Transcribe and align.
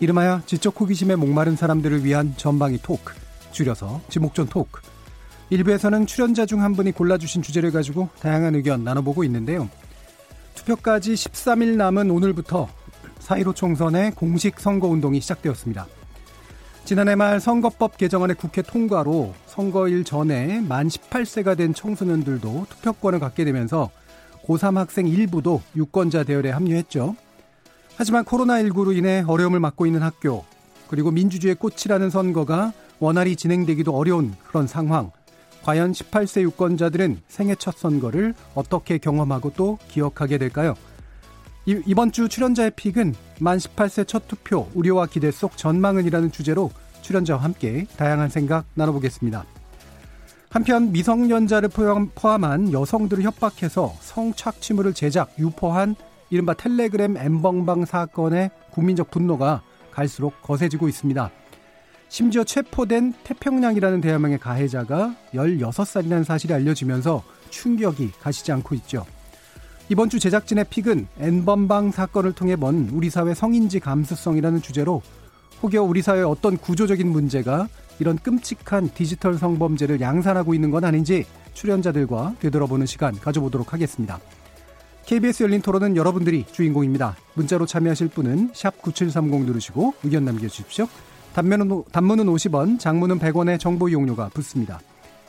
이름하여 0.00 0.42
지적 0.46 0.80
호기심에 0.80 1.16
목마른 1.16 1.56
사람들을 1.56 2.04
위한 2.04 2.34
전방위 2.36 2.78
토크, 2.82 3.14
줄여서 3.50 4.00
지목전 4.08 4.46
토크. 4.46 4.80
일부에서는 5.50 6.06
출연자 6.06 6.46
중 6.46 6.60
한 6.60 6.74
분이 6.74 6.92
골라주신 6.92 7.42
주제를 7.42 7.72
가지고 7.72 8.08
다양한 8.20 8.54
의견 8.54 8.84
나눠보고 8.84 9.24
있는데요. 9.24 9.68
투표까지 10.54 11.14
13일 11.14 11.76
남은 11.76 12.10
오늘부터 12.10 12.68
4.15 13.20 13.54
총선의 13.56 14.12
공식 14.12 14.60
선거운동이 14.60 15.20
시작되었습니다. 15.20 15.86
지난해 16.84 17.16
말 17.16 17.40
선거법 17.40 17.96
개정안의 17.98 18.36
국회 18.36 18.62
통과로 18.62 19.34
선거일 19.46 20.04
전에 20.04 20.60
만 20.60 20.88
18세가 20.88 21.56
된 21.56 21.74
청소년들도 21.74 22.66
투표권을 22.70 23.18
갖게 23.18 23.44
되면서 23.44 23.90
고3 24.46 24.76
학생 24.76 25.06
일부도 25.06 25.60
유권자 25.76 26.24
대열에 26.24 26.50
합류했죠. 26.50 27.16
하지만 27.98 28.24
코로나19로 28.24 28.96
인해 28.96 29.24
어려움을 29.26 29.58
맞고 29.58 29.84
있는 29.84 30.02
학교, 30.04 30.44
그리고 30.86 31.10
민주주의의 31.10 31.56
꽃이라는 31.56 32.10
선거가 32.10 32.72
원활히 33.00 33.34
진행되기도 33.34 33.92
어려운 33.92 34.34
그런 34.46 34.68
상황. 34.68 35.10
과연 35.64 35.90
18세 35.90 36.42
유권자들은 36.42 37.22
생애 37.26 37.56
첫 37.56 37.76
선거를 37.76 38.34
어떻게 38.54 38.98
경험하고 38.98 39.52
또 39.56 39.78
기억하게 39.88 40.38
될까요? 40.38 40.74
이 41.66 41.94
번 41.94 42.12
주 42.12 42.28
출연자의 42.28 42.70
픽은 42.76 43.16
만 43.40 43.58
18세 43.58 44.06
첫 44.06 44.28
투표, 44.28 44.70
우려와 44.74 45.06
기대 45.06 45.32
속 45.32 45.56
전망은이라는 45.56 46.30
주제로 46.30 46.70
출연자와 47.02 47.42
함께 47.42 47.86
다양한 47.96 48.28
생각 48.30 48.64
나눠보겠습니다. 48.74 49.44
한편 50.50 50.92
미성년자를 50.92 51.68
포함한 52.14 52.72
여성들을 52.72 53.24
협박해서 53.24 53.92
성착취물을 54.00 54.94
제작, 54.94 55.34
유포한 55.38 55.96
이른바 56.30 56.54
텔레그램 56.54 57.16
엠벙방 57.16 57.84
사건의 57.84 58.50
국민적 58.70 59.10
분노가 59.10 59.62
갈수록 59.90 60.40
거세지고 60.42 60.88
있습니다. 60.88 61.30
심지어 62.08 62.44
체포된 62.44 63.14
태평양이라는 63.24 64.00
대화명의 64.00 64.38
가해자가 64.38 65.14
16살이라는 65.34 66.24
사실이 66.24 66.54
알려지면서 66.54 67.22
충격이 67.50 68.12
가시지 68.20 68.52
않고 68.52 68.74
있죠. 68.76 69.04
이번 69.90 70.10
주 70.10 70.18
제작진의 70.18 70.66
픽은 70.68 71.06
N번방 71.18 71.92
사건을 71.92 72.32
통해 72.32 72.56
본 72.56 72.90
우리 72.92 73.08
사회 73.08 73.34
성인지 73.34 73.80
감수성이라는 73.80 74.60
주제로 74.60 75.02
혹여 75.62 75.82
우리 75.82 76.02
사회의 76.02 76.24
어떤 76.24 76.56
구조적인 76.56 77.08
문제가 77.08 77.68
이런 77.98 78.16
끔찍한 78.16 78.90
디지털 78.94 79.34
성범죄를 79.34 80.00
양산하고 80.00 80.54
있는 80.54 80.70
건 80.70 80.84
아닌지 80.84 81.24
출연자들과 81.54 82.36
되돌아보는 82.38 82.86
시간 82.86 83.18
가져보도록 83.18 83.72
하겠습니다. 83.72 84.20
KBS 85.08 85.42
열린 85.42 85.62
토론은 85.62 85.96
여러분들이 85.96 86.44
주인공입니다. 86.52 87.16
문자로 87.32 87.64
참여하실 87.64 88.08
분은 88.08 88.50
9730 88.52 89.46
누르시고 89.46 89.94
의견 90.02 90.26
남겨주십시오. 90.26 90.86
단문은, 91.32 91.84
단문은 91.90 92.26
50원, 92.26 92.78
장문은 92.78 93.18
100원의 93.18 93.58
정보 93.58 93.88
이용료가 93.88 94.28
붙습니다. 94.34 94.80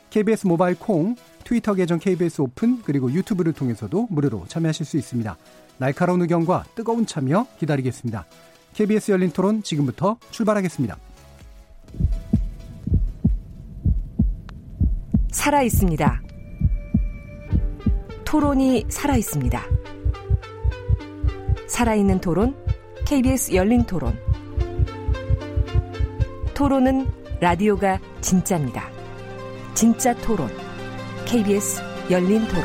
KBS 0.10 0.48
모바일 0.48 0.78
콩, 0.78 1.16
트위터 1.46 1.76
계정 1.76 1.98
KBS 1.98 2.42
오픈, 2.42 2.82
그리고 2.84 3.10
유튜브를 3.10 3.54
통해서도 3.54 4.08
무료로 4.10 4.48
참여하실 4.50 4.86
수 4.86 4.98
있습니다. 4.98 5.38
날카로운 5.78 6.24
의견과 6.24 6.66
뜨거운 6.76 7.06
참여 7.06 7.48
기다리겠습니다. 7.58 8.26
KBS 8.74 9.12
열린 9.14 9.32
토론 9.32 9.64
지금부터 9.64 10.18
출발하겠습니다. 10.32 10.98
살아 15.32 15.62
있습니다. 15.62 16.29
토론이 18.30 18.86
살아 18.90 19.18
있습니다. 19.18 19.60
살아있는 21.66 22.22
토론, 22.22 22.56
KBS 23.08 23.56
열린 23.56 23.84
토론. 23.88 24.16
토론은 26.54 27.08
라디오가 27.40 28.00
진짜입니다. 28.22 28.88
진짜 29.74 30.14
토론, 30.14 30.48
KBS 31.26 31.82
열린 32.12 32.48
토론. 32.48 32.64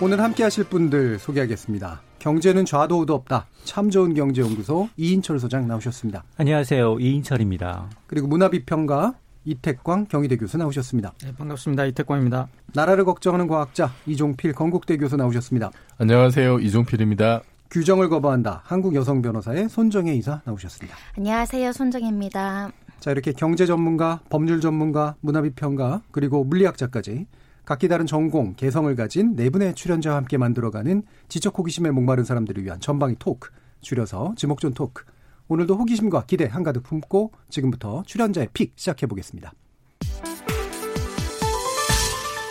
오늘 0.00 0.22
함께 0.22 0.44
하실 0.44 0.64
분들 0.64 1.18
소개하겠습니다. 1.18 2.00
경제는 2.20 2.64
좌도 2.64 3.00
우도 3.00 3.12
없다. 3.12 3.48
참 3.64 3.90
좋은 3.90 4.14
경제연구소 4.14 4.88
이인철 4.96 5.40
소장 5.40 5.68
나오셨습니다. 5.68 6.24
안녕하세요. 6.38 7.00
이인철입니다. 7.00 7.90
그리고 8.06 8.28
문화비평가 8.28 9.12
이태광 9.46 10.06
경희대 10.06 10.36
교수 10.36 10.58
나오셨습니다. 10.58 11.14
네, 11.22 11.32
반갑습니다. 11.38 11.84
이태광입니다. 11.86 12.48
나라를 12.74 13.04
걱정하는 13.04 13.46
과학자 13.46 13.92
이종필 14.04 14.52
건국대 14.52 14.96
교수 14.96 15.16
나오셨습니다. 15.16 15.70
안녕하세요. 15.98 16.58
이종필입니다. 16.58 17.42
규정을 17.70 18.08
거부한다. 18.08 18.62
한국 18.64 18.94
여성 18.96 19.22
변호사의 19.22 19.68
손정혜 19.68 20.14
이사 20.14 20.42
나오셨습니다. 20.44 20.96
안녕하세요. 21.16 21.72
손정혜입니다. 21.72 22.72
자, 22.98 23.10
이렇게 23.10 23.32
경제 23.32 23.66
전문가, 23.66 24.20
법률 24.30 24.60
전문가, 24.60 25.14
문화비평가, 25.20 26.02
그리고 26.10 26.42
물리학자까지 26.44 27.26
각기 27.64 27.88
다른 27.88 28.06
전공, 28.06 28.54
개성을 28.54 28.94
가진 28.96 29.36
네 29.36 29.50
분의 29.50 29.74
출연자와 29.74 30.16
함께 30.16 30.38
만들어가는 30.38 31.02
지적 31.28 31.56
호기심에 31.58 31.90
목마른 31.90 32.24
사람들을 32.24 32.64
위한 32.64 32.80
전방위 32.80 33.16
토크, 33.18 33.50
줄여서 33.80 34.34
지목전 34.36 34.74
토크. 34.74 35.04
오늘도 35.48 35.76
호기심과 35.76 36.24
기대 36.26 36.46
한가득 36.46 36.82
품고 36.82 37.30
지금부터 37.48 38.02
출연자의 38.04 38.48
pick 38.52 38.72
시작해 38.74 39.06
보겠습니다. 39.06 39.52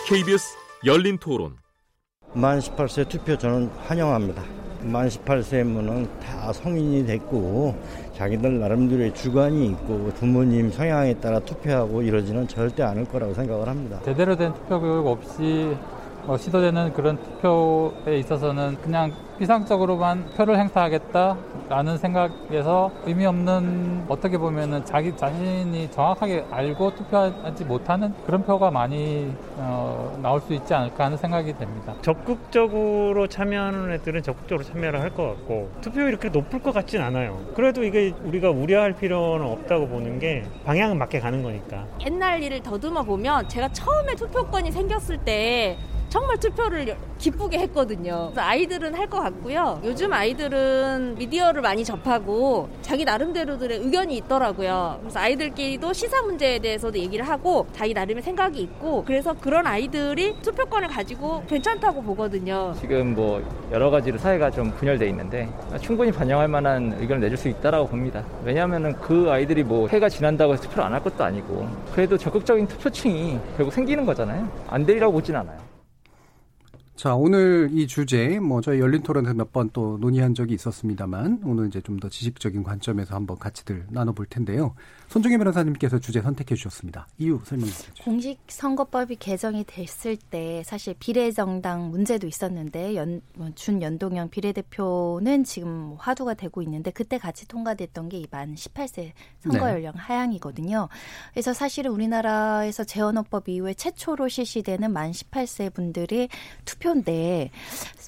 KBS 0.08 0.56
열린 0.86 1.18
토론. 1.18 1.56
만 2.32 2.58
18세 2.58 3.08
투표 3.08 3.36
저는 3.36 3.68
환영합니다. 3.86 4.42
만 4.82 5.08
18세면은 5.08 6.08
다 6.20 6.52
성인이 6.52 7.06
됐고 7.06 7.76
자기들 8.14 8.60
나름대로의 8.60 9.14
주관이 9.14 9.66
있고 9.68 10.10
부모님 10.14 10.70
성향에 10.70 11.14
따라 11.14 11.40
투표하고 11.40 12.02
이러지는 12.02 12.46
절대 12.46 12.82
않을 12.82 13.04
거라고 13.06 13.34
생각을 13.34 13.68
합니다. 13.68 14.00
제대로 14.04 14.36
된 14.36 14.54
투표 14.54 14.80
교육 14.80 15.06
없이 15.06 15.76
어, 16.26 16.36
시도되는 16.36 16.92
그런 16.92 17.16
투표에 17.22 18.18
있어서는 18.18 18.76
그냥 18.82 19.12
비상적으로만 19.38 20.30
표를 20.34 20.58
행사하겠다라는 20.58 21.98
생각에서 21.98 22.90
의미 23.04 23.26
없는 23.26 24.06
어떻게 24.08 24.38
보면은 24.38 24.84
자기 24.86 25.14
자신이 25.14 25.90
정확하게 25.90 26.46
알고 26.50 26.94
투표하지 26.94 27.64
못하는 27.66 28.14
그런 28.24 28.42
표가 28.44 28.70
많이 28.70 29.30
어, 29.58 30.18
나올 30.22 30.40
수 30.40 30.54
있지 30.54 30.72
않을까 30.74 31.04
하는 31.04 31.16
생각이 31.18 31.56
됩니다. 31.58 31.94
적극적으로 32.02 33.26
참여하는 33.28 33.92
애들은 33.92 34.22
적극적으로 34.22 34.64
참여를 34.64 35.00
할 35.00 35.10
것 35.16 35.22
같고 35.28 35.70
투표율이 35.82 36.10
이렇게 36.10 36.28
높을 36.28 36.62
것 36.62 36.72
같진 36.74 37.00
않아요. 37.00 37.38
그래도 37.54 37.84
이게 37.84 38.12
우리가 38.24 38.50
우려할 38.50 38.92
필요는 38.94 39.46
없다고 39.46 39.86
보는 39.88 40.18
게 40.18 40.44
방향은 40.64 40.98
맞게 40.98 41.20
가는 41.20 41.42
거니까. 41.42 41.86
옛날 42.04 42.42
일을 42.42 42.60
더듬어 42.62 43.02
보면 43.02 43.48
제가 43.48 43.68
처음에 43.68 44.14
투표권이 44.14 44.72
생겼을 44.72 45.18
때 45.18 45.78
정말 46.16 46.38
투표를 46.38 46.96
기쁘게 47.18 47.58
했거든요. 47.58 48.32
아이들은 48.34 48.94
할 48.94 49.06
것 49.06 49.20
같고요. 49.20 49.80
요즘 49.84 50.12
아이들은 50.14 51.16
미디어를 51.18 51.60
많이 51.60 51.84
접하고 51.84 52.70
자기 52.80 53.04
나름대로들의 53.04 53.80
의견이 53.80 54.16
있더라고요. 54.16 54.96
그래서 55.02 55.20
아이들끼리도 55.20 55.92
시사 55.92 56.22
문제에 56.22 56.58
대해서도 56.58 56.98
얘기를 56.98 57.28
하고 57.28 57.66
자기 57.72 57.92
나름의 57.92 58.22
생각이 58.22 58.58
있고 58.62 59.04
그래서 59.04 59.34
그런 59.34 59.66
아이들이 59.66 60.34
투표권을 60.40 60.88
가지고 60.88 61.44
괜찮다고 61.48 62.02
보거든요. 62.02 62.74
지금 62.80 63.14
뭐 63.14 63.42
여러 63.70 63.90
가지로 63.90 64.16
사회가 64.16 64.50
좀 64.50 64.70
분열돼 64.72 65.06
있는데 65.10 65.48
충분히 65.82 66.10
반영할 66.10 66.48
만한 66.48 66.96
의견을 66.98 67.20
내줄 67.20 67.36
수 67.36 67.48
있다라고 67.48 67.88
봅니다. 67.88 68.24
왜냐하면 68.42 68.98
그 69.02 69.30
아이들이 69.30 69.62
뭐 69.62 69.86
해가 69.86 70.08
지난다고 70.08 70.54
해서 70.54 70.62
투표를 70.62 70.82
안 70.84 70.94
할 70.94 71.02
것도 71.02 71.22
아니고 71.22 71.68
그래도 71.94 72.16
적극적인 72.16 72.66
투표층이 72.68 73.38
결국 73.58 73.70
생기는 73.70 74.06
거잖아요. 74.06 74.48
안 74.68 74.86
되리라고 74.86 75.12
보진 75.12 75.36
않아요. 75.36 75.58
자, 76.96 77.14
오늘 77.14 77.68
이 77.72 77.86
주제, 77.86 78.40
뭐, 78.40 78.62
저희 78.62 78.80
열린 78.80 79.02
토론에서 79.02 79.34
몇 79.34 79.52
번 79.52 79.68
또 79.74 79.98
논의한 80.00 80.32
적이 80.34 80.54
있었습니다만, 80.54 81.40
오늘 81.44 81.66
이제 81.68 81.80
좀 81.82 81.98
더 82.00 82.08
지식적인 82.08 82.62
관점에서 82.62 83.14
한번 83.14 83.38
같이들 83.38 83.86
나눠볼 83.90 84.26
텐데요. 84.26 84.74
손종혜 85.08 85.38
변호사님께서 85.38 85.98
주제 85.98 86.20
선택해 86.20 86.54
주셨습니다. 86.54 87.06
이유 87.18 87.40
설명해 87.44 87.70
주시죠. 87.70 88.04
공식선거법이 88.04 89.16
개정이 89.16 89.64
됐을 89.66 90.16
때 90.16 90.62
사실 90.64 90.94
비례정당 90.98 91.90
문제도 91.90 92.26
있었는데 92.26 92.96
연, 92.96 93.20
뭐 93.34 93.50
준연동형 93.54 94.30
비례대표는 94.30 95.44
지금 95.44 95.94
화두가 95.98 96.34
되고 96.34 96.60
있는데 96.62 96.90
그때 96.90 97.18
같이 97.18 97.46
통과됐던 97.48 98.08
게 98.08 98.16
이 98.18 98.26
만 98.30 98.54
18세 98.54 99.12
선거 99.40 99.70
연령 99.70 99.92
네. 99.92 99.98
하향이거든요. 99.98 100.88
그래서 101.32 101.52
사실은 101.52 101.90
우리나라에서 101.92 102.84
재헌헌법 102.84 103.48
이후에 103.48 103.74
최초로 103.74 104.28
실시되는 104.28 104.92
만 104.92 105.10
18세 105.12 105.72
분들이 105.72 106.28
투표인데 106.64 107.50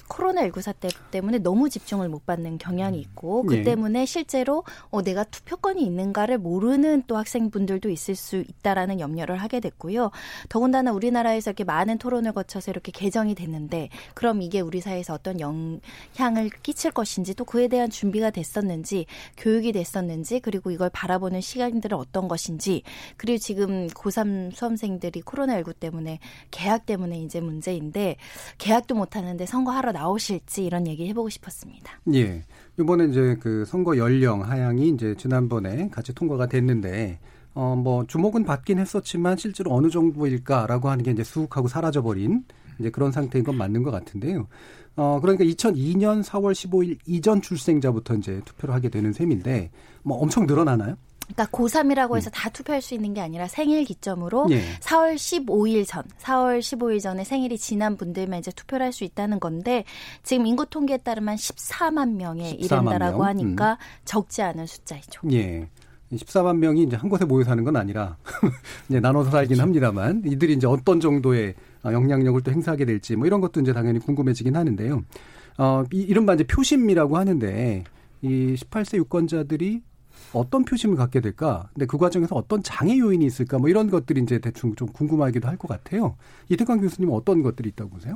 코로나19 0.09 0.61
사태 0.61 0.89
때문에 1.11 1.37
너무 1.39 1.69
집중을 1.69 2.09
못 2.09 2.25
받는 2.25 2.57
경향이 2.57 2.99
있고 2.99 3.43
그 3.43 3.55
네. 3.55 3.61
때문에 3.63 4.05
실제로 4.05 4.63
어, 4.89 5.01
내가 5.01 5.23
투표권이 5.23 5.81
있는가를 5.83 6.37
모르는 6.39 6.88
또 7.07 7.17
학생분들도 7.17 7.89
있을 7.89 8.15
수 8.15 8.37
있다라는 8.37 8.99
염려를 8.99 9.37
하게 9.37 9.59
됐고요. 9.59 10.11
더군다나 10.49 10.91
우리나라에서 10.91 11.51
이렇게 11.51 11.63
많은 11.63 11.97
토론을 11.97 12.33
거쳐서 12.33 12.71
이렇게 12.71 12.91
개정이 12.91 13.35
됐는데 13.35 13.89
그럼 14.13 14.41
이게 14.41 14.59
우리 14.59 14.81
사회에서 14.81 15.13
어떤 15.13 15.39
영향을 15.39 16.49
끼칠 16.63 16.91
것인지 16.91 17.33
또 17.35 17.45
그에 17.45 17.67
대한 17.67 17.89
준비가 17.89 18.29
됐었는지 18.29 19.05
교육이 19.37 19.71
됐었는지 19.71 20.39
그리고 20.39 20.71
이걸 20.71 20.89
바라보는 20.89 21.41
시간들은 21.41 21.97
어떤 21.97 22.27
것인지 22.27 22.83
그리고 23.17 23.37
지금 23.37 23.87
고3 23.87 24.53
수험생들이 24.53 25.21
코로나19 25.21 25.79
때문에 25.79 26.19
계약 26.51 26.85
때문에 26.85 27.19
이제 27.21 27.39
문제인데 27.39 28.15
계약도 28.57 28.95
못 28.95 29.15
하는데 29.15 29.45
선거하러 29.45 29.91
나오실지 29.91 30.65
이런 30.65 30.87
얘기 30.87 31.07
해보고 31.07 31.29
싶었습니다. 31.29 31.99
예. 32.13 32.43
이번에 32.79 33.05
이제 33.05 33.37
그 33.39 33.65
선거 33.65 33.97
연령 33.97 34.43
하향이 34.43 34.89
이제 34.89 35.15
지난번에 35.15 35.89
같이 35.89 36.13
통과가 36.13 36.47
됐는데 36.47 37.19
어 37.53 37.75
뭐 37.75 38.05
주목은 38.05 38.43
받긴 38.45 38.79
했었지만 38.79 39.35
실제로 39.37 39.73
어느 39.73 39.89
정도일까라고 39.89 40.89
하는 40.89 41.03
게 41.03 41.11
이제 41.11 41.23
쑥하고 41.23 41.67
사라져 41.67 42.01
버린 42.01 42.43
이제 42.79 42.89
그런 42.89 43.11
상태인 43.11 43.43
건 43.43 43.57
맞는 43.57 43.83
것 43.83 43.91
같은데요. 43.91 44.47
어 44.95 45.19
그러니까 45.21 45.43
2002년 45.43 46.23
4월 46.23 46.53
15일 46.53 46.97
이전 47.05 47.41
출생자부터 47.41 48.15
이제 48.15 48.41
투표를 48.45 48.73
하게 48.75 48.89
되는 48.89 49.11
셈인데 49.13 49.71
뭐 50.03 50.17
엄청 50.17 50.45
늘어나나요? 50.45 50.95
그러니까 51.33 51.45
고3이라고 51.57 52.17
해서 52.17 52.29
음. 52.29 52.31
다 52.33 52.49
투표할 52.49 52.81
수 52.81 52.93
있는 52.93 53.13
게 53.13 53.21
아니라 53.21 53.47
생일 53.47 53.83
기점으로 53.85 54.47
예. 54.51 54.61
4월 54.81 55.15
15일 55.15 55.87
전, 55.87 56.03
4월 56.19 56.59
15일 56.59 57.01
전에 57.01 57.23
생일이 57.23 57.57
지난 57.57 57.97
분들만 57.97 58.39
이제 58.39 58.51
투표를 58.51 58.85
할 58.85 58.89
수 58.89 59.03
있다는 59.03 59.39
건데 59.39 59.83
지금 60.23 60.47
인구 60.47 60.65
통계에 60.65 60.97
따르면 60.97 61.35
14만 61.35 62.15
명에 62.15 62.57
14만 62.57 62.65
이른다라고 62.65 63.19
명? 63.19 63.27
하니까 63.27 63.73
음. 63.73 63.77
적지 64.03 64.41
않은 64.41 64.65
숫자이죠. 64.65 65.21
예. 65.31 65.69
14만 66.11 66.57
명이 66.57 66.83
이제 66.83 66.95
한 66.95 67.07
곳에 67.07 67.23
모여 67.23 67.43
사는 67.43 67.63
건 67.63 67.75
아니라 67.75 68.17
이제 68.89 68.99
나눠서 68.99 69.29
살긴 69.29 69.57
그렇죠. 69.57 69.61
합니다만 69.61 70.23
이들이 70.25 70.53
이제 70.53 70.65
어떤 70.65 70.99
정도의 70.99 71.53
영향력을 71.85 72.41
또 72.41 72.51
행사하게 72.51 72.85
될지 72.85 73.15
뭐 73.15 73.27
이런 73.27 73.41
것도 73.41 73.61
이제 73.61 73.73
당연히 73.73 73.99
궁금해지긴 73.99 74.55
하는데요. 74.55 75.03
어, 75.59 75.83
이, 75.93 76.01
이른바 76.01 76.33
이제 76.33 76.43
표심이라고 76.45 77.15
하는데 77.15 77.83
이 78.21 78.55
18세 78.55 78.97
유권자들이 78.97 79.81
어떤 80.33 80.63
표심을 80.65 80.95
갖게 80.95 81.19
될까? 81.21 81.69
근데 81.73 81.85
그 81.85 81.97
과정에서 81.97 82.35
어떤 82.35 82.61
장애 82.63 82.97
요인이 82.97 83.25
있을까? 83.25 83.57
뭐 83.57 83.69
이런 83.69 83.89
것들이 83.89 84.21
이제 84.21 84.39
대충 84.39 84.75
좀 84.75 84.87
궁금하기도 84.89 85.47
할 85.47 85.57
것 85.57 85.67
같아요. 85.67 86.15
이태광 86.49 86.79
교수님 86.81 87.11
어떤 87.11 87.41
것들이 87.41 87.69
있다고 87.69 87.89
보세요? 87.91 88.15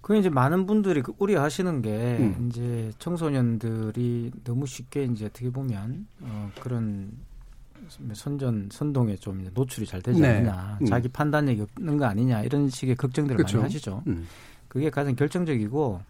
그 0.00 0.16
이제 0.16 0.28
많은 0.28 0.66
분들이 0.66 1.00
그 1.02 1.12
우려하시는 1.18 1.80
게 1.82 2.16
음. 2.20 2.48
이제 2.50 2.90
청소년들이 2.98 4.32
너무 4.44 4.66
쉽게 4.66 5.04
이제 5.04 5.26
어떻게 5.26 5.50
보면 5.50 6.06
어 6.20 6.50
그런 6.60 7.10
선전 8.12 8.68
선동에 8.72 9.16
좀 9.16 9.46
노출이 9.54 9.86
잘 9.86 10.00
되지 10.02 10.20
네. 10.20 10.28
않느냐, 10.38 10.78
음. 10.80 10.86
자기 10.86 11.08
판단력이 11.08 11.62
없는 11.76 11.96
거 11.98 12.06
아니냐 12.06 12.42
이런 12.42 12.68
식의 12.68 12.96
걱정들을 12.96 13.36
그렇죠. 13.36 13.58
많이 13.58 13.66
하시죠. 13.72 14.02
음. 14.06 14.26
그게 14.68 14.90
가장 14.90 15.14
결정적이고 15.14 16.00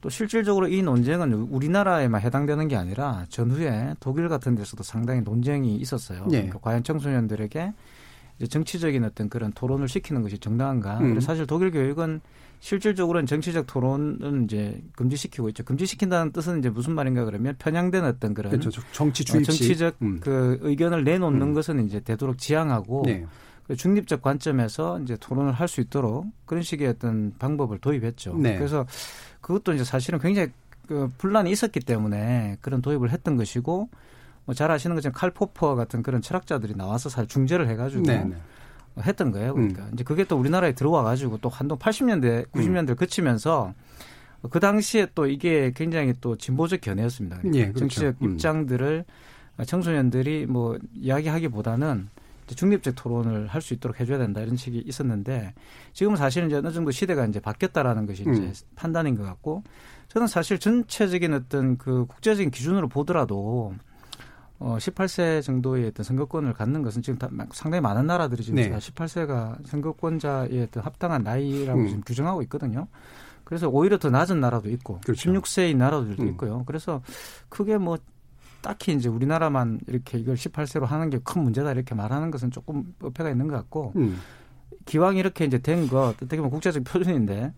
또 0.00 0.08
실질적으로 0.08 0.68
이 0.68 0.82
논쟁은 0.82 1.32
우리나라에만 1.32 2.20
해당되는 2.20 2.68
게 2.68 2.76
아니라 2.76 3.26
전후에 3.28 3.94
독일 4.00 4.28
같은 4.28 4.54
데서도 4.54 4.82
상당히 4.82 5.22
논쟁이 5.22 5.76
있었어요. 5.76 6.22
네. 6.26 6.38
그러니까 6.38 6.58
과연 6.60 6.84
청소년들에게 6.84 7.72
이제 8.38 8.46
정치적인 8.46 9.02
어떤 9.04 9.28
그런 9.28 9.52
토론을 9.52 9.88
시키는 9.88 10.22
것이 10.22 10.38
정당한가? 10.38 10.98
음. 11.00 11.20
사실 11.20 11.46
독일 11.46 11.72
교육은 11.72 12.20
실질적으로는 12.60 13.26
정치적 13.26 13.66
토론은 13.66 14.44
이제 14.44 14.80
금지시키고 14.96 15.48
있죠. 15.50 15.64
금지시킨다는 15.64 16.32
뜻은 16.32 16.58
이제 16.60 16.70
무슨 16.70 16.94
말인가 16.94 17.24
그러면 17.24 17.54
편향된 17.58 18.04
어떤 18.04 18.34
그런 18.34 18.50
그렇죠. 18.50 18.80
정치 18.92 19.24
주입 19.24 19.42
어, 19.42 19.44
정치적 19.44 19.96
음. 20.02 20.20
그 20.20 20.58
의견을 20.62 21.04
내놓는 21.04 21.40
음. 21.40 21.54
것은 21.54 21.86
이제 21.86 22.00
되도록 22.00 22.38
지향하고 22.38 23.02
네. 23.06 23.26
그 23.68 23.76
중립적 23.76 24.22
관점에서 24.22 24.98
이제 25.00 25.16
토론을 25.20 25.52
할 25.52 25.68
수 25.68 25.82
있도록 25.82 26.26
그런 26.46 26.62
식의 26.62 26.88
어떤 26.88 27.34
방법을 27.38 27.78
도입했죠. 27.78 28.34
네. 28.38 28.56
그래서 28.56 28.86
그것도 29.42 29.74
이제 29.74 29.84
사실은 29.84 30.18
굉장히 30.18 30.48
그 30.86 31.12
분란이 31.18 31.50
있었기 31.50 31.80
때문에 31.80 32.56
그런 32.62 32.80
도입을 32.80 33.10
했던 33.10 33.36
것이고 33.36 33.90
뭐잘 34.46 34.70
아시는 34.70 34.96
것처럼 34.96 35.12
칼 35.12 35.30
포퍼 35.30 35.74
같은 35.74 36.02
그런 36.02 36.22
철학자들이 36.22 36.74
나와서 36.74 37.10
사실 37.10 37.28
중재를 37.28 37.68
해가지고 37.68 38.04
네네. 38.04 38.24
네. 38.24 38.36
했던 39.02 39.30
거예요. 39.30 39.52
그러니까 39.52 39.84
음. 39.84 39.90
이제 39.92 40.02
그게 40.02 40.24
또 40.24 40.38
우리나라에 40.38 40.72
들어와 40.72 41.02
가지고 41.02 41.36
또 41.36 41.50
한동 41.50 41.78
80년대, 41.78 42.50
90년대 42.50 42.90
음. 42.90 42.96
그치면서 42.96 43.74
그 44.50 44.58
당시에 44.60 45.08
또 45.14 45.26
이게 45.26 45.72
굉장히 45.76 46.14
또 46.22 46.36
진보적 46.36 46.80
견해였습니다. 46.80 47.38
그러니까 47.38 47.58
예, 47.58 47.64
그렇죠. 47.66 47.80
정치적 47.80 48.14
음. 48.22 48.32
입장들을 48.32 49.04
청소년들이 49.66 50.46
뭐 50.46 50.78
이야기하기보다는 50.94 52.08
중립적 52.54 52.94
토론을 52.96 53.46
할 53.48 53.60
수 53.60 53.74
있도록 53.74 54.00
해줘야 54.00 54.18
된다 54.18 54.40
이런 54.40 54.56
식이 54.56 54.84
있었는데 54.86 55.52
지금은 55.92 56.16
사실은 56.16 56.48
이제 56.48 56.56
어느 56.56 56.70
정도 56.72 56.90
시대가 56.90 57.26
이제 57.26 57.40
바뀌었다라는 57.40 58.06
것이 58.06 58.22
이제 58.22 58.30
음. 58.30 58.52
판단인 58.76 59.16
것 59.16 59.24
같고 59.24 59.62
저는 60.08 60.26
사실 60.26 60.58
전체적인 60.58 61.34
어떤 61.34 61.76
그 61.76 62.06
국제적인 62.06 62.50
기준으로 62.50 62.88
보더라도 62.88 63.74
어 64.60 64.76
18세 64.78 65.42
정도의 65.42 65.86
어떤 65.88 66.02
선거권을 66.04 66.52
갖는 66.52 66.82
것은 66.82 67.02
지금 67.02 67.18
다 67.18 67.28
상당히 67.52 67.80
많은 67.80 68.06
나라들이 68.06 68.42
지금 68.42 68.56
네. 68.56 68.70
18세가 68.70 69.66
선거권자의 69.66 70.62
어떤 70.62 70.82
합당한 70.82 71.22
나이라고 71.22 71.80
음. 71.80 71.86
지금 71.86 72.02
규정하고 72.04 72.42
있거든요. 72.42 72.88
그래서 73.44 73.68
오히려 73.68 73.98
더 73.98 74.10
낮은 74.10 74.40
나라도 74.40 74.68
있고 74.70 75.00
그렇죠. 75.04 75.32
16세인 75.32 75.76
나라들도 75.76 76.22
음. 76.22 76.28
있고요. 76.30 76.64
그래서 76.66 77.02
크게 77.48 77.78
뭐 77.78 77.98
딱히 78.60 78.92
이제 78.92 79.08
우리나라만 79.08 79.80
이렇게 79.86 80.18
이걸 80.18 80.34
18세로 80.34 80.84
하는 80.84 81.10
게 81.10 81.18
큰 81.22 81.42
문제다 81.42 81.72
이렇게 81.72 81.94
말하는 81.94 82.30
것은 82.30 82.50
조금 82.50 82.94
어폐가 83.02 83.30
있는 83.30 83.48
것 83.48 83.56
같고 83.56 83.92
음. 83.96 84.18
기왕 84.86 85.16
이렇게 85.16 85.44
이제 85.44 85.58
된거 85.58 86.08
어떻게 86.08 86.36
보면 86.36 86.50
국제적 86.50 86.84
표준인데 86.84 87.52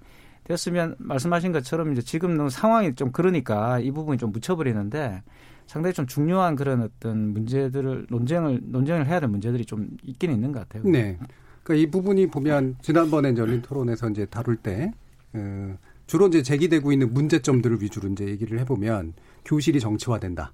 됐으면 0.44 0.96
말씀하신 0.98 1.52
것처럼 1.52 1.92
이제 1.92 2.02
지금 2.02 2.48
상황이 2.48 2.94
좀 2.94 3.12
그러니까 3.12 3.78
이 3.78 3.90
부분이 3.92 4.18
좀 4.18 4.32
묻혀버리는데 4.32 5.22
상당히 5.66 5.94
좀 5.94 6.06
중요한 6.06 6.56
그런 6.56 6.82
어떤 6.82 7.32
문제들을 7.32 8.06
논쟁을 8.10 8.60
논쟁을 8.64 9.06
해야 9.06 9.20
될 9.20 9.28
문제들이 9.28 9.64
좀 9.64 9.88
있긴 10.02 10.32
있는 10.32 10.50
것 10.50 10.68
같아요. 10.68 10.82
네. 10.90 11.16
그러니까 11.62 11.86
이 11.86 11.90
부분이 11.90 12.26
보면 12.28 12.76
지난번에 12.82 13.34
열린 13.36 13.62
토론에서 13.62 14.10
이제 14.10 14.26
다룰 14.26 14.56
때 14.56 14.92
어, 15.32 15.76
주로 16.08 16.26
이제 16.26 16.42
제기되고 16.42 16.90
있는 16.90 17.14
문제점들을 17.14 17.80
위주로 17.82 18.08
이제 18.08 18.26
얘기를 18.26 18.58
해보면 18.58 19.12
교실이 19.44 19.78
정치화된다. 19.78 20.52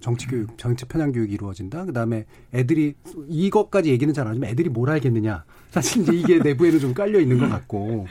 정치 0.00 0.26
교육, 0.26 0.56
정치 0.58 0.84
편향 0.84 1.12
교육이 1.12 1.32
이루어진다. 1.34 1.84
그다음에 1.86 2.26
애들이 2.54 2.94
이것까지 3.28 3.90
얘기는 3.90 4.12
잘 4.14 4.26
안 4.26 4.32
하지만 4.32 4.50
애들이 4.50 4.68
뭘 4.68 4.90
알겠느냐. 4.90 5.44
사실 5.70 6.02
이제 6.02 6.12
이게 6.12 6.38
내부에는 6.38 6.78
좀 6.78 6.94
깔려 6.94 7.18
있는 7.20 7.38
것 7.38 7.48
같고. 7.48 8.06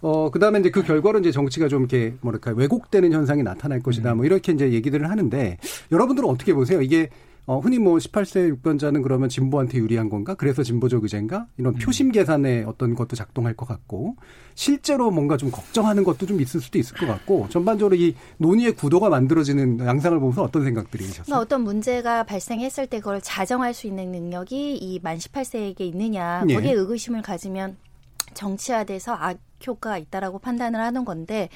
어, 0.00 0.30
그다음에 0.30 0.60
이제 0.60 0.70
그 0.70 0.82
결과로 0.82 1.18
이제 1.20 1.30
정치가 1.30 1.68
좀 1.68 1.82
이렇게 1.82 2.14
뭐랄까 2.20 2.50
왜곡되는 2.52 3.12
현상이 3.12 3.42
나타날 3.42 3.80
것이다. 3.80 4.14
뭐 4.14 4.24
이렇게 4.24 4.52
이제 4.52 4.72
얘기들을 4.72 5.08
하는데 5.08 5.58
여러분들은 5.92 6.28
어떻게 6.28 6.52
보세요? 6.52 6.82
이게 6.82 7.08
어, 7.46 7.58
흔히 7.58 7.78
뭐 7.78 7.98
18세 7.98 8.48
유권자는 8.48 9.02
그러면 9.02 9.28
진보한테 9.28 9.76
유리한 9.78 10.08
건가? 10.08 10.34
그래서 10.34 10.62
진보적 10.62 11.02
의제인가? 11.02 11.46
이런 11.58 11.74
음. 11.74 11.78
표심 11.78 12.10
계산의 12.10 12.64
어떤 12.64 12.94
것도 12.94 13.16
작동할 13.16 13.54
것 13.54 13.66
같고, 13.66 14.16
실제로 14.54 15.10
뭔가 15.10 15.36
좀 15.36 15.50
걱정하는 15.50 16.04
것도 16.04 16.24
좀 16.24 16.40
있을 16.40 16.60
수도 16.62 16.78
있을 16.78 16.96
것 16.96 17.06
같고, 17.06 17.48
전반적으로 17.50 17.96
이 17.96 18.14
논의의 18.38 18.72
구도가 18.72 19.10
만들어지는 19.10 19.80
양상을 19.80 20.18
보면서 20.20 20.42
어떤 20.42 20.64
생각들이 20.64 21.04
드셨어요? 21.04 21.24
그러니까 21.24 21.40
어떤 21.42 21.64
문제가 21.64 22.22
발생했을 22.22 22.86
때 22.86 22.98
그걸 23.00 23.20
자정할 23.20 23.74
수 23.74 23.86
있는 23.86 24.10
능력이 24.10 24.76
이 24.78 25.00
만 25.02 25.18
18세에게 25.18 25.80
있느냐, 25.82 26.40
거기에 26.40 26.70
예. 26.70 26.72
의구심을 26.72 27.20
가지면 27.20 27.76
정치화돼서 28.32 29.14
아, 29.14 29.34
효과가 29.66 29.98
있다라고 29.98 30.38
판단을 30.38 30.80
하는 30.80 31.04
건데 31.04 31.48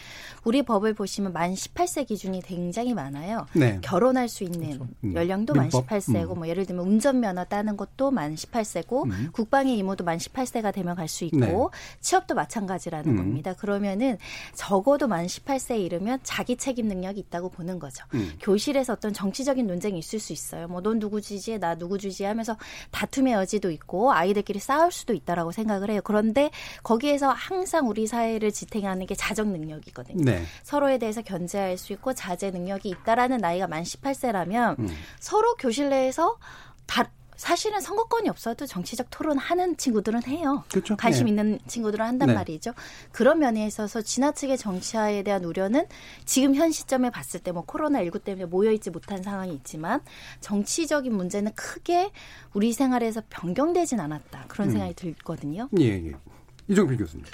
우리 0.44 0.62
법을 0.62 0.94
보시면 0.94 1.32
만 1.32 1.54
18세 1.54 2.06
기준이 2.06 2.42
굉장히 2.42 2.94
많아요. 2.94 3.46
네. 3.52 3.78
결혼할 3.82 4.28
수 4.28 4.44
있는 4.44 4.78
그렇죠. 4.78 4.88
음. 5.04 5.14
연령도 5.14 5.54
만 5.54 5.68
18세고 5.68 6.32
음. 6.32 6.38
뭐 6.38 6.48
예를 6.48 6.66
들면 6.66 6.84
운전면허 6.84 7.44
따는 7.44 7.76
것도 7.76 8.10
만 8.10 8.34
18세고 8.34 9.04
음. 9.10 9.28
국방의 9.32 9.78
임무도 9.78 10.04
만 10.04 10.18
18세가 10.18 10.72
되면 10.74 10.94
갈 10.96 11.08
수 11.08 11.24
있고 11.24 11.38
네. 11.38 11.56
취업도 12.00 12.34
마찬가지라는 12.34 13.12
음. 13.12 13.16
겁니다. 13.16 13.54
그러면은 13.54 14.18
적어도 14.54 15.08
만 15.08 15.26
18세에 15.26 15.80
이르면 15.80 16.20
자기 16.22 16.56
책임 16.56 16.86
능력이 16.88 17.20
있다고 17.20 17.48
보는 17.48 17.78
거죠. 17.78 18.04
음. 18.14 18.32
교실에서 18.40 18.92
어떤 18.94 19.12
정치적인 19.14 19.66
논쟁이 19.66 19.98
있을 19.98 20.18
수 20.18 20.32
있어요. 20.32 20.66
뭐 20.68 20.82
넌 20.88 20.98
누구 20.98 21.20
지지해 21.20 21.58
나 21.58 21.74
누구 21.74 21.98
지지하면서 21.98 22.56
다툼의 22.90 23.34
여지도 23.34 23.70
있고 23.70 24.12
아이들끼리 24.12 24.58
싸울 24.58 24.90
수도 24.90 25.12
있다라고 25.12 25.52
생각을 25.52 25.90
해요. 25.90 26.00
그런데 26.02 26.50
거기에서 26.82 27.30
항상 27.30 27.88
우리 27.88 27.97
사회를 28.06 28.52
지탱하는 28.52 29.06
게 29.06 29.14
자정 29.14 29.52
능력이거든요. 29.52 30.24
네. 30.24 30.42
서로에 30.62 30.98
대해서 30.98 31.22
견제할 31.22 31.76
수 31.78 31.92
있고 31.92 32.14
자제 32.14 32.50
능력이 32.50 32.88
있다라는 32.88 33.38
나이가 33.38 33.66
만 33.66 33.82
18세라면 33.82 34.78
음. 34.78 34.88
서로 35.20 35.54
교실 35.56 35.88
내에서 35.90 36.38
다 36.86 37.10
사실은 37.36 37.80
선거권이 37.80 38.28
없어도 38.28 38.66
정치적 38.66 39.10
토론 39.10 39.38
하는 39.38 39.76
친구들은 39.76 40.24
해요. 40.24 40.64
그렇죠. 40.72 40.96
관심 40.96 41.26
네. 41.26 41.30
있는 41.30 41.58
친구들은 41.68 42.04
한단 42.04 42.26
네. 42.28 42.34
말이죠. 42.34 42.72
그런 43.12 43.38
면에 43.38 43.64
있어서 43.64 44.02
지나치게 44.02 44.56
정치화에 44.56 45.22
대한 45.22 45.44
우려는 45.44 45.86
지금 46.24 46.56
현 46.56 46.72
시점에 46.72 47.10
봤을 47.10 47.38
때 47.38 47.52
뭐 47.52 47.62
코로나 47.64 48.00
19 48.02 48.18
때문에 48.18 48.46
모여 48.46 48.72
있지 48.72 48.90
못한 48.90 49.22
상황이 49.22 49.54
있지만 49.54 50.00
정치적인 50.40 51.14
문제는 51.14 51.52
크게 51.54 52.10
우리 52.54 52.72
생활에서 52.72 53.22
변경되진 53.30 54.00
않았다. 54.00 54.46
그런 54.48 54.66
음. 54.68 54.72
생각이 54.72 54.94
들거든요. 54.94 55.68
예, 55.78 55.84
예. 55.84 56.12
이종필 56.66 56.96
교수님. 56.98 57.24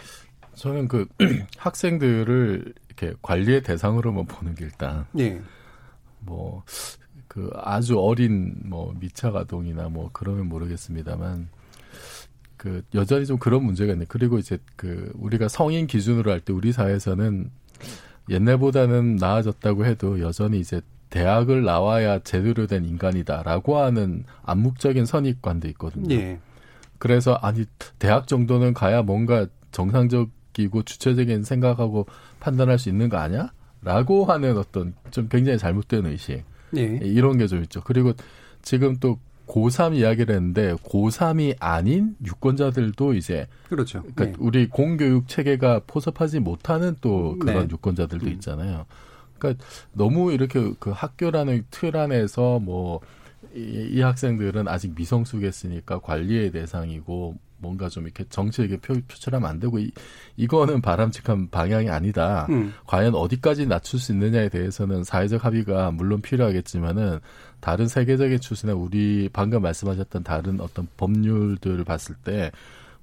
저는 0.55 0.89
그 0.89 1.07
학생들을 1.59 2.73
이렇게 2.89 3.15
관리의 3.23 3.63
대상으로만 3.63 4.27
보는 4.27 4.55
게 4.55 4.65
일단 4.65 5.07
예. 5.19 5.41
뭐그 6.21 7.51
아주 7.55 7.99
어린 8.01 8.55
뭐 8.65 8.95
미착 8.99 9.37
아동이나 9.37 9.89
뭐 9.89 10.11
그러면 10.13 10.49
모르겠습니다만 10.49 11.49
그 12.57 12.83
여전히 12.95 13.27
좀 13.27 13.39
그런 13.39 13.63
문제가 13.65 13.93
있네. 13.93 14.07
그리고 14.09 14.39
이제 14.39 14.59
그 14.77 15.13
우리가 15.17 15.49
성인 15.49 15.87
기준으로 15.87 16.31
할 16.31 16.41
때 16.41 16.53
우리 16.53 16.73
사회에서는 16.73 17.51
옛날보다는 18.31 19.17
나아졌다고 19.17 19.85
해도 19.85 20.21
여전히 20.21 20.61
이제 20.61 20.81
대학을 21.11 21.63
나와야 21.65 22.21
제대로 22.21 22.67
된 22.67 22.85
인간이다라고 22.87 23.77
하는 23.79 24.25
암묵적인 24.45 25.05
선입관도 25.05 25.69
있거든요. 25.69 26.15
예. 26.15 26.41
그래서 26.99 27.35
아니 27.35 27.67
대학 27.99 28.27
정도는 28.27 28.73
가야 28.73 29.03
뭔가 29.03 29.47
정상적 29.73 30.31
이고 30.63 30.83
주체적인 30.83 31.43
생각하고 31.45 32.07
판단할 32.41 32.79
수 32.79 32.89
있는 32.89 33.09
거 33.09 33.17
아니야? 33.19 33.53
라고 33.83 34.25
하는 34.25 34.57
어떤 34.57 34.95
좀 35.11 35.29
굉장히 35.29 35.59
잘못된 35.59 36.07
의식. 36.07 36.43
네. 36.71 36.99
이런 37.03 37.39
게 37.39 37.47
좀 37.47 37.63
있죠. 37.63 37.81
그리고 37.83 38.13
지금 38.63 38.97
또 38.99 39.19
고3 39.47 39.95
이야기를 39.95 40.35
했는데 40.35 40.73
고3이 40.75 41.57
아닌 41.61 42.17
유권자들도 42.25 43.13
이제 43.15 43.47
그렇죠. 43.69 44.01
그러니까 44.03 44.25
네. 44.25 44.33
우리 44.39 44.69
공교육 44.69 45.29
체계가 45.29 45.83
포섭하지 45.87 46.41
못하는 46.41 46.97
또 47.03 47.37
그런 47.39 47.67
네. 47.69 47.73
유권자들도 47.73 48.27
음. 48.27 48.33
있잖아요. 48.33 48.87
그러니까 49.39 49.63
너무 49.93 50.33
이렇게 50.33 50.73
그 50.79 50.91
학교라는 50.91 51.67
틀 51.71 51.95
안에서 51.97 52.59
뭐 52.59 53.01
이, 53.55 53.89
이 53.93 54.01
학생들은 54.01 54.67
아직 54.67 54.95
미성숙했으니까 54.97 55.99
관리의 56.01 56.51
대상이고 56.53 57.37
뭔가 57.65 57.89
좀 57.89 58.05
이렇게 58.05 58.25
정치에게 58.29 58.77
표, 58.77 58.95
표출하면 58.95 59.49
안 59.49 59.59
되고 59.59 59.79
이, 59.79 59.91
이거는 60.37 60.83
바람직한 60.83 61.49
방향이 61.51 61.89
아니다. 61.89 62.47
음. 62.51 62.75
과연 62.87 63.15
어디까지 63.15 63.67
낮출 63.67 63.99
수 63.99 64.13
있느냐에 64.13 64.51
대해서는 64.51 65.03
사회적 65.03 65.45
합의가 65.45 65.91
물론 65.91 66.21
필요하겠지만은 66.21 67.21
다른 67.61 67.89
세계적인 67.89 68.41
추세나 68.41 68.75
우리 68.75 69.31
방금 69.33 69.63
말씀하셨던 69.63 70.23
다른 70.23 70.61
어떤 70.61 70.87
법률들을 70.97 71.83
봤을 71.85 72.15
때 72.17 72.51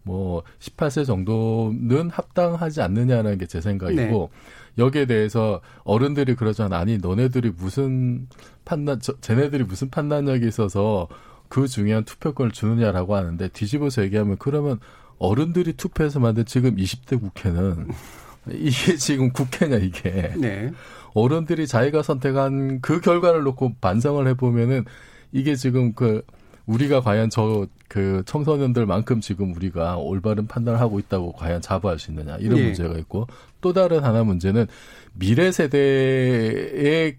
뭐 0.04 0.44
18세 0.60 1.06
정도는 1.06 2.10
합당하지 2.10 2.82
않느냐는 2.82 3.38
게 3.38 3.46
제 3.52 3.60
생각이고 3.60 4.30
네. 4.32 4.84
여기에 4.84 5.06
대해서 5.06 5.60
어른들이 5.84 6.36
그러잖아 6.36 6.78
아니 6.78 6.98
너네들이 6.98 7.52
무슨 7.58 8.28
판단 8.64 9.00
저, 9.02 9.14
쟤네들이 9.20 9.66
무슨 9.66 9.90
판단력이 9.90 10.48
있어서 10.48 11.10
그 11.52 11.68
중요한 11.68 12.04
투표권을 12.04 12.52
주느냐라고 12.52 13.16
하는데 13.16 13.48
뒤집어서 13.50 14.02
얘기하면 14.04 14.38
그러면 14.40 14.80
어른들이 15.20 15.74
투표해서 15.74 16.20
만든 16.20 16.46
지금 16.46 16.76
20대 16.76 17.20
국회는 17.20 17.90
이게 18.50 18.96
지금 18.96 19.32
국회냐 19.32 19.76
이게 19.78 20.34
네. 20.38 20.72
어른들이 21.14 21.68
자기가 21.68 22.02
선택한 22.02 22.82
그 22.82 23.02
결과를 23.02 23.44
놓고 23.44 23.74
반성을 23.82 24.26
해보면은 24.30 24.86
이게 25.32 25.56
지금 25.56 25.94
그 25.94 26.24
우리가 26.66 27.02
과연 27.02 27.30
저 27.30 27.68
그 27.92 28.24
청소년들만큼 28.26 29.20
지금 29.20 29.54
우리가 29.54 29.98
올바른 29.98 30.48
판단을 30.48 30.80
하고 30.80 30.98
있다고 30.98 31.34
과연 31.34 31.60
자부할 31.60 32.00
수 32.00 32.10
있느냐 32.10 32.38
이런 32.38 32.56
네. 32.56 32.64
문제가 32.68 32.98
있고 33.00 33.28
또 33.60 33.74
다른 33.74 34.06
하나 34.06 34.24
문제는 34.24 34.68
미래 35.12 35.52
세대의 35.52 37.18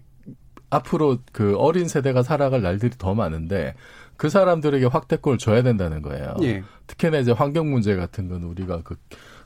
앞으로 0.71 1.19
그 1.31 1.55
어린 1.57 1.87
세대가 1.87 2.23
살아갈 2.23 2.63
날들이 2.63 2.95
더 2.97 3.13
많은데 3.13 3.75
그 4.23 4.29
사람들에게 4.29 4.85
확대권을 4.85 5.37
줘야 5.37 5.63
된다는 5.63 6.01
거예요. 6.01 6.35
예. 6.43 6.63
특히나 6.87 7.17
이제 7.17 7.33
환경 7.33 7.69
문제 7.69 7.93
같은 7.97 8.29
건 8.29 8.43
우리가 8.43 8.79
그, 8.85 8.95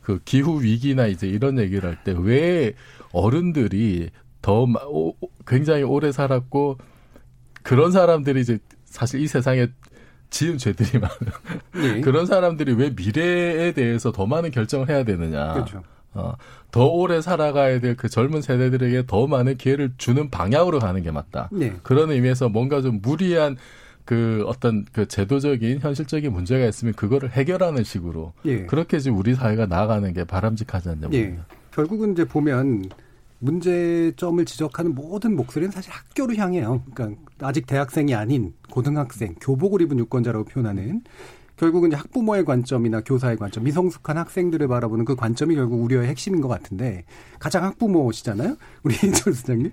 그 0.03 0.19
기후 0.23 0.61
위기나 0.61 1.07
이제 1.07 1.25
이런 1.27 1.57
얘기를 1.57 1.89
할 1.89 1.97
때 2.03 2.11
왜 2.11 2.73
어른들이 3.11 4.11
더 4.43 4.67
오, 4.87 5.15
굉장히 5.47 5.81
오래 5.81 6.11
살았고 6.11 6.77
그런 7.63 7.91
사람들이 7.91 8.39
이제 8.41 8.59
사실 8.85 9.19
이 9.19 9.25
세상에 9.27 9.67
지은 10.29 10.59
죄들이 10.59 10.99
많은 11.01 11.95
예. 11.97 12.01
그런 12.01 12.27
사람들이 12.27 12.73
왜 12.73 12.91
미래에 12.95 13.71
대해서 13.71 14.11
더 14.11 14.27
많은 14.27 14.51
결정을 14.51 14.89
해야 14.89 15.03
되느냐. 15.03 15.53
그렇죠. 15.53 15.81
어, 16.13 16.35
더 16.69 16.85
오래 16.85 17.19
살아가야 17.19 17.79
될 17.79 17.95
그 17.95 18.09
젊은 18.09 18.43
세대들에게 18.43 19.07
더 19.07 19.25
많은 19.25 19.57
기회를 19.57 19.93
주는 19.97 20.29
방향으로 20.29 20.77
가는 20.77 21.01
게 21.01 21.09
맞다. 21.09 21.49
네. 21.51 21.73
그런 21.81 22.11
의미에서 22.11 22.49
뭔가 22.49 22.83
좀 22.83 22.99
무리한 23.01 23.57
그 24.07 24.45
어떤 24.47 24.85
그 24.93 25.05
제도적인 25.05 25.81
현실적인 25.81 26.31
문제가 26.31 26.65
있으면 26.65 26.93
그거를 26.93 27.29
해결하는 27.29 27.83
식으로 27.83 28.31
예. 28.45 28.65
그렇게 28.65 28.99
지금 28.99 29.17
우리 29.17 29.35
사회가 29.35 29.65
나아가는 29.65 30.13
게 30.13 30.23
바람직하지 30.23 30.89
않냐. 30.89 31.09
예. 31.11 31.37
결국은 31.71 32.13
이제 32.13 32.23
보면 32.23 32.85
문제점을 33.39 34.43
지적하는 34.45 34.95
모든 34.95 35.35
목소리는 35.35 35.71
사실 35.71 35.91
학교로 35.91 36.35
향해요. 36.35 36.83
그러니까 36.93 37.21
아직 37.41 37.67
대학생이 37.67 38.15
아닌 38.15 38.53
고등학생, 38.71 39.35
교복을 39.41 39.81
입은 39.81 39.99
유권자라고 39.99 40.45
표현하는 40.45 41.01
결국은 41.57 41.89
이제 41.89 41.97
학부모의 41.97 42.45
관점이나 42.45 43.01
교사의 43.01 43.35
관점, 43.35 43.65
미성숙한 43.65 44.17
학생들을 44.17 44.69
바라보는 44.69 45.03
그 45.03 45.17
관점이 45.17 45.53
결국 45.55 45.83
우려의 45.83 46.07
핵심인 46.07 46.39
것 46.39 46.47
같은데 46.47 47.03
가장 47.39 47.65
학부모시잖아요, 47.65 48.55
우리 48.83 48.95
인철 49.03 49.33
수장님. 49.33 49.71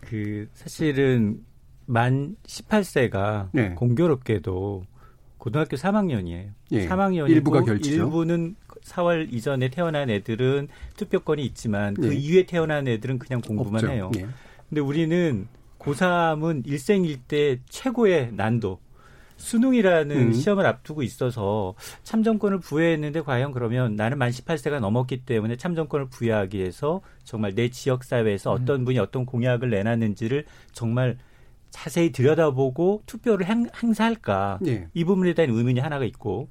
그 0.00 0.48
사실은 0.54 1.44
만 1.86 2.36
18세가 2.46 3.48
네. 3.52 3.70
공교롭게도 3.70 4.84
고등학교 5.38 5.76
3학년이에요. 5.76 6.50
예. 6.72 6.88
3학년이고 6.88 7.30
일부가 7.30 7.62
결치죠. 7.62 8.04
일부는 8.04 8.56
4월 8.82 9.32
이전에 9.32 9.68
태어난 9.68 10.10
애들은 10.10 10.68
투표권이 10.96 11.44
있지만 11.46 11.94
그 11.94 12.12
예. 12.12 12.16
이후에 12.16 12.46
태어난 12.46 12.88
애들은 12.88 13.18
그냥 13.18 13.40
공부만 13.40 13.84
없죠. 13.84 13.88
해요. 13.88 14.10
예. 14.16 14.26
근데 14.68 14.80
우리는 14.80 15.46
고3은 15.78 16.66
일생일 16.66 17.18
대 17.28 17.60
최고의 17.68 18.32
난도 18.32 18.80
수능이라는 19.36 20.16
음. 20.16 20.32
시험을 20.32 20.66
앞두고 20.66 21.02
있어서 21.02 21.74
참정권을 22.02 22.58
부여했는데 22.58 23.20
과연 23.20 23.52
그러면 23.52 23.94
나는 23.94 24.18
만 24.18 24.30
18세가 24.30 24.80
넘었기 24.80 25.24
때문에 25.24 25.56
참정권을 25.56 26.08
부여하기 26.08 26.58
위해서 26.58 27.02
정말 27.22 27.54
내 27.54 27.68
지역 27.68 28.02
사회에서 28.02 28.56
음. 28.56 28.62
어떤 28.62 28.84
분이 28.84 28.98
어떤 28.98 29.26
공약을 29.26 29.70
내놨는지를 29.70 30.46
정말 30.72 31.18
자세히 31.76 32.10
들여다보고 32.10 33.02
투표를 33.04 33.46
행, 33.46 33.68
행사할까 33.82 34.60
네. 34.62 34.88
이 34.94 35.04
부분에 35.04 35.34
대한 35.34 35.50
의문이 35.50 35.78
하나가 35.78 36.06
있고 36.06 36.48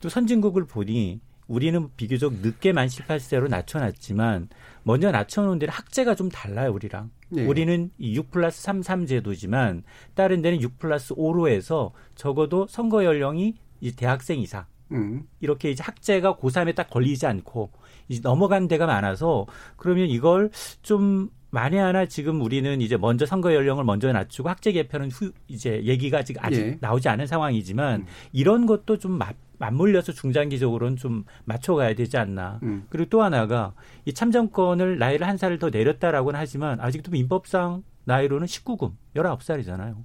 또 0.00 0.08
선진국을 0.08 0.66
보니 0.66 1.20
우리는 1.46 1.88
비교적 1.96 2.34
늦게 2.42 2.72
만 2.72 2.88
18세로 2.88 3.48
낮춰놨지만 3.48 4.48
먼저 4.82 5.12
낮춰놓은 5.12 5.60
데는 5.60 5.72
학제가 5.72 6.16
좀 6.16 6.28
달라요 6.28 6.72
우리랑 6.72 7.10
네. 7.28 7.46
우리는 7.46 7.90
6 8.00 8.32
플러스 8.32 8.60
3 8.62 8.82
3 8.82 9.06
제도지만 9.06 9.84
다른 10.14 10.42
데는 10.42 10.60
6 10.60 10.80
플러스 10.80 11.14
5로 11.14 11.48
해서 11.48 11.92
적어도 12.16 12.66
선거 12.68 13.04
연령이 13.04 13.54
이 13.80 13.92
대학생 13.92 14.40
이상 14.40 14.64
음. 14.90 15.28
이렇게 15.38 15.70
이제 15.70 15.84
학제가 15.84 16.38
고3에 16.38 16.74
딱 16.74 16.90
걸리지 16.90 17.24
않고 17.26 17.70
이제 18.08 18.20
넘어간 18.22 18.68
데가 18.68 18.86
많아서 18.86 19.46
그러면 19.76 20.08
이걸 20.08 20.50
좀 20.82 21.30
만에 21.50 21.78
하나 21.78 22.06
지금 22.06 22.42
우리는 22.42 22.80
이제 22.80 22.96
먼저 22.96 23.24
선거 23.24 23.54
연령을 23.54 23.84
먼저 23.84 24.12
낮추고 24.12 24.48
학제 24.48 24.72
개편은 24.72 25.10
후 25.10 25.32
이제 25.48 25.80
얘기가 25.84 26.18
아직 26.18 26.36
아직 26.44 26.60
예. 26.60 26.78
나오지 26.80 27.08
않은 27.08 27.26
상황이지만 27.26 28.00
음. 28.00 28.06
이런 28.32 28.66
것도 28.66 28.98
좀 28.98 29.12
마, 29.12 29.32
맞물려서 29.58 30.12
중장기적으로는 30.12 30.96
좀 30.96 31.24
맞춰가야 31.44 31.94
되지 31.94 32.18
않나. 32.18 32.60
음. 32.62 32.84
그리고 32.90 33.08
또 33.08 33.22
하나가 33.22 33.72
이 34.04 34.12
참정권을 34.12 34.98
나이를 34.98 35.26
한 35.26 35.38
살을 35.38 35.58
더 35.58 35.70
내렸다라고는 35.70 36.38
하지만 36.38 36.80
아직도 36.80 37.10
민법상 37.12 37.82
나이로는 38.04 38.46
19금, 38.46 38.92
19살이잖아요. 39.14 39.96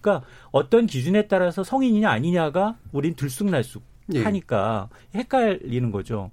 그러니까 0.00 0.26
어떤 0.50 0.86
기준에 0.86 1.26
따라서 1.26 1.64
성인이냐 1.64 2.10
아니냐가 2.10 2.76
우린 2.92 3.14
들쑥날쑥 3.14 3.82
예. 4.14 4.22
하니까 4.22 4.88
헷갈리는 5.14 5.90
거죠. 5.90 6.30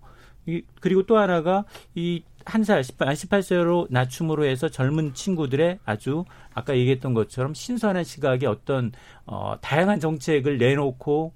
이, 0.50 0.62
그리고 0.82 1.04
또 1.04 1.18
하나가 1.18 1.66
이 1.96 2.24
한 2.50 2.64
살, 2.64 2.84
18, 2.84 3.14
18세로 3.14 3.88
낮춤으로 3.92 4.46
해서 4.46 4.70
젊은 4.70 5.14
친구들의 5.14 5.80
아주 5.86 6.26
아까 6.54 6.76
얘기했던 6.76 7.14
것처럼 7.14 7.54
신선한 7.54 8.04
시각의 8.04 8.50
어떤 8.50 8.92
어, 9.26 9.56
다양한 9.62 10.00
정책을 10.00 10.58
내놓고 10.58 11.34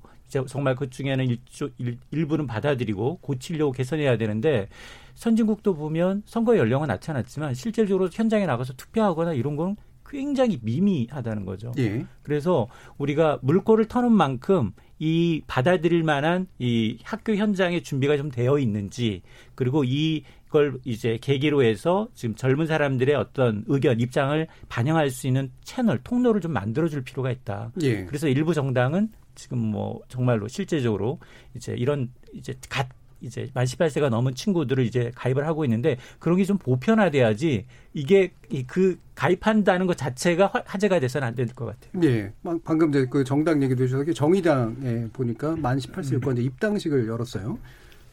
정말 0.48 0.76
그 0.76 0.90
중에는 0.90 1.26
일조, 1.26 1.70
일, 1.78 2.00
일부는 2.10 2.48
받아들이고 2.48 3.20
고치려고 3.22 3.72
개선해야 3.72 4.18
되는데 4.18 4.68
선진국도 5.14 5.76
보면 5.76 6.24
선거 6.26 6.58
연령은 6.58 6.88
나타났지만 6.88 7.54
실질적으로 7.54 8.10
현장에 8.12 8.48
나가서 8.48 8.74
투표하거나 8.74 9.34
이런 9.34 9.56
건 9.56 9.76
굉장히 10.08 10.60
미미하다는 10.64 11.46
거죠. 11.46 11.72
예. 11.78 12.06
그래서 12.24 12.68
우리가 12.98 13.40
물꼬를 13.44 13.86
터는 13.86 14.12
만큼 14.12 14.74
이 15.00 15.42
받아들일 15.48 16.04
만한 16.04 16.48
이 16.60 16.98
학교 17.04 17.36
현장의 17.36 17.84
준비가 17.84 18.18
좀 18.18 18.30
되어 18.30 18.60
있는지 18.60 19.22
그리고 19.56 19.84
이걸 19.84 20.80
이제 20.86 21.18
계기로 21.22 21.64
해서 21.64 22.08
지금 22.14 22.36
젊은 22.36 22.68
사람들의 22.68 23.16
어떤 23.16 23.64
의견 23.68 24.00
입장을 24.00 24.48
반영할 24.70 25.10
수 25.10 25.28
있는 25.28 25.52
채널 25.64 26.00
통로를 26.04 26.42
좀 26.42 26.54
만들어 26.54 26.88
줄 26.88 27.04
필요가 27.04 27.32
있다. 27.32 27.72
예. 27.82 28.06
그래서 28.06 28.28
일부 28.28 28.54
정당은 28.54 29.10
지금 29.36 29.58
뭐 29.58 30.02
정말로 30.08 30.48
실제적으로 30.48 31.20
이제 31.56 31.74
이런 31.78 32.12
이제 32.34 32.54
갓 32.70 32.88
이제 33.24 33.50
만 33.54 33.66
18세가 33.66 34.10
넘은 34.10 34.36
친구들을 34.36 34.84
이제 34.86 35.12
가입을 35.16 35.48
하고 35.48 35.64
있는데 35.66 35.98
그런 36.20 36.38
게 36.38 36.44
좀 36.44 36.58
보편화돼야지 36.58 37.66
이게 37.94 38.34
그 38.68 39.00
가입한다는 39.16 39.88
것 39.88 39.96
자체가 39.98 40.52
화제가 40.66 41.00
돼서는 41.00 41.28
안 41.28 41.36
될 41.36 41.48
것 41.56 41.66
같아요. 41.66 42.04
예. 42.04 42.32
방금 42.64 42.90
이제 42.90 43.06
그 43.10 43.24
정당 43.24 43.64
얘기도 43.64 43.84
해주셔서 43.84 44.12
정의당에 44.14 45.08
보니까 45.14 45.56
만 45.56 45.78
18세 45.78 46.14
유권자 46.14 46.42
입당식을 46.42 47.08
열었어요. 47.08 47.58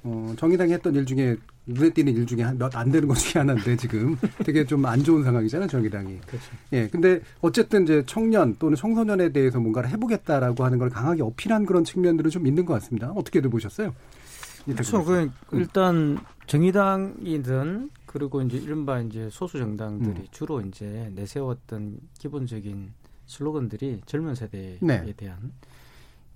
어, 0.02 0.34
정의당이 0.38 0.72
했던 0.72 0.94
일 0.94 1.04
중에 1.04 1.36
눈에 1.66 1.90
띄는 1.90 2.14
일 2.16 2.26
중에 2.26 2.42
몇 2.58 2.74
안 2.74 2.90
되는 2.90 3.06
것 3.06 3.14
중에 3.18 3.40
하나인데 3.40 3.76
지금 3.76 4.16
되게 4.44 4.64
좀 4.64 4.84
안 4.86 5.04
좋은 5.04 5.22
상황이잖아요 5.22 5.68
정의당이. 5.68 6.18
그렇죠. 6.26 6.46
예, 6.72 6.88
근데 6.88 7.20
어쨌든 7.42 7.82
이제 7.82 8.02
청년 8.06 8.56
또는 8.58 8.76
청소년에 8.76 9.30
대해서 9.32 9.60
뭔가를 9.60 9.90
해보겠다라고 9.90 10.64
하는 10.64 10.78
걸 10.78 10.88
강하게 10.88 11.22
어필한 11.22 11.66
그런 11.66 11.84
측면들은 11.84 12.30
좀 12.30 12.46
있는 12.46 12.64
것 12.64 12.72
같습니다. 12.74 13.10
어떻게들 13.10 13.50
보셨어요? 13.50 13.94
그렇죠. 14.64 15.04
그 15.04 15.30
일단 15.52 16.18
정의당이든 16.46 17.90
그리고 18.06 18.42
이제 18.42 18.56
이른바 18.58 19.00
이제 19.00 19.28
소수 19.30 19.58
정당들이 19.58 20.20
음. 20.20 20.26
주로 20.30 20.60
이제 20.60 21.10
내세웠던 21.14 21.98
기본적인 22.18 22.92
슬로건들이 23.26 24.00
젊은 24.06 24.34
세대에 24.34 24.78
네. 24.80 25.12
대한 25.16 25.52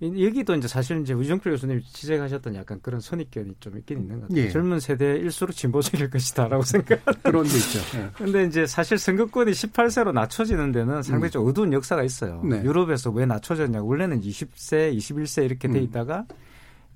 여기도 0.02 0.54
이제 0.54 0.69
사실 0.69 1.00
이제 1.00 1.14
우정필 1.14 1.52
교수님 1.52 1.81
지적하셨던 1.85 2.54
약간 2.57 2.78
그런 2.83 3.00
선입견이 3.00 3.54
좀 3.61 3.78
있긴 3.78 4.00
있는 4.00 4.21
것 4.21 4.28
같아요. 4.28 4.45
예. 4.45 4.50
젊은 4.50 4.81
세대일수록 4.81 5.54
진보적일 5.54 6.11
것이다라고 6.11 6.62
생각. 6.64 7.04
그런 7.23 7.45
게 7.45 7.57
있죠. 7.57 7.78
예. 7.99 8.11
근데 8.14 8.45
이제 8.45 8.66
사실 8.66 8.99
선거권이 8.99 9.52
18세로 9.52 10.12
낮춰지는 10.12 10.73
데는 10.73 11.02
상당히 11.02 11.31
좀 11.31 11.45
음. 11.45 11.49
어두운 11.49 11.73
역사가 11.73 12.02
있어요. 12.02 12.43
네. 12.45 12.62
유럽에서 12.64 13.11
왜 13.11 13.25
낮춰졌냐. 13.25 13.83
원래는 13.83 14.21
20세, 14.21 14.97
21세 14.97 15.45
이렇게 15.45 15.69
돼 15.69 15.78
음. 15.78 15.85
있다가 15.85 16.26
음. 16.31 16.37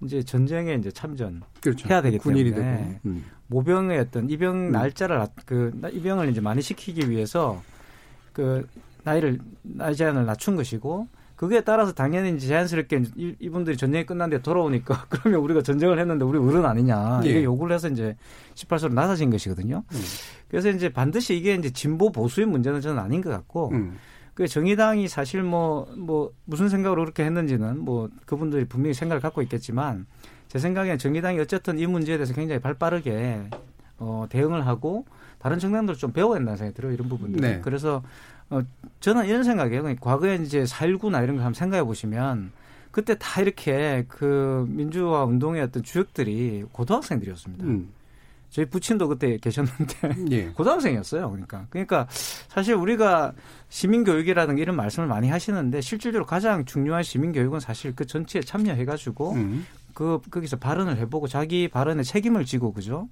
이제 0.02 0.22
전쟁에 0.22 0.74
이제 0.74 0.90
참전해야 0.90 1.40
그렇죠. 1.60 2.02
되기 2.02 2.18
때문에 2.18 3.00
음. 3.04 3.24
모병의 3.48 3.98
어떤 3.98 4.30
입영 4.30 4.68
음. 4.68 4.72
날짜를 4.72 5.26
그 5.44 5.72
입영을 5.92 6.28
이제 6.30 6.40
많이 6.40 6.62
시키기 6.62 7.10
위해서 7.10 7.60
그 8.32 8.66
나이를 9.04 9.38
나이 9.62 9.94
제한을 9.94 10.26
낮춘 10.26 10.56
것이고 10.56 11.08
그게 11.34 11.60
따라서 11.60 11.92
당연히 11.92 12.34
이제 12.36 12.48
자연스럽게 12.48 13.02
이분들이 13.38 13.76
전쟁이 13.76 14.04
끝났는데 14.04 14.42
돌아오니까 14.42 15.06
그러면 15.10 15.40
우리가 15.40 15.62
전쟁을 15.62 15.98
했는데 15.98 16.24
우리 16.24 16.38
어른 16.38 16.64
아니냐 16.64 17.20
예. 17.24 17.28
이게 17.30 17.44
요구를 17.44 17.74
해서 17.74 17.88
이제 17.88 18.16
18세로 18.54 18.92
낮아진 18.92 19.30
것이거든요. 19.30 19.84
음. 19.90 20.00
그래서 20.48 20.68
이제 20.68 20.88
반드시 20.88 21.36
이게 21.36 21.54
이제 21.54 21.70
진보 21.70 22.10
보수의 22.10 22.46
문제는 22.48 22.80
저는 22.80 23.00
아닌 23.00 23.20
것 23.20 23.30
같고 23.30 23.70
음. 23.70 23.98
그 24.38 24.46
정의당이 24.46 25.08
사실 25.08 25.42
뭐뭐 25.42 25.88
뭐 25.96 26.32
무슨 26.44 26.68
생각으로 26.68 27.02
그렇게 27.02 27.24
했는지는 27.24 27.80
뭐 27.80 28.08
그분들이 28.24 28.66
분명히 28.66 28.94
생각을 28.94 29.20
갖고 29.20 29.42
있겠지만 29.42 30.06
제 30.46 30.60
생각에는 30.60 30.96
정의당이 30.96 31.40
어쨌든 31.40 31.76
이 31.76 31.88
문제에 31.88 32.16
대해서 32.18 32.34
굉장히 32.34 32.60
발 32.60 32.74
빠르게 32.74 33.50
어 33.98 34.26
대응을 34.30 34.64
하고 34.64 35.06
다른 35.40 35.58
정당들 35.58 35.96
좀 35.96 36.12
배워야 36.12 36.38
된다는 36.38 36.56
생각이 36.56 36.76
들어요 36.76 36.92
이런 36.92 37.08
부분들. 37.08 37.40
네. 37.40 37.60
그래서 37.64 38.04
어 38.48 38.62
저는 39.00 39.26
이런 39.26 39.42
생각이에요. 39.42 39.82
그러니까 39.82 40.08
과거에 40.08 40.36
이제 40.36 40.62
4.19나 40.62 41.24
이런 41.24 41.34
거 41.34 41.42
한번 41.42 41.54
생각해 41.54 41.82
보시면 41.82 42.52
그때 42.92 43.16
다 43.18 43.40
이렇게 43.42 44.04
그 44.06 44.66
민주화 44.68 45.24
운동의 45.24 45.62
어떤 45.62 45.82
주역들이 45.82 46.66
고등학생들이었습니다. 46.70 47.64
음. 47.64 47.88
저희 48.50 48.66
부친도 48.66 49.08
그때 49.08 49.36
계셨는데 49.38 50.16
예. 50.30 50.46
고등학생이었어요. 50.56 51.30
그러니까 51.30 51.66
그러니까 51.70 52.06
사실 52.48 52.74
우리가 52.74 53.32
시민 53.68 54.04
교육이라든가 54.04 54.60
이런 54.60 54.76
말씀을 54.76 55.06
많이 55.06 55.28
하시는데 55.28 55.80
실질적으로 55.80 56.26
가장 56.26 56.64
중요한 56.64 57.02
시민 57.02 57.32
교육은 57.32 57.60
사실 57.60 57.94
그 57.94 58.06
전체에 58.06 58.42
참여해가지고 58.42 59.32
음. 59.32 59.66
그 59.94 60.20
거기서 60.30 60.56
발언을 60.58 60.96
해보고 60.98 61.26
자기 61.28 61.68
발언에 61.68 62.02
책임을 62.02 62.44
지고 62.44 62.72
그죠 62.72 63.08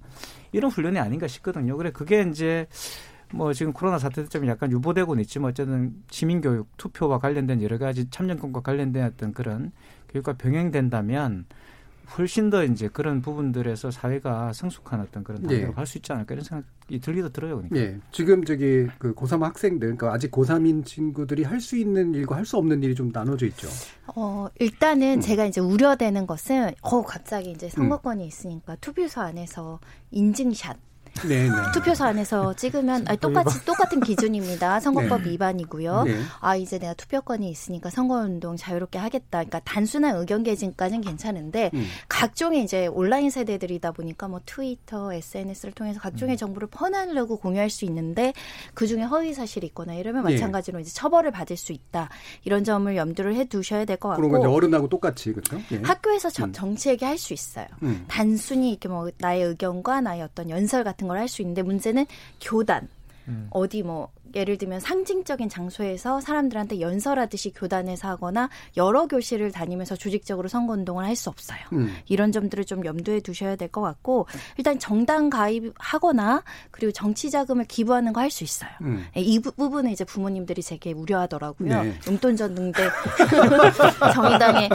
이런 0.51 0.71
훈련이 0.71 0.99
아닌가 0.99 1.27
싶거든요. 1.27 1.77
그래 1.77 1.91
그게 1.91 2.25
이제 2.29 2.67
뭐 3.33 3.53
지금 3.53 3.73
코로나 3.73 3.99
사태 3.99 4.23
때문에 4.23 4.51
약간 4.51 4.71
유보되고는 4.71 5.21
있지만 5.23 5.49
어쨌든 5.49 5.93
시민 6.09 6.41
교육 6.41 6.69
투표와 6.77 7.19
관련된 7.19 7.61
여러 7.61 7.77
가지 7.77 8.09
참여권과 8.09 8.61
관련된 8.61 9.03
어떤 9.03 9.33
그런 9.33 9.71
교육과 10.09 10.33
병행된다면 10.33 11.45
훨씬 12.17 12.49
더 12.49 12.63
이제 12.63 12.87
그런 12.87 13.21
부분들에서 13.21 13.91
사회가 13.91 14.53
성숙한 14.53 15.01
어떤 15.01 15.23
그런 15.23 15.41
단계로 15.41 15.69
예. 15.69 15.73
갈수 15.73 15.97
있지 15.97 16.13
않을까 16.13 16.33
이런 16.35 16.43
생각이 16.43 16.99
들기도 17.01 17.29
들어요. 17.29 17.57
그러니까. 17.57 17.75
예. 17.77 17.99
지금 18.11 18.45
저기 18.45 18.87
그 18.97 19.13
고3 19.13 19.41
학생들, 19.41 19.79
그러니까 19.97 20.13
아직 20.13 20.31
고3인 20.31 20.85
친구들이 20.85 21.43
할 21.43 21.59
수 21.59 21.75
있는 21.77 22.13
일과 22.13 22.35
할 22.37 22.45
수 22.45 22.55
없는 22.57 22.81
일이 22.83 22.95
좀 22.95 23.09
나눠져 23.13 23.45
있죠. 23.47 23.67
어, 24.15 24.47
일단은 24.59 25.15
음. 25.17 25.21
제가 25.21 25.45
이제 25.45 25.59
우려되는 25.59 26.25
것은 26.27 26.71
어 26.81 27.01
갑자기 27.01 27.51
이제 27.51 27.67
선거권이 27.69 28.23
음. 28.23 28.27
있으니까 28.27 28.75
투표소 28.77 29.19
안에서 29.21 29.79
인증샷 30.11 30.77
네 30.77 30.86
네. 31.27 31.49
네. 31.49 31.55
투표소 31.73 32.03
안에서 32.05 32.53
찍으면 32.53 33.05
아니, 33.07 33.17
똑같이 33.19 33.63
똑같은 33.65 33.99
기준입니다. 33.99 34.79
선거법 34.79 35.23
네. 35.23 35.31
위반이고요. 35.31 36.03
네. 36.03 36.19
아 36.39 36.55
이제 36.55 36.79
내가 36.79 36.93
투표권이 36.93 37.49
있으니까 37.49 37.89
선거운동 37.89 38.55
자유롭게 38.57 38.97
하겠다. 38.99 39.39
그러니까 39.39 39.59
단순한 39.65 40.15
의견 40.17 40.43
개진까지는 40.43 41.01
괜찮은데 41.01 41.71
음. 41.73 41.85
각종의 42.09 42.63
이제 42.63 42.87
온라인 42.87 43.29
세대들이다 43.29 43.91
보니까 43.91 44.27
뭐 44.27 44.39
트위터, 44.45 45.13
SNS를 45.13 45.73
통해서 45.73 45.99
각종의 45.99 46.35
음. 46.35 46.37
정보를 46.37 46.67
퍼내려고 46.69 47.37
공유할 47.37 47.69
수 47.69 47.85
있는데 47.85 48.33
그 48.73 48.87
중에 48.87 49.03
허위 49.03 49.33
사실이 49.33 49.67
있거나 49.67 49.93
이러면 49.95 50.25
네. 50.25 50.33
마찬가지로 50.33 50.79
이제 50.79 50.91
처벌을 50.91 51.31
받을 51.31 51.57
수 51.57 51.71
있다. 51.73 52.09
이런 52.43 52.63
점을 52.63 52.95
염두를 52.95 53.35
해 53.35 53.45
두셔야 53.45 53.85
될 53.85 53.97
것 53.97 54.09
같고. 54.09 54.27
그런 54.27 54.41
건 54.41 54.49
어른하고 54.51 54.87
똑같이 54.89 55.31
그렇죠. 55.33 55.57
예. 55.71 55.81
학교에서 55.83 56.29
음. 56.43 56.53
정치 56.53 56.89
얘기 56.89 57.03
할 57.03 57.17
수 57.17 57.33
있어요. 57.33 57.65
음. 57.81 58.05
단순히 58.07 58.69
이렇게 58.69 58.87
뭐 58.87 59.09
나의 59.17 59.41
의견과 59.43 60.01
나의 60.01 60.21
어떤 60.21 60.51
연설 60.51 60.83
같은 60.83 61.06
같은 61.07 61.09
걸 61.09 61.17
할 61.17 61.27
수 61.27 61.41
있는데 61.41 61.61
문제는 61.61 62.05
교단 62.41 62.87
음. 63.27 63.47
어디 63.51 63.83
뭐 63.83 64.09
예를 64.37 64.57
들면 64.57 64.79
상징적인 64.79 65.49
장소에서 65.49 66.21
사람들한테 66.21 66.79
연설하듯이 66.79 67.51
교단에서 67.53 68.07
하거나 68.07 68.49
여러 68.77 69.07
교실을 69.07 69.51
다니면서 69.51 69.95
조직적으로 69.95 70.47
선거운동을 70.47 71.03
할 71.05 71.15
수 71.17 71.29
없어요. 71.29 71.57
음. 71.73 71.95
이런 72.07 72.31
점들을 72.31 72.63
좀 72.65 72.85
염두에 72.85 73.19
두셔야 73.21 73.55
될 73.55 73.67
것 73.69 73.81
같고 73.81 74.27
일단 74.57 74.77
정당 74.79 75.29
가입하거나 75.31 76.43
그리고 76.71 76.91
정치 76.93 77.29
자금을 77.31 77.65
기부하는 77.65 78.13
거 78.13 78.21
할 78.21 78.29
수 78.31 78.43
있어요. 78.43 78.69
음. 78.81 79.03
예, 79.17 79.21
이 79.21 79.39
부, 79.39 79.51
분은 79.51 79.89
이제 79.91 80.03
부모님들이 80.03 80.61
되게 80.61 80.91
우려하더라고요. 80.93 81.83
네. 81.83 81.99
용돈 82.07 82.35
줬는데 82.35 82.87
정의당에 84.13 84.69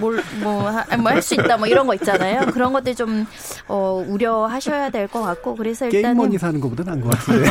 뭘 0.00 0.14
뭐 0.42 0.70
할 0.70 1.22
수 1.22 1.34
있다 1.34 1.56
뭐 1.56 1.66
이런 1.66 1.86
거 1.86 1.94
있잖아요. 1.94 2.46
그런 2.52 2.72
것들 2.72 2.94
좀 2.94 3.26
어, 3.68 4.04
우려하셔야 4.08 4.90
될 4.90 5.06
것 5.08 5.20
같고 5.22 5.54
그래서 5.54 5.84
일단은 5.86 6.16
게임머니 6.16 6.38
사는 6.38 6.58
것보다 6.60 6.82
나은 6.84 7.00
것 7.02 7.10
같은데. 7.10 7.50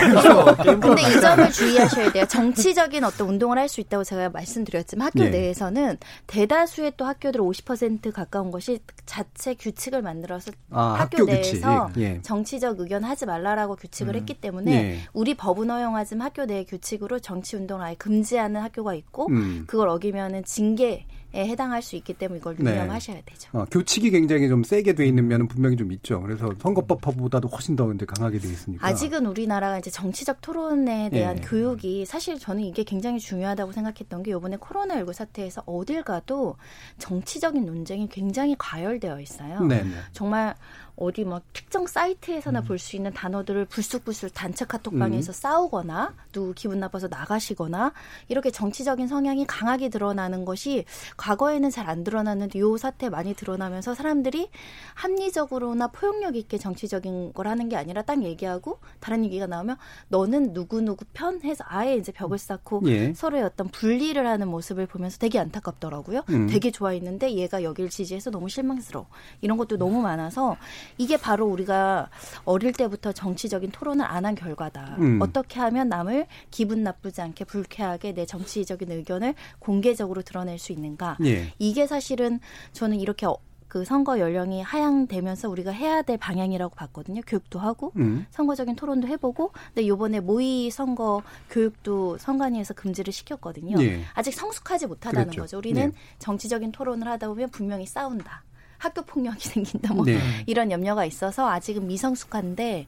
근데 0.80 1.02
이전 1.04 1.43
점을 1.44 1.52
주의하셔야 1.52 2.12
돼요. 2.12 2.26
정치적인 2.28 3.04
어떤 3.04 3.28
운동을 3.30 3.58
할 3.58 3.74
수 3.74 3.82
있다고 3.82 4.04
제가 4.04 4.30
말씀드렸지만 4.30 5.08
학교 5.08 5.24
네. 5.24 5.30
내에서는 5.32 5.98
대다수의 6.28 6.94
또 6.96 7.06
학교들 7.06 7.42
50% 7.42 8.12
가까운 8.12 8.52
것이 8.52 8.80
자체 9.06 9.56
규칙을 9.56 10.04
만들어서 10.04 10.52
아, 10.70 10.94
학교, 10.94 11.24
학교, 11.24 11.26
내에서 11.26 11.90
예. 11.98 12.22
정치적 12.22 12.80
의견 12.80 13.04
하지 13.04 13.26
말라라고 13.26 13.76
규칙을 13.76 14.14
음. 14.14 14.20
했기 14.20 14.36
때문에 14.36 14.72
예. 14.72 15.00
우리 15.14 15.34
법은 15.34 15.72
허용하지만 15.72 16.26
학교 16.28 16.46
내 16.46 16.66
규칙으로 16.66 17.20
정치 17.20 17.56
운동을 17.56 17.84
아예 17.84 17.96
금지하는 17.96 18.62
학교가 18.62 18.94
있고 18.94 19.28
음. 19.30 19.64
그걸 19.66 19.90
어기면은 19.90 20.44
징계 20.44 20.84
에 20.92 21.08
해당할 21.36 21.82
수 21.82 21.96
있기 21.96 22.14
때문에 22.14 22.40
이걸 22.40 22.56
네. 22.60 22.72
유념하셔야 22.72 23.22
되죠. 23.26 23.50
어, 23.54 23.66
교칙이 23.66 24.12
굉장히 24.12 24.48
좀 24.48 24.64
세게 24.64 24.94
돼 24.94 25.06
있는 25.06 25.28
면은 25.28 25.48
분명히 25.48 25.76
좀 25.76 25.92
있죠. 25.94 26.22
그래서 26.22 26.54
선거법보다도 26.62 27.48
훨씬 27.48 27.76
더 27.76 27.92
이제 27.94 28.06
강하게 28.06 28.40
돼 28.40 28.48
있으니까. 28.48 28.86
아직은 28.88 29.26
우리나라가 29.26 29.80
이제 29.80 29.90
정치적 29.90 30.42
토론에 30.42 31.10
대한 31.10 31.38
네. 31.38 31.42
교육이 31.42 32.06
사실 32.06 32.38
저는 32.38 32.64
이게 32.64 32.84
굉장히 32.84 33.20
중요하다고 33.20 33.72
생각했던 33.72 34.24
게 34.24 34.32
이번에 34.32 34.58
코로나19 34.58 35.14
사태에서 35.14 35.64
어딜 35.66 36.04
가도 36.04 36.56
정치적인 37.00 37.66
논쟁이 37.66 38.08
굉장히 38.10 38.56
과열되어 38.58 39.20
있어요. 39.20 39.62
네. 39.62 39.84
네. 39.84 39.90
정말 40.12 40.56
어디 40.96 41.24
뭐 41.24 41.42
특정 41.54 41.88
사이트에서나 41.88 42.60
음. 42.60 42.66
볼수 42.66 42.96
있는 42.96 43.14
단어들을 43.14 43.66
불쑥불쑥 43.66 44.34
단체 44.34 44.66
카톡방에서 44.66 45.32
음. 45.32 45.34
싸우거나 45.34 46.14
누구 46.32 46.54
기분 46.54 46.80
나빠서 46.80 47.08
나가시거나 47.08 47.94
이렇게 48.28 48.52
정치적인 48.52 49.08
성향이 49.08 49.46
강하게 49.46 49.90
드러나는 49.90 50.44
것이 50.46 50.86
과거에는 51.18 51.70
잘 51.70 51.84
안 51.94 52.04
드러났는데 52.04 52.60
요 52.60 52.78
사태 52.78 53.10
많이 53.10 53.34
드러나면서 53.34 53.94
사람들이 53.94 54.50
합리적으로나 54.96 55.88
포용력 55.88 56.36
있게 56.36 56.58
정치적인 56.58 57.34
걸 57.34 57.48
하는 57.48 57.70
게 57.70 57.76
아니라 57.76 58.02
딱 58.02 58.24
얘기하고 58.24 58.80
다른 59.00 59.26
얘기가 59.26 59.48
나오면 59.48 59.78
너는 60.08 60.54
누구누구 60.54 61.06
편 61.14 61.42
해서 61.44 61.64
아예 61.68 61.96
이제 61.96 62.12
벽을 62.12 62.38
쌓고 62.38 62.82
예. 62.88 63.14
서로의 63.14 63.44
어떤 63.44 63.68
분리를 63.68 64.26
하는 64.26 64.48
모습을 64.48 64.88
보면서 64.88 65.18
되게 65.18 65.40
안타깝더라고요. 65.40 66.24
음. 66.30 66.48
되게 66.48 66.72
좋아했는데 66.72 67.34
얘가 67.34 67.64
여길 67.64 67.90
지지해서 67.90 68.32
너무 68.32 68.50
실망스러워. 68.50 69.08
이런 69.42 69.58
것도 69.58 69.78
너무 69.78 70.02
많아서 70.02 70.58
이게 70.98 71.18
바로 71.18 71.46
우리가 71.48 72.10
어릴 72.46 72.74
때부터 72.74 73.12
정치적인 73.12 73.72
토론을 73.72 74.04
안 74.06 74.24
한 74.24 74.36
결과다. 74.36 74.96
음. 75.00 75.20
어떻게 75.22 75.60
하면 75.60 75.90
남을 75.90 76.28
기분 76.50 76.82
나쁘지 76.82 77.22
않게 77.22 77.44
불쾌하게 77.44 78.14
내 78.14 78.26
정치적인 78.26 78.90
의견을 78.90 79.36
공개적으로 79.60 80.22
드러낼 80.22 80.58
수 80.60 80.72
있는가. 80.72 81.18
예. 81.26 81.54
이게 81.60 81.88
사실은 81.88 82.40
저는 82.72 83.02
이렇게 83.02 83.28
그 83.68 83.84
선거 83.84 84.20
연령이 84.20 84.62
하향되면서 84.62 85.50
우리가 85.50 85.72
해야 85.72 86.04
될 86.04 86.18
방향이라고 86.18 86.76
봤거든요. 86.76 87.22
교육도 87.28 87.60
하고 87.60 87.92
음. 87.98 88.26
선거적인 88.30 88.76
토론도 88.76 89.08
해보고 89.10 89.52
근데 89.74 89.88
요번에 89.88 90.20
모의 90.20 90.70
선거 90.70 91.22
교육도 91.50 92.18
선관위에서 92.20 92.76
금지를 92.76 93.12
시켰거든요. 93.12 93.82
예. 93.84 94.04
아직 94.14 94.34
성숙하지 94.34 94.86
못하다는 94.88 95.26
그랬죠. 95.26 95.42
거죠. 95.42 95.58
우리는 95.58 95.82
예. 95.94 96.18
정치적인 96.20 96.72
토론을 96.72 97.08
하다 97.08 97.28
보면 97.30 97.50
분명히 97.50 97.86
싸운다. 97.86 98.44
학교 98.84 99.02
폭력이 99.02 99.40
생긴다 99.48 99.94
뭐 99.94 100.06
네. 100.06 100.20
이런 100.46 100.70
염려가 100.70 101.06
있어서 101.06 101.50
아직은 101.50 101.88
미성숙한데 101.88 102.86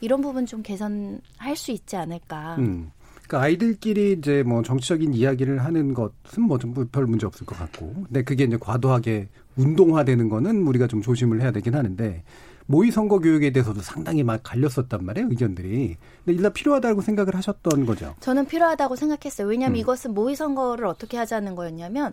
이런 0.00 0.20
부분 0.20 0.44
좀 0.44 0.62
개선할 0.62 1.56
수 1.56 1.72
있지 1.72 1.96
않을까. 1.96 2.56
음. 2.56 2.90
그러니까 3.26 3.42
아이들끼리 3.44 4.12
이제 4.12 4.42
뭐 4.42 4.62
정치적인 4.62 5.12
이야기를 5.12 5.62
하는 5.64 5.92
것은 5.92 6.42
뭐별 6.44 7.06
문제 7.06 7.26
없을 7.26 7.44
것 7.44 7.58
같고, 7.58 7.92
근데 8.06 8.22
그게 8.22 8.44
이제 8.44 8.56
과도하게 8.58 9.28
운동화되는 9.56 10.30
거는 10.30 10.66
우리가 10.66 10.86
좀 10.86 11.02
조심을 11.02 11.42
해야 11.42 11.50
되긴 11.50 11.74
하는데 11.74 12.22
모의 12.66 12.90
선거 12.90 13.18
교육에 13.18 13.50
대해서도 13.50 13.80
상당히 13.80 14.22
막 14.22 14.40
갈렸었단 14.42 15.04
말이에요 15.04 15.28
의견들이. 15.30 15.96
근데 16.24 16.36
일단 16.36 16.52
필요하다고 16.52 17.00
생각을 17.00 17.34
하셨던 17.34 17.86
거죠. 17.86 18.14
저는 18.20 18.46
필요하다고 18.46 18.96
생각했어요. 18.96 19.48
왜냐하면 19.48 19.76
음. 19.76 19.80
이것은 19.80 20.14
모의 20.14 20.36
선거를 20.36 20.86
어떻게 20.86 21.16
하자는 21.16 21.54
거였냐면 21.54 22.12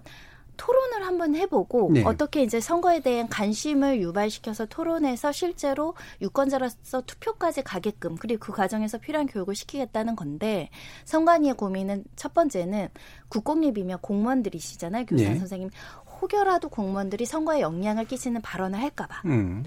토론을 0.57 1.05
한번 1.05 1.35
해보고 1.35 1.91
네. 1.93 2.03
어떻게 2.03 2.43
이제 2.43 2.59
선거에 2.59 2.99
대한 2.99 3.27
관심을 3.29 4.01
유발시켜서 4.01 4.65
토론해서 4.65 5.31
실제로 5.31 5.95
유권자로서 6.21 7.01
투표까지 7.01 7.63
가게끔 7.63 8.15
그리고 8.15 8.45
그 8.47 8.51
과정에서 8.51 8.97
필요한 8.97 9.27
교육을 9.27 9.55
시키겠다는 9.55 10.15
건데 10.15 10.69
선관위의 11.05 11.55
고민은 11.55 12.05
첫 12.15 12.33
번째는 12.33 12.89
국공립이면 13.29 13.99
공무원들이시잖아요 14.01 15.05
교사 15.05 15.29
네. 15.29 15.35
선생님 15.37 15.69
혹여라도 16.21 16.69
공무원들이 16.69 17.25
선거에 17.25 17.61
영향을 17.61 18.05
끼치는 18.05 18.41
발언을 18.41 18.79
할까봐 18.79 19.21
음. 19.25 19.63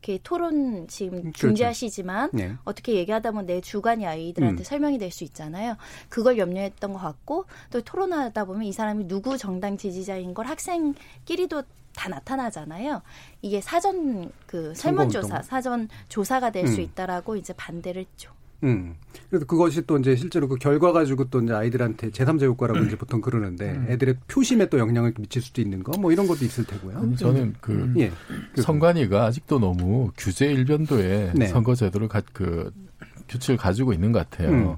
이렇게 0.00 0.20
토론 0.22 0.86
지금 0.88 1.20
그렇죠. 1.22 1.38
중지하시지만 1.38 2.30
그렇죠. 2.30 2.48
네. 2.48 2.56
어떻게 2.64 2.94
얘기하다 2.94 3.32
보면 3.32 3.46
내 3.46 3.60
주관이 3.60 4.06
아이들한테 4.06 4.62
음. 4.62 4.64
설명이 4.64 4.98
될 4.98 5.08
수 5.10 5.24
있잖아요. 5.24 5.76
그걸 6.10 6.36
염려했던 6.36 6.92
것 6.92 6.98
같고 6.98 7.46
또 7.70 7.80
토론하다 7.80 8.44
보면 8.44 8.64
이 8.64 8.72
사람이 8.72 9.08
누구 9.08 9.38
정당 9.38 9.78
지지자인 9.78 10.34
걸 10.34 10.46
학생끼리도 10.46 11.62
다 11.96 12.08
나타나잖아요. 12.10 13.00
이게 13.42 13.60
사전 13.62 14.30
그 14.46 14.74
설문조사, 14.74 15.42
사전 15.42 15.88
조사가 16.10 16.50
될수 16.50 16.76
음. 16.76 16.80
있다라고 16.82 17.36
이제 17.36 17.52
반대를 17.54 18.02
했죠. 18.02 18.30
음. 18.64 18.94
그래서 19.30 19.46
그것이 19.46 19.86
또 19.86 19.98
이제 19.98 20.16
실제로 20.16 20.48
그 20.48 20.56
결과 20.56 20.90
가지고 20.92 21.24
또 21.30 21.40
이제 21.40 21.52
아이들한테 21.52 22.10
제3자 22.10 22.44
효과라고 22.46 22.80
이제 22.86 22.96
보통 22.96 23.20
그러는데 23.20 23.70
음. 23.72 23.86
애들의 23.88 24.16
표심에 24.26 24.68
또 24.68 24.78
영향을 24.78 25.12
미칠 25.18 25.42
수도 25.42 25.60
있는 25.60 25.82
거 25.82 25.92
뭐 25.98 26.12
이런 26.12 26.26
것도 26.26 26.44
있을 26.44 26.64
테고요. 26.64 26.98
아니, 26.98 27.16
저는 27.16 27.54
그 27.60 27.72
음. 27.72 27.94
예. 27.98 28.10
그 28.54 28.62
선관위가 28.62 29.24
아직도 29.24 29.58
너무 29.58 30.10
규제 30.16 30.46
일변도에 30.52 31.32
네. 31.34 31.46
선거 31.48 31.74
제도를 31.74 32.08
가, 32.08 32.22
그 32.32 32.72
규칙을 33.28 33.56
가지고 33.56 33.92
있는 33.92 34.12
것 34.12 34.28
같아요. 34.30 34.50
음. 34.50 34.76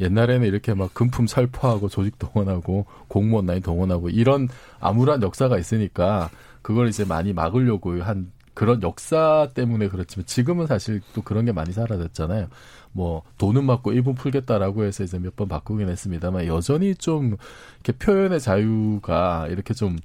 옛날에는 0.00 0.46
이렇게 0.46 0.74
막 0.74 0.92
금품 0.92 1.26
살포하고 1.26 1.88
조직 1.88 2.18
동원하고 2.18 2.84
공무원 3.08 3.46
나이 3.46 3.60
동원하고 3.60 4.10
이런 4.10 4.48
암울한 4.80 5.22
역사가 5.22 5.58
있으니까 5.58 6.28
그걸 6.60 6.88
이제 6.88 7.04
많이 7.04 7.32
막으려고 7.32 8.02
한 8.02 8.30
그런 8.56 8.82
역사 8.82 9.48
때문에 9.54 9.88
그렇지만 9.88 10.24
지금은 10.24 10.66
사실 10.66 11.02
또 11.14 11.20
그런 11.22 11.44
게 11.44 11.52
많이 11.52 11.72
사라졌잖아요. 11.72 12.48
뭐 12.92 13.22
돈은 13.36 13.64
맞고 13.64 13.92
일분 13.92 14.14
풀겠다라고 14.14 14.84
해서 14.84 15.04
이제 15.04 15.18
몇 15.18 15.36
번 15.36 15.46
바꾸긴 15.48 15.90
했습니다만 15.90 16.46
여전히 16.46 16.94
좀 16.94 17.36
이렇게 17.84 17.92
표현의 17.92 18.40
자유가 18.40 19.46
이렇게 19.50 19.74
좀 19.74 19.98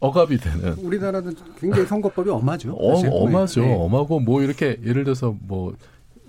억압이 0.00 0.38
되는. 0.38 0.74
우리나라는 0.74 1.34
굉장히 1.60 1.86
선거법이 1.86 2.28
엄하죠. 2.30 2.72
어, 2.72 2.98
엄하죠. 3.24 3.60
네. 3.62 3.74
엄하고 3.74 4.18
뭐 4.20 4.42
이렇게 4.42 4.78
예를 4.84 5.04
들어서 5.04 5.36
뭐 5.40 5.74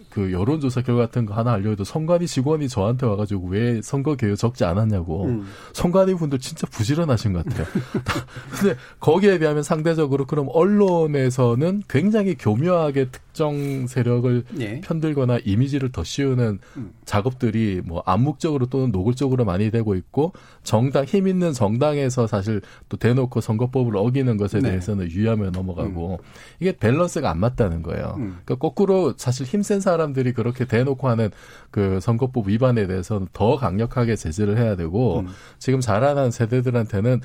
그 0.10 0.32
여론조사 0.32 0.82
결과 0.82 1.04
같은 1.04 1.26
거 1.26 1.34
하나 1.34 1.54
알려도 1.54 1.84
선관위 1.84 2.28
직원이 2.28 2.67
저한테 2.67 3.06
와가지고 3.06 3.48
왜 3.48 3.82
선거 3.82 4.15
개요 4.15 4.36
적지 4.36 4.65
않았냐고. 4.65 5.26
음. 5.26 5.45
선관위 5.74 6.15
분들 6.15 6.39
진짜 6.39 6.65
부지런하신 6.67 7.34
것 7.34 7.45
같아요. 7.45 7.67
근데 8.60 8.76
거기에 9.00 9.39
비하면 9.39 9.63
상대적으로 9.63 10.26
그럼 10.26 10.48
언론에서는 10.52 11.84
굉장히 11.88 12.36
교묘하게 12.36 13.10
특정 13.10 13.88
세력을 13.88 14.43
예. 14.60 14.82
편들거나 14.82 15.39
이미지를 15.45 15.91
더 15.91 16.04
씌우는 16.04 16.60
음. 16.78 16.91
작업들이 17.06 17.82
뭐 17.86 18.02
암묵적으로 18.06 18.65
또는 18.65 18.91
노골적으로 18.91 19.45
많이 19.45 19.72
되고 19.72 19.95
있고 19.95 20.34
정당 20.63 21.06
힘 21.06 21.28
있는 21.28 21.54
정당에서 21.54 22.28
사실 22.28 22.62
또 22.89 22.98
대놓고 22.98 23.41
선거법을 23.41 23.95
어기는 23.95 24.38
것에 24.38 24.60
네. 24.60 24.69
대해서는 24.69 25.12
유야며 25.12 25.52
넘어가고 25.52 26.19
음. 26.22 26.26
이게 26.60 26.76
밸런스가 26.76 27.30
안 27.30 27.39
맞다는 27.39 27.84
거예요. 27.84 28.15
음. 28.17 28.39
그러니까 28.43 28.56
거꾸로 28.56 29.13
사실 29.17 29.45
힘센 29.45 29.80
사람 29.80 29.98
사람들이 29.99 30.33
그렇게 30.33 30.65
대놓고 30.65 31.07
하는 31.09 31.29
그 31.71 31.99
선거법 31.99 32.47
위반에 32.47 32.88
대해서는 32.88 33.27
더 33.33 33.57
강력하게 33.57 34.15
제재를 34.15 34.57
해야 34.57 34.75
되고 34.75 35.19
음. 35.19 35.27
지금 35.59 35.81
자라난 35.81 36.31
세대들한테는 36.31 37.21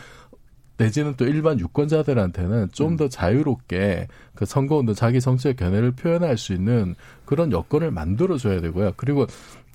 내지는 0.76 1.14
또 1.16 1.24
일반 1.24 1.60
유권자들한테는 1.60 2.70
좀더 2.72 3.04
음. 3.04 3.08
자유롭게 3.08 4.08
그 4.34 4.44
선거운동 4.44 4.94
자기 4.96 5.20
정치의 5.20 5.54
견해를 5.54 5.92
표현할 5.92 6.36
수 6.36 6.52
있는 6.52 6.96
그런 7.24 7.52
여건을 7.52 7.92
만들어줘야 7.92 8.60
되고요. 8.60 8.94
그리고 8.96 9.26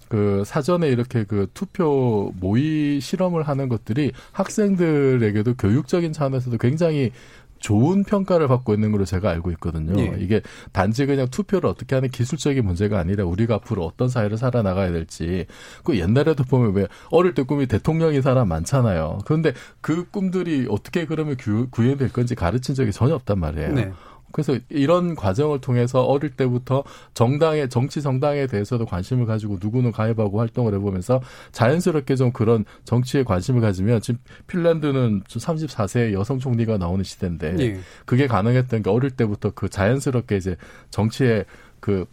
그 0.10 0.44
사전에 0.46 0.90
이렇게 0.90 1.24
그 1.24 1.48
투표 1.54 2.34
모의 2.40 3.00
실험을 3.00 3.44
하는 3.44 3.70
것들이 3.70 4.12
학생들에게도 4.34 5.54
교육적인 5.56 6.12
차원에서도 6.12 6.58
굉장히 6.58 7.12
좋은 7.60 8.04
평가를 8.04 8.48
받고 8.48 8.74
있는 8.74 8.92
걸로 8.92 9.06
제가 9.06 9.30
알고 9.30 9.52
있거든요. 9.52 10.00
예. 10.00 10.16
이게 10.20 10.42
단지 10.72 11.06
그냥 11.06 11.28
투표를 11.30 11.70
어떻게 11.70 11.96
하는 11.96 12.10
기술적인 12.10 12.66
문제가 12.66 13.00
아니라 13.00 13.26
우리가 13.26 13.56
앞으로 13.56 13.86
어떤 13.86 14.10
사회를 14.10 14.38
살아나가야 14.38 14.92
될지. 14.92 15.46
그 15.84 15.98
옛날에도 16.00 16.44
보면 16.44 16.74
왜 16.74 16.88
어릴 17.12 17.34
때 17.34 17.44
꿈이 17.44 17.68
대통령인 17.68 18.22
사람 18.22 18.48
많잖아요. 18.48 19.20
그런데 19.26 19.54
그 19.82 20.10
꿈들이 20.10 20.68
어떻게 20.70 21.06
그러면 21.06 21.38
구현될 21.70 22.12
건지 22.14 22.36
가르친 22.36 22.76
적이 22.76 22.92
전혀 22.92 23.16
없단 23.16 23.40
말이에요. 23.40 23.74
네. 23.74 23.92
그래서 24.32 24.58
이런 24.70 25.16
과정을 25.16 25.60
통해서 25.62 26.04
어릴 26.04 26.32
때부터 26.32 26.84
정당의 27.14 27.70
정치 27.70 28.02
정당에 28.02 28.48
대해서도 28.48 28.86
관심을 28.86 29.26
가지고 29.26 29.58
누구는 29.62 29.92
가입하고 29.92 30.40
활동을 30.40 30.74
해보면서 30.76 31.22
자연스럽게 31.52 32.16
좀 32.16 32.32
그런 32.32 32.66
정치에 32.86 33.24
관심을 33.24 33.62
가지면 33.62 34.02
지금 34.02 34.20
핀란드는 34.48 35.24
34세 35.24 36.14
여성 36.14 36.40
총리가 36.40 36.78
나오는 36.78 37.04
시대인데 37.04 37.54
네. 37.54 37.80
그게 38.06 38.28
가능했던 38.28 38.84
게 38.84 38.90
어릴 38.90 39.12
때부터 39.12 39.52
그 39.52 39.70
자연스럽게 39.70 40.38
이제 40.38 40.56
정치에 40.90 41.46
그 41.80 42.06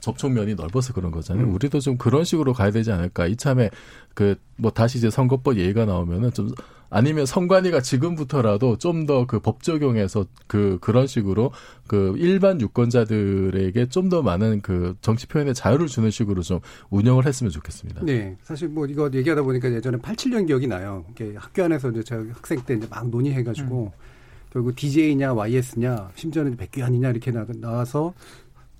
접촉면이 0.00 0.54
넓어서 0.54 0.92
그런 0.92 1.10
거잖아요. 1.10 1.46
음. 1.46 1.54
우리도 1.54 1.80
좀 1.80 1.96
그런 1.98 2.24
식으로 2.24 2.52
가야 2.52 2.70
되지 2.70 2.92
않을까. 2.92 3.26
이참에 3.26 3.70
그 4.14 4.36
뭐 4.60 4.72
다시 4.72 4.98
이제 4.98 5.08
선거법 5.08 5.56
얘기가 5.56 5.84
나오면은 5.84 6.32
좀 6.32 6.50
아니면 6.90 7.26
선관위가 7.26 7.80
지금부터라도 7.80 8.76
좀 8.78 9.06
더 9.06 9.24
그 9.26 9.38
법 9.40 9.62
적용해서 9.62 10.26
그 10.48 10.78
그런 10.80 11.06
식으로 11.06 11.52
그 11.86 12.14
일반 12.18 12.60
유권자들에게 12.60 13.88
좀 13.90 14.08
더 14.08 14.22
많은 14.22 14.60
그 14.62 14.96
정치 15.00 15.26
표현의 15.28 15.54
자유를 15.54 15.86
주는 15.86 16.10
식으로 16.10 16.42
좀 16.42 16.60
운영을 16.90 17.26
했으면 17.26 17.50
좋겠습니다. 17.52 18.00
네. 18.04 18.36
사실 18.42 18.68
뭐 18.68 18.86
이거 18.86 19.08
얘기하다 19.12 19.42
보니까 19.42 19.70
예전에 19.72 19.98
87년 19.98 20.46
기억이 20.46 20.66
나요. 20.66 21.04
이게 21.10 21.34
학교 21.36 21.62
안에서 21.64 21.90
이제 21.90 22.02
제가 22.02 22.22
학생 22.32 22.60
때 22.62 22.74
이제 22.74 22.86
막 22.90 23.08
논의해 23.08 23.42
가지고 23.44 23.92
음. 23.94 24.04
결국 24.50 24.74
DJ냐 24.74 25.34
YS냐 25.34 26.10
심지어는 26.14 26.56
백기환이냐 26.56 27.10
이렇게 27.10 27.30
나와서 27.60 28.14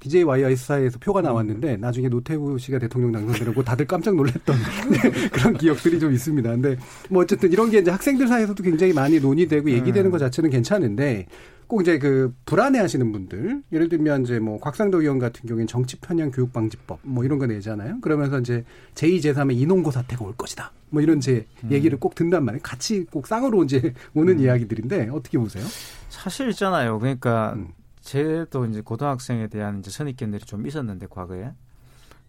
DJ 0.01 0.23
YIS 0.25 0.67
사이에서 0.67 0.99
표가 0.99 1.21
나왔는데 1.23 1.77
나중에 1.77 2.09
노태우 2.09 2.59
씨가 2.59 2.79
대통령 2.79 3.13
당선되고 3.13 3.63
다들 3.63 3.87
깜짝 3.87 4.15
놀랐던 4.15 4.57
네, 4.91 5.29
그런 5.31 5.55
기억들이 5.55 5.99
좀 5.99 6.13
있습니다. 6.13 6.51
근데 6.51 6.77
뭐 7.11 7.23
어쨌든 7.23 7.53
이런 7.53 7.71
게 7.71 7.79
이제 7.79 7.91
학생들 7.91 8.29
사이에서도 8.29 8.63
굉장히 8.63 8.93
많이 8.93 9.19
논의되고 9.21 9.71
얘기되는 9.71 10.07
음. 10.07 10.11
것 10.11 10.19
자체는 10.19 10.51
괜찮은데 10.51 11.27
꼭 11.69 11.83
이제 11.83 11.99
그 11.99 12.35
불안해 12.47 12.79
하시는 12.79 13.13
분들 13.13 13.63
예를 13.73 13.91
들면 13.91 14.23
이제 14.23 14.39
뭐 14.39 14.59
곽상도 14.59 15.03
의원 15.03 15.19
같은 15.19 15.47
경우에는 15.47 15.67
정치 15.67 15.97
편향 15.97 16.31
교육 16.31 16.53
방지법 16.53 16.99
뭐 17.03 17.25
이런 17.25 17.39
거 17.39 17.47
내잖아요. 17.47 18.01
그러면서 18.01 18.41
이제 18.41 18.65
제2 18.95 19.19
제3의 19.19 19.59
인원고 19.59 19.91
사태가 19.91 20.25
올 20.25 20.35
것이다. 20.35 20.73
뭐 20.89 21.03
이런 21.03 21.21
제 21.21 21.47
음. 21.65 21.71
얘기를 21.71 22.01
꼭 22.01 22.15
듣는단 22.15 22.43
말이에요. 22.45 22.63
같이 22.63 23.05
꼭 23.11 23.27
쌍으로 23.27 23.65
이제 23.65 23.93
오는 24.15 24.39
음. 24.39 24.41
이야기들인데 24.41 25.11
어떻게 25.13 25.37
보세요? 25.37 25.63
사실 26.09 26.49
있잖아요. 26.49 26.99
그러니까 26.99 27.53
음. 27.57 27.69
제도 28.09 28.65
이제 28.65 28.81
고등학생에 28.81 29.49
대한 29.49 29.81
이제 29.81 29.91
선입견들이 29.91 30.47
좀 30.47 30.67
있었는데 30.67 31.09
과거에 31.11 31.53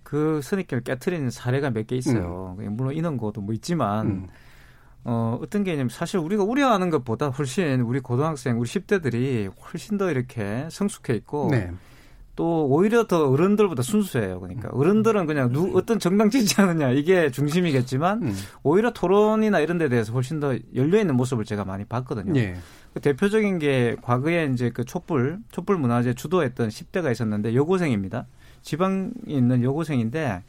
그 0.03 0.41
선입견을 0.43 0.83
깨트리는 0.83 1.29
사례가 1.29 1.69
몇 1.69 1.87
개 1.87 1.95
있어요. 1.95 2.57
음. 2.59 2.75
물론 2.75 2.93
인원고도 2.93 3.39
뭐 3.39 3.53
있지만 3.53 4.07
음. 4.07 4.27
어, 5.05 5.39
어떤 5.41 5.63
개념 5.63 5.87
사실 5.87 6.19
우리가 6.19 6.43
우려하는 6.43 6.89
것보다 6.89 7.29
훨씬 7.29 7.79
우리 7.79 8.01
고등학생, 8.01 8.59
우리 8.59 8.67
10대들이 8.67 9.49
훨씬 9.71 9.97
더 9.97 10.11
이렇게 10.11 10.67
성숙해 10.69 11.13
있고 11.15 11.47
네. 11.51 11.71
또 12.35 12.67
오히려 12.67 13.07
더 13.07 13.29
어른들보다 13.29 13.81
순수해요. 13.81 14.41
그러니까 14.41 14.67
음. 14.73 14.79
어른들은 14.79 15.27
그냥 15.27 15.53
누 15.53 15.77
어떤 15.77 15.97
정당 15.97 16.29
지지하느냐 16.29 16.89
이게 16.91 17.31
중심이겠지만 17.31 18.23
음. 18.23 18.35
오히려 18.63 18.91
토론이나 18.91 19.59
이런 19.61 19.77
데 19.77 19.87
대해서 19.87 20.11
훨씬 20.11 20.41
더 20.41 20.57
열려 20.75 20.99
있는 20.99 21.15
모습을 21.15 21.45
제가 21.45 21.63
많이 21.63 21.85
봤거든요. 21.85 22.33
네. 22.33 22.57
그 22.99 23.01
대표적인 23.01 23.59
게 23.59 23.95
과거에 24.01 24.49
이제 24.53 24.69
그 24.69 24.83
촛불 24.83 25.39
촛불 25.51 25.77
문화제 25.77 26.13
주도했던 26.13 26.67
10대가 26.67 27.11
있었는데 27.11 27.55
여고생입니다. 27.55 28.27
지방에 28.61 29.09
있는 29.25 29.63
여고생인데 29.63 30.43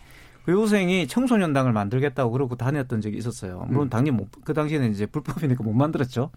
그 0.44 0.52
여고생이 0.52 1.06
청소년당을 1.06 1.72
만들겠다고 1.72 2.32
그러고 2.32 2.56
다녔던 2.56 3.00
적이 3.02 3.18
있었어요. 3.18 3.66
물론 3.68 3.86
음. 3.86 3.90
당연히 3.90 4.10
못, 4.12 4.28
그 4.44 4.52
당시에는 4.52 4.90
이제 4.90 5.06
불법이니까 5.06 5.62
못 5.62 5.72
만들었죠. 5.74 6.30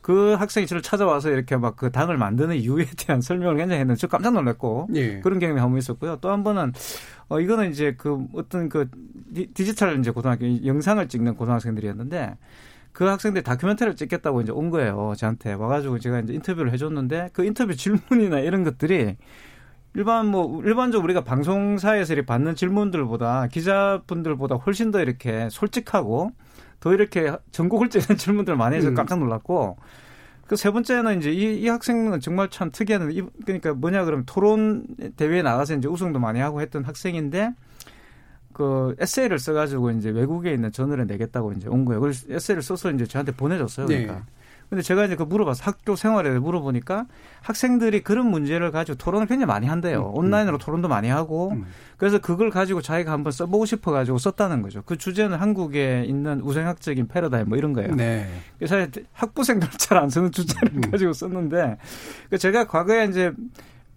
그 0.00 0.32
학생이 0.34 0.66
저를 0.66 0.82
찾아와서 0.82 1.30
이렇게 1.30 1.56
막 1.56 1.76
그 1.76 1.92
당을 1.92 2.16
만드는 2.16 2.56
이유에 2.56 2.86
대한 2.98 3.20
설명을 3.20 3.56
굉장히 3.56 3.80
했는데 3.80 3.98
저 4.00 4.08
깜짝 4.08 4.32
놀랐고 4.34 4.88
예. 4.94 5.20
그런 5.20 5.38
경험이 5.38 5.60
한 5.60 5.70
번 5.70 5.78
있었고요. 5.78 6.16
또 6.20 6.30
한 6.30 6.42
번은 6.42 6.72
어 7.28 7.38
이거는 7.40 7.70
이제 7.70 7.94
그 7.96 8.26
어떤 8.34 8.68
그 8.68 8.90
디지털 9.54 9.98
이제 10.00 10.10
고등학교 10.10 10.44
영상을 10.66 11.06
찍는 11.06 11.36
고등학생들이었는데 11.36 12.36
그 12.92 13.04
학생들이 13.04 13.42
다큐멘터리를 13.42 13.96
찍겠다고 13.96 14.42
이제 14.42 14.52
온 14.52 14.70
거예요. 14.70 15.14
저한테 15.16 15.54
와가지고 15.54 15.98
제가 15.98 16.20
이제 16.20 16.34
인터뷰를 16.34 16.72
해줬는데 16.72 17.30
그 17.32 17.44
인터뷰 17.44 17.74
질문이나 17.74 18.40
이런 18.40 18.64
것들이 18.64 19.16
일반 19.94 20.26
뭐 20.26 20.62
일반적으로 20.62 21.04
우리가 21.04 21.22
방송사에서 21.24 22.14
이렇게 22.14 22.26
받는 22.26 22.54
질문들보다 22.54 23.48
기자분들보다 23.48 24.56
훨씬 24.56 24.90
더 24.90 25.00
이렇게 25.00 25.48
솔직하고 25.50 26.32
더 26.80 26.94
이렇게 26.94 27.32
전곡을 27.52 27.90
찌는 27.90 28.16
질문들을 28.18 28.56
많이 28.56 28.76
해서 28.76 28.88
음. 28.88 28.94
깜짝 28.94 29.18
놀랐고 29.18 29.76
그 30.52 30.56
세 30.56 30.70
번째는 30.70 31.18
이제 31.18 31.32
이, 31.32 31.62
이 31.62 31.68
학생은 31.68 32.20
정말 32.20 32.50
참 32.50 32.70
특이한 32.70 33.10
이, 33.10 33.22
그러니까 33.46 33.72
뭐냐 33.72 34.04
그러면 34.04 34.26
토론 34.26 34.84
대회에 35.16 35.40
나가서 35.40 35.76
이제 35.76 35.88
우승도 35.88 36.18
많이 36.18 36.40
하고 36.40 36.60
했던 36.60 36.84
학생인데 36.84 37.54
그 38.52 38.94
에세이를 38.98 39.38
써가지고 39.38 39.90
이제 39.92 40.10
외국에 40.10 40.52
있는 40.52 40.72
저널에 40.72 41.04
내겠다고 41.04 41.52
이제 41.52 41.68
온 41.68 41.84
거예요. 41.84 42.00
그래서 42.00 42.26
에세이를 42.30 42.62
써서 42.62 42.90
이제 42.90 43.06
저한테 43.06 43.32
보내줬어요. 43.32 43.86
그러니까. 43.86 44.14
네. 44.14 44.20
근데 44.72 44.80
제가 44.80 45.04
이제 45.04 45.16
그 45.16 45.24
물어봐서 45.24 45.64
학교 45.64 45.96
생활에 45.96 46.30
물어보니까 46.38 47.04
학생들이 47.42 48.00
그런 48.02 48.30
문제를 48.30 48.70
가지고 48.70 48.96
토론을 48.96 49.26
굉장히 49.26 49.44
많이 49.44 49.66
한대요. 49.66 50.00
음, 50.00 50.06
음. 50.06 50.16
온라인으로 50.16 50.56
토론도 50.56 50.88
많이 50.88 51.10
하고 51.10 51.50
음. 51.50 51.66
그래서 51.98 52.18
그걸 52.18 52.48
가지고 52.48 52.80
자기가 52.80 53.12
한번 53.12 53.32
써보고 53.32 53.66
싶어가지고 53.66 54.16
썼다는 54.16 54.62
거죠. 54.62 54.80
그 54.86 54.96
주제는 54.96 55.36
한국에 55.36 56.04
있는 56.06 56.40
우생학적인 56.40 57.08
패러다임 57.08 57.50
뭐 57.50 57.58
이런 57.58 57.74
거예요. 57.74 57.94
네. 57.94 58.26
그래서 58.58 58.86
학부생들 59.12 59.68
잘 59.76 59.98
안 59.98 60.08
쓰는 60.08 60.32
주제를 60.32 60.72
음. 60.74 60.90
가지고 60.90 61.12
썼는데 61.12 61.76
그 62.30 62.38
제가 62.38 62.66
과거에 62.66 63.04
이제 63.04 63.30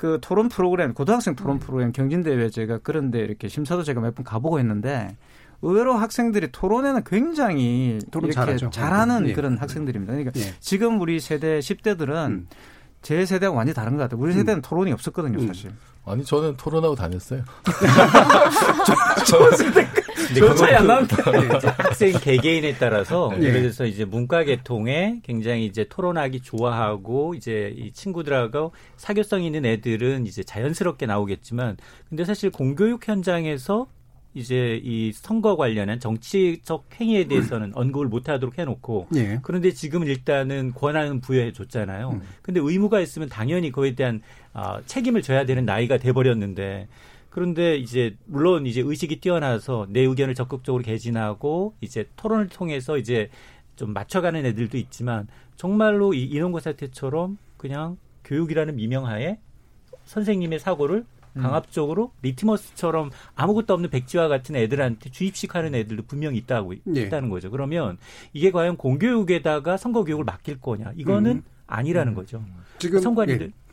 그 0.06 0.20
토론 0.22 0.50
프로그램 0.50 0.94
고등학생 0.94 1.36
토론 1.36 1.58
프로그램 1.58 1.92
경진대회 1.92 2.50
제가 2.52 2.78
그런데 2.84 3.20
이렇게 3.20 3.48
심사도 3.48 3.82
제가 3.82 4.00
몇 4.02 4.14
번 4.14 4.24
가보고 4.24 4.60
했는데 4.60 5.18
의외로 5.64 5.96
학생들이 5.96 6.50
토론에는 6.52 7.04
굉장히 7.06 7.98
토론 8.12 8.30
이렇게 8.30 8.40
잘하죠. 8.40 8.70
잘하는 8.70 9.28
예. 9.30 9.34
그런 9.34 9.58
학생들입니다. 9.58 10.14
그러니까 10.14 10.40
예. 10.40 10.54
지금 10.60 11.02
우리 11.02 11.20
세대 11.20 11.58
10대들은 11.58 12.28
음. 12.28 12.48
제 13.02 13.26
세대가 13.26 13.52
완전히 13.52 13.74
다른 13.74 13.98
것 13.98 14.04
같아요. 14.04 14.22
우리 14.22 14.32
음. 14.34 14.38
세대는 14.38 14.60
음. 14.60 14.62
토론이 14.62 14.92
없었거든요, 14.92 15.40
음. 15.40 15.48
사실. 15.48 15.72
아니 16.06 16.24
저는 16.24 16.56
토론하고 16.56 16.94
다녔어요. 16.94 17.42
저, 19.26 19.52
세대 19.58 19.88
저 20.34 20.56
차이 20.56 20.74
안 20.74 20.88
나는데. 20.88 21.16
학생 21.78 22.14
개개인에 22.14 22.76
따라서 22.76 23.32
네. 23.38 23.48
예를 23.48 23.62
들어서 23.62 23.86
이제 23.86 24.06
문과 24.06 24.44
계통에 24.44 25.20
굉장히 25.24 25.66
이제 25.66 25.86
토론하기 25.90 26.42
좋아하고 26.42 27.36
이제 27.36 27.74
이 27.78 27.92
친구들하고 27.92 28.72
사교성 28.98 29.44
있는 29.44 29.66
애들은 29.66 30.26
이제 30.26 30.44
자연스럽게 30.44 31.06
나오겠지만 31.06 31.78
근데 32.10 32.26
사실 32.26 32.50
공교육 32.50 33.08
현장에서 33.08 33.88
이제 34.36 34.82
이 34.84 35.14
선거 35.14 35.56
관련한 35.56 36.00
정치적 36.00 36.90
행위에 37.00 37.24
대해서는 37.26 37.70
음. 37.70 37.72
언급을 37.74 38.08
못 38.08 38.28
하도록 38.28 38.58
해놓고 38.58 39.08
예. 39.16 39.40
그런데 39.42 39.72
지금은 39.72 40.08
일단은 40.08 40.74
권한은 40.74 41.22
부여해 41.22 41.54
줬잖아요. 41.54 42.10
음. 42.10 42.22
근데 42.42 42.60
의무가 42.62 43.00
있으면 43.00 43.30
당연히 43.30 43.72
그에 43.72 43.96
대한 43.96 44.22
어, 44.54 44.80
책임을 44.86 45.22
져야 45.22 45.46
되는 45.46 45.64
나이가 45.66 45.98
돼버렸는데 45.98 46.90
그런데 47.36 47.76
이제 47.76 48.16
물론 48.28 48.66
이제 48.66 48.80
의식이 48.80 49.20
뛰어나서 49.20 49.88
내 49.90 50.00
의견을 50.00 50.36
적극적으로 50.36 50.82
개진하고 50.82 51.74
이제 51.82 52.08
토론을 52.16 52.48
통해서 52.48 52.98
이제 52.98 53.30
좀 53.76 53.92
맞춰가는 53.92 54.46
애들도 54.46 54.78
있지만 54.78 55.28
정말로 55.58 56.14
이 56.14 56.24
인헌고 56.24 56.72
사태처럼 56.72 57.38
그냥 57.58 57.98
교육이라는 58.24 58.78
미명하에 58.78 59.40
선생님의 60.06 60.60
사고를 60.60 61.04
음. 61.34 61.42
강압적으로 61.42 62.14
리트머스처럼 62.22 63.12
아무것도 63.36 63.74
없는 63.74 63.90
백지와 63.90 64.30
같은 64.30 64.56
애들한테 64.56 65.10
주입식하는 65.10 65.76
애들도 65.76 66.04
분명히 66.04 66.38
있다고 66.38 66.76
네. 66.86 67.02
있다는 67.02 67.28
거죠. 67.28 67.52
그러면 67.52 67.98
이게 68.32 68.50
과연 68.50 68.78
공교육에다가 68.78 69.76
선거 69.76 70.06
교육을 70.06 70.24
맡길 70.24 70.62
거냐? 70.62 70.94
이거는 70.96 71.32
음. 71.32 71.44
아니라는 71.68 72.14
음. 72.14 72.16
거죠. 72.16 72.46
지금 72.78 73.00
선관위든 73.02 73.48
예. 73.48 73.65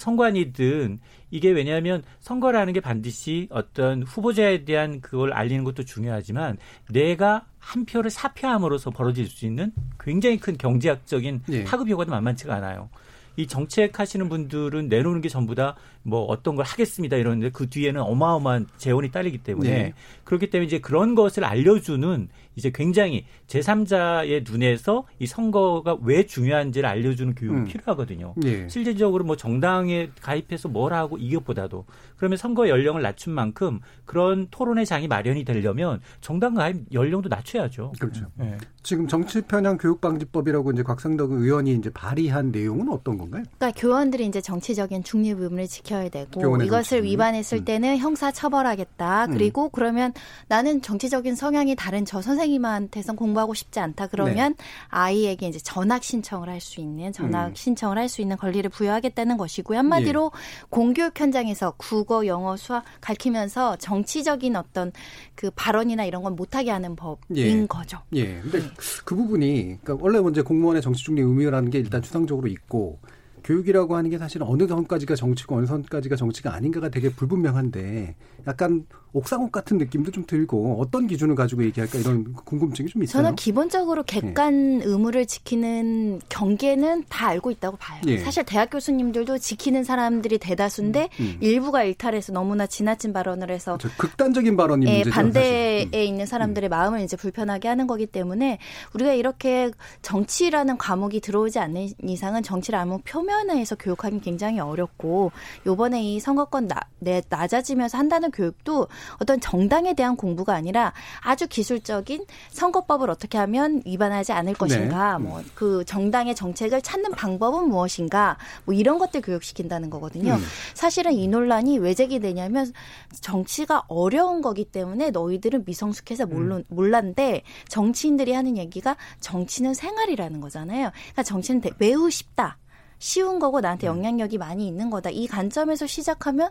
선관위든 0.00 0.98
이게 1.30 1.50
왜냐하면 1.50 2.02
선거라는 2.20 2.72
게 2.72 2.80
반드시 2.80 3.46
어떤 3.50 4.02
후보자에 4.02 4.64
대한 4.64 5.00
그걸 5.00 5.32
알리는 5.32 5.62
것도 5.64 5.84
중요하지만 5.84 6.56
내가 6.90 7.46
한 7.58 7.84
표를 7.84 8.10
사표함으로써 8.10 8.90
벌어질 8.90 9.26
수 9.26 9.46
있는 9.46 9.72
굉장히 10.00 10.38
큰 10.38 10.56
경제학적인 10.56 11.42
예. 11.50 11.64
파급 11.64 11.88
효과도 11.88 12.10
만만치가 12.10 12.54
않아요. 12.56 12.88
이 13.36 13.46
정책 13.46 14.00
하시는 14.00 14.28
분들은 14.28 14.88
내놓는 14.88 15.20
게 15.20 15.28
전부 15.28 15.54
다 15.54 15.76
뭐 16.02 16.22
어떤 16.24 16.56
걸 16.56 16.64
하겠습니다 16.64 17.16
이러는데 17.16 17.50
그 17.50 17.68
뒤에는 17.68 18.00
어마어마한 18.00 18.68
재원이 18.78 19.10
딸리기 19.10 19.38
때문에 19.38 19.70
네. 19.70 19.94
그렇기 20.24 20.48
때문에 20.50 20.66
이제 20.66 20.78
그런 20.78 21.14
것을 21.14 21.44
알려주는 21.44 22.28
이제 22.60 22.70
굉장히 22.74 23.24
제3자의 23.46 24.48
눈에서 24.48 25.04
이 25.18 25.26
선거가 25.26 25.96
왜 26.02 26.26
중요한지를 26.26 26.86
알려주는 26.86 27.34
교육이 27.34 27.58
음. 27.58 27.64
필요하거든요. 27.64 28.34
네. 28.36 28.68
실질적으로 28.68 29.24
뭐 29.24 29.34
정당에 29.36 30.10
가입해서 30.20 30.68
뭘 30.68 30.92
하고 30.92 31.16
이것보다도 31.16 31.86
그러면 32.16 32.36
선거 32.36 32.68
연령을 32.68 33.00
낮춘 33.00 33.32
만큼 33.32 33.80
그런 34.04 34.48
토론의 34.50 34.84
장이 34.84 35.08
마련이 35.08 35.44
되려면 35.44 36.00
정당 36.20 36.52
가입 36.54 36.76
연령도 36.92 37.30
낮춰야죠. 37.30 37.92
그렇죠. 37.98 38.26
네. 38.34 38.58
지금 38.82 39.08
정치 39.08 39.40
편향 39.40 39.78
교육 39.78 40.00
방지법이라고 40.02 40.72
이제 40.72 40.82
곽상덕 40.82 41.32
의원이 41.32 41.74
이제 41.74 41.90
발의한 41.90 42.50
내용은 42.50 42.90
어떤 42.90 43.16
건가요? 43.16 43.44
그러니까 43.58 43.80
교원들이 43.80 44.26
이제 44.26 44.40
정치적인 44.42 45.02
중립 45.02 45.40
의무를 45.40 45.66
지켜야 45.66 46.08
되고 46.10 46.56
이것을 46.62 46.98
정치. 46.98 47.02
위반했을 47.10 47.58
음. 47.58 47.64
때는 47.64 47.96
형사 47.98 48.30
처벌하겠다. 48.30 49.26
음. 49.26 49.32
그리고 49.32 49.68
그러면 49.70 50.12
나는 50.48 50.82
정치적인 50.82 51.34
성향이 51.36 51.76
다른 51.76 52.04
저 52.04 52.20
선생님 52.20 52.49
선생님한테선 52.50 53.16
공부하고 53.16 53.54
싶지 53.54 53.78
않다 53.80 54.08
그러면 54.08 54.54
네. 54.58 54.64
아이에게 54.88 55.48
이제 55.48 55.58
전학 55.58 56.02
신청을 56.02 56.48
할 56.48 56.60
수 56.60 56.80
있는 56.80 57.10
전학 57.12 57.48
음. 57.48 57.54
신청을 57.54 57.96
할 57.96 58.10
수 58.10 58.20
있는 58.20 58.36
권리를 58.36 58.68
부여하겠다는 58.70 59.36
것이고요. 59.36 59.78
한마디로 59.78 60.32
예. 60.34 60.66
공교육 60.68 61.18
현장에서 61.18 61.74
국어, 61.76 62.26
영어, 62.26 62.56
수학 62.56 62.84
가르치면서 63.00 63.76
정치적인 63.76 64.56
어떤 64.56 64.90
그 65.34 65.50
발언이나 65.54 66.04
이런 66.04 66.22
건 66.22 66.34
못하게 66.34 66.70
하는 66.70 66.96
법인 66.96 67.36
예. 67.36 67.66
거죠. 67.66 67.98
예. 68.14 68.40
근데 68.40 68.60
그 69.04 69.14
부분이 69.14 69.78
그러니까 69.82 69.96
원래 70.00 70.20
먼저 70.20 70.42
공무원의 70.42 70.82
정치 70.82 71.04
중립 71.04 71.22
의무라는 71.22 71.70
게 71.70 71.78
일단 71.78 72.02
추상적으로 72.02 72.48
있고 72.48 72.98
교육이라고 73.44 73.96
하는 73.96 74.10
게 74.10 74.18
사실은 74.18 74.46
어느 74.46 74.66
선까지가 74.66 75.14
정치고 75.14 75.56
어느 75.56 75.66
선까지가 75.66 76.16
정치가 76.16 76.52
아닌가가 76.52 76.88
되게 76.88 77.10
불분명한데 77.10 78.16
약간 78.46 78.86
옥상옥 79.12 79.50
같은 79.50 79.78
느낌도 79.78 80.10
좀 80.12 80.24
들고 80.26 80.80
어떤 80.80 81.06
기준을 81.06 81.34
가지고 81.34 81.64
얘기할까 81.64 81.98
이런 81.98 82.32
궁금증이 82.32 82.88
좀 82.88 83.02
있어요. 83.02 83.22
저는 83.22 83.36
기본적으로 83.36 84.02
객관 84.04 84.78
네. 84.78 84.84
의무를 84.84 85.26
지키는 85.26 86.20
경계는 86.28 87.04
다 87.08 87.28
알고 87.28 87.50
있다고 87.50 87.76
봐요. 87.76 88.00
네. 88.04 88.18
사실 88.18 88.44
대학 88.44 88.70
교수님들도 88.70 89.38
지키는 89.38 89.84
사람들이 89.84 90.38
대다수인데 90.38 91.08
음, 91.20 91.24
음. 91.24 91.38
일부가 91.40 91.82
일탈해서 91.82 92.32
너무나 92.32 92.66
지나친 92.66 93.12
발언을 93.12 93.50
해서 93.50 93.76
그렇죠. 93.76 93.96
극단적인 93.98 94.56
발언이 94.56 94.86
예, 94.86 94.92
문제죠. 94.98 95.10
반대에 95.10 95.84
음. 95.86 95.94
있는 95.94 96.26
사람들의 96.26 96.68
음. 96.68 96.70
마음을 96.70 97.00
이제 97.00 97.16
불편하게 97.16 97.68
하는 97.68 97.86
거기 97.86 98.06
때문에 98.06 98.58
우리가 98.94 99.12
이렇게 99.12 99.70
정치라는 100.02 100.78
과목이 100.78 101.20
들어오지 101.20 101.58
않는 101.58 101.90
이상은 102.04 102.42
정치를 102.42 102.78
아무 102.78 103.00
표면에서 103.04 103.74
교육하기 103.76 104.20
굉장히 104.20 104.60
어렵고 104.60 105.32
요번에 105.66 106.02
이 106.02 106.20
선거권 106.20 106.68
나, 106.68 106.76
내, 106.98 107.22
낮아지면서 107.28 107.98
한다는 107.98 108.30
교육도 108.30 108.88
어떤 109.18 109.40
정당에 109.40 109.94
대한 109.94 110.16
공부가 110.16 110.54
아니라 110.54 110.92
아주 111.20 111.46
기술적인 111.46 112.24
선거법을 112.50 113.10
어떻게 113.10 113.38
하면 113.38 113.82
위반하지 113.84 114.32
않을 114.32 114.54
것인가, 114.54 115.18
네. 115.18 115.24
뭐그 115.24 115.84
정당의 115.86 116.34
정책을 116.34 116.82
찾는 116.82 117.12
방법은 117.12 117.68
무엇인가, 117.68 118.36
뭐 118.64 118.74
이런 118.74 118.98
것들 118.98 119.20
교육시킨다는 119.20 119.90
거거든요. 119.90 120.34
음. 120.34 120.44
사실은 120.74 121.12
이 121.12 121.28
논란이 121.28 121.78
왜 121.78 121.94
제기되냐면 121.94 122.72
정치가 123.20 123.82
어려운 123.88 124.42
거기 124.42 124.64
때문에 124.64 125.10
너희들은 125.10 125.64
미성숙해서 125.66 126.24
음. 126.24 126.64
몰랐는데 126.68 127.42
정치인들이 127.68 128.32
하는 128.32 128.56
얘기가 128.56 128.96
정치는 129.20 129.74
생활이라는 129.74 130.40
거잖아요. 130.40 130.90
그러니까 130.92 131.22
정치는 131.22 131.62
매우 131.78 132.10
쉽다. 132.10 132.58
쉬운 133.00 133.40
거고 133.40 133.60
나한테 133.60 133.88
음. 133.88 133.96
영향력이 133.96 134.38
많이 134.38 134.68
있는 134.68 134.90
거다. 134.90 135.10
이 135.10 135.26
관점에서 135.26 135.88
시작하면 135.88 136.50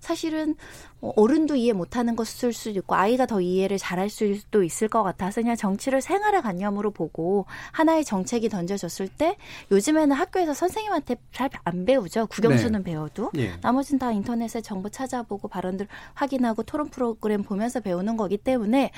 사실은 0.00 0.56
뭐 0.98 1.12
어른도 1.14 1.56
이해 1.56 1.74
못하는 1.74 2.16
것일 2.16 2.54
수도 2.54 2.78
있고 2.80 2.94
아이가 2.94 3.26
더 3.26 3.40
이해를 3.40 3.76
잘할 3.76 4.08
수도 4.08 4.62
있을 4.62 4.88
것 4.88 5.02
같아서 5.02 5.42
그냥 5.42 5.56
정치를 5.56 6.00
생활의 6.00 6.42
관념으로 6.42 6.90
보고 6.90 7.44
하나의 7.72 8.04
정책이 8.04 8.48
던져졌을 8.48 9.08
때 9.08 9.36
요즘에는 9.70 10.16
학교에서 10.16 10.54
선생님한테 10.54 11.16
잘 11.32 11.50
안 11.64 11.84
배우죠. 11.84 12.26
국영수는 12.28 12.82
네. 12.82 12.92
배워도 12.92 13.30
네. 13.34 13.52
나머지는 13.60 13.98
다 13.98 14.12
인터넷에 14.12 14.62
정보 14.62 14.88
찾아보고 14.88 15.48
발언들 15.48 15.86
확인하고 16.14 16.62
토론 16.62 16.88
프로그램 16.88 17.42
보면서 17.42 17.80
배우는 17.80 18.16
거기 18.16 18.38
때문에 18.38 18.90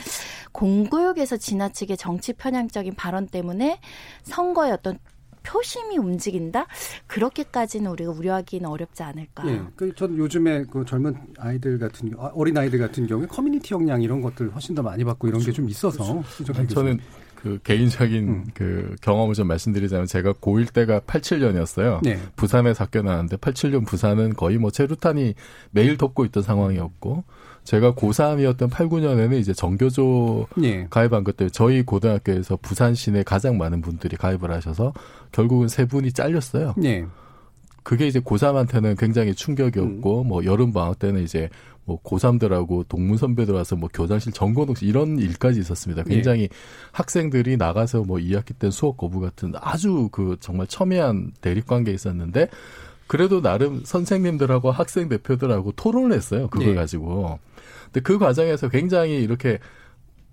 공교육에서 0.52 1.36
지나치게 1.36 1.96
정치 1.96 2.32
편향적인 2.32 2.94
발언 2.94 3.26
때문에 3.26 3.80
선거의 4.22 4.72
어떤 4.72 4.98
표심이 5.42 5.98
움직인다? 5.98 6.66
그렇게까지는 7.06 7.90
우리가 7.90 8.10
우려하기는 8.12 8.68
어렵지 8.68 9.02
않을까. 9.02 9.46
예. 9.48 9.60
그 9.76 9.94
저는 9.94 10.18
요즘에 10.18 10.64
그 10.70 10.84
젊은 10.84 11.14
아이들 11.38 11.78
같은 11.78 12.12
아, 12.18 12.30
어린 12.34 12.56
아이들 12.58 12.78
같은 12.78 13.06
경우에 13.06 13.26
커뮤니티 13.26 13.74
역량 13.74 14.02
이런 14.02 14.20
것들 14.20 14.50
훨씬 14.54 14.74
더 14.74 14.82
많이 14.82 15.04
받고 15.04 15.28
이런 15.28 15.40
게 15.40 15.52
좀 15.52 15.68
있어서 15.68 16.22
그렇죠. 16.38 16.66
저는 16.68 16.98
그 17.36 17.58
개인적인 17.64 18.28
음. 18.28 18.44
그 18.54 18.94
경험을 19.02 19.34
좀 19.34 19.48
말씀드리자면 19.48 20.06
제가 20.06 20.32
고1 20.34 20.72
때가 20.72 21.00
87년이었어요. 21.00 22.00
네. 22.02 22.18
부산에서 22.36 22.84
학교 22.84 23.02
나왔는데 23.02 23.36
87년 23.36 23.84
부산은 23.86 24.34
거의 24.34 24.58
뭐 24.58 24.70
체류탄이 24.70 25.34
매일 25.72 25.96
덮고 25.96 26.24
있던 26.26 26.42
상황이었고 26.42 27.24
제가 27.64 27.94
고3이었던 27.94 28.70
8, 28.70 28.88
9년에는 28.88 29.38
이제 29.38 29.52
정교조 29.52 30.48
네. 30.56 30.86
가입한 30.90 31.24
것 31.24 31.36
때문에 31.36 31.50
저희 31.52 31.82
고등학교에서 31.82 32.58
부산 32.60 32.94
시내 32.94 33.22
가장 33.22 33.56
많은 33.56 33.80
분들이 33.80 34.16
가입을 34.16 34.50
하셔서 34.50 34.92
결국은 35.30 35.68
세 35.68 35.86
분이 35.86 36.12
잘렸어요. 36.12 36.74
네. 36.76 37.06
그게 37.84 38.06
이제 38.06 38.20
고3한테는 38.20 38.98
굉장히 38.98 39.34
충격이었고 39.34 40.22
음. 40.22 40.28
뭐 40.28 40.44
여름 40.44 40.72
방학 40.72 40.98
때는 40.98 41.22
이제 41.22 41.48
뭐 41.84 42.00
고3들하고 42.02 42.86
동문 42.88 43.16
선배들 43.16 43.54
와서 43.54 43.74
뭐 43.74 43.88
교장실 43.92 44.32
점거독실 44.32 44.88
이런 44.88 45.18
일까지 45.18 45.60
있었습니다. 45.60 46.04
굉장히 46.04 46.42
네. 46.42 46.48
학생들이 46.92 47.56
나가서 47.56 48.02
뭐 48.02 48.18
2학기 48.18 48.56
때 48.56 48.70
수업 48.70 48.96
거부 48.96 49.20
같은 49.20 49.52
아주 49.60 50.08
그 50.12 50.36
정말 50.40 50.66
첨예한 50.68 51.32
대립 51.40 51.66
관계에 51.66 51.94
있었는데 51.94 52.48
그래도 53.08 53.42
나름 53.42 53.82
선생님들하고 53.84 54.70
학생 54.70 55.08
대표들하고 55.08 55.72
토론을 55.72 56.16
했어요. 56.16 56.48
그걸 56.48 56.68
네. 56.68 56.74
가지고. 56.74 57.38
근데 57.92 58.00
그 58.00 58.18
과정에서 58.18 58.68
굉장히 58.68 59.22
이렇게 59.22 59.58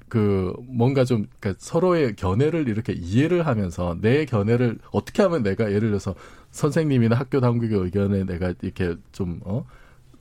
그 0.08 0.54
뭔가 0.68 1.06
좀 1.06 1.28
그러니까 1.40 1.60
서로의 1.64 2.16
견해를 2.16 2.68
이렇게 2.68 2.94
이해를 2.94 3.46
하면서 3.46 3.96
내 4.02 4.26
견해를 4.26 4.80
어떻게 4.92 5.22
하면 5.22 5.44
내가 5.44 5.66
예를 5.66 5.90
들어서 5.90 6.16
선생님이나 6.52 7.16
학교 7.16 7.40
당국의 7.40 7.78
의견에 7.78 8.24
내가 8.24 8.54
이렇게 8.62 8.96
좀 9.12 9.40
어. 9.44 9.66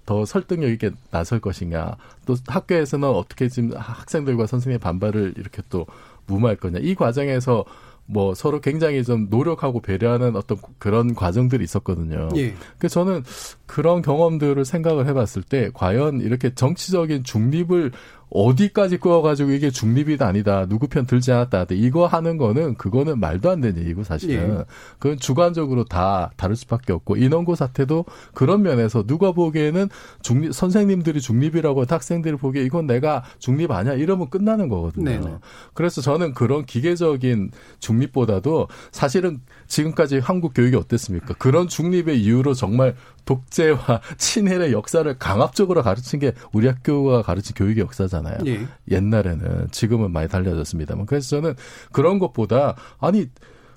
더 0.05 0.24
설득력 0.24 0.70
있게 0.70 0.90
나설 1.11 1.38
것인가 1.38 1.98
또 2.24 2.35
학교에서는 2.46 3.07
어떻게 3.07 3.46
지금 3.51 3.72
학생들과 3.77 4.46
선생님의 4.46 4.79
반발을 4.79 5.35
이렇게 5.37 5.61
또 5.68 5.87
무마할 6.27 6.57
거냐 6.57 6.79
이 6.81 6.94
과정에서 6.94 7.66
뭐 8.11 8.35
서로 8.35 8.61
굉장히 8.61 9.05
좀 9.05 9.27
노력하고 9.29 9.81
배려하는 9.81 10.35
어떤 10.35 10.57
그런 10.79 11.14
과정들이 11.14 11.62
있었거든요. 11.62 12.31
예. 12.37 12.55
그래서 12.79 13.05
저는 13.05 13.23
그런 13.66 14.01
경험들을 14.01 14.64
생각을 14.64 15.07
해봤을 15.07 15.42
때 15.47 15.71
과연 15.75 16.23
이렇게 16.23 16.55
정치적인 16.55 17.25
중립을 17.25 17.92
어디까지 18.31 18.99
꾸어가지고 18.99 19.53
이게 19.53 19.71
중립이다 19.71 20.27
아니다 20.27 20.67
누구 20.67 20.88
편 20.88 21.07
들지 21.07 21.33
않았다 21.33 21.67
이거 21.71 22.07
하는 22.07 22.37
거는 22.37 22.75
그거는 22.75 23.21
말도 23.21 23.51
안 23.51 23.61
되는 23.61 23.81
얘기고 23.81 24.05
사실은 24.05 24.59
예. 24.61 24.64
그건 24.99 25.19
주관적으로 25.19 25.85
다 25.85 26.31
다를 26.37 26.57
수밖에 26.57 26.93
없고 26.93 27.17
인원고 27.17 27.55
사태도 27.55 28.05
그런 28.35 28.62
면에서 28.62 29.03
누가 29.05 29.33
보기에는 29.33 29.88
중립 30.23 30.53
선생님들이 30.53 31.21
중립이라고 31.21 31.85
학생들이 31.88 32.37
보기에 32.37 32.62
이건 32.62 32.87
내가 32.87 33.25
중립 33.38 33.71
아니야 33.71 33.95
이러면 33.95 34.31
끝나는 34.31 34.69
거거든요. 34.69 35.05
네네. 35.05 35.38
그래서 35.75 36.01
저는 36.01 36.35
그런 36.35 36.64
기계적인 36.64 37.51
중립보다도 37.81 38.69
사실은 38.93 39.41
지금까지 39.67 40.19
한국 40.19 40.53
교육이 40.55 40.77
어땠습니까? 40.77 41.35
그런 41.35 41.69
중립의 41.69 42.23
이유로 42.23 42.55
정말 42.55 42.95
독재와 43.25 44.01
친일의 44.17 44.73
역사를 44.73 45.19
강압적으로 45.19 45.83
가르친 45.83 46.19
게 46.19 46.33
우리 46.53 46.67
학교가 46.67 47.23
가르친 47.23 47.55
교육의 47.55 47.85
역사잖아요. 47.85 48.17
예. 48.46 48.66
옛날에는 48.90 49.68
지금은 49.70 50.12
많이 50.12 50.28
달라졌습니다만 50.28 51.07
그래서 51.07 51.37
저는 51.37 51.54
그런 51.92 52.18
것보다 52.18 52.76
아니 52.98 53.28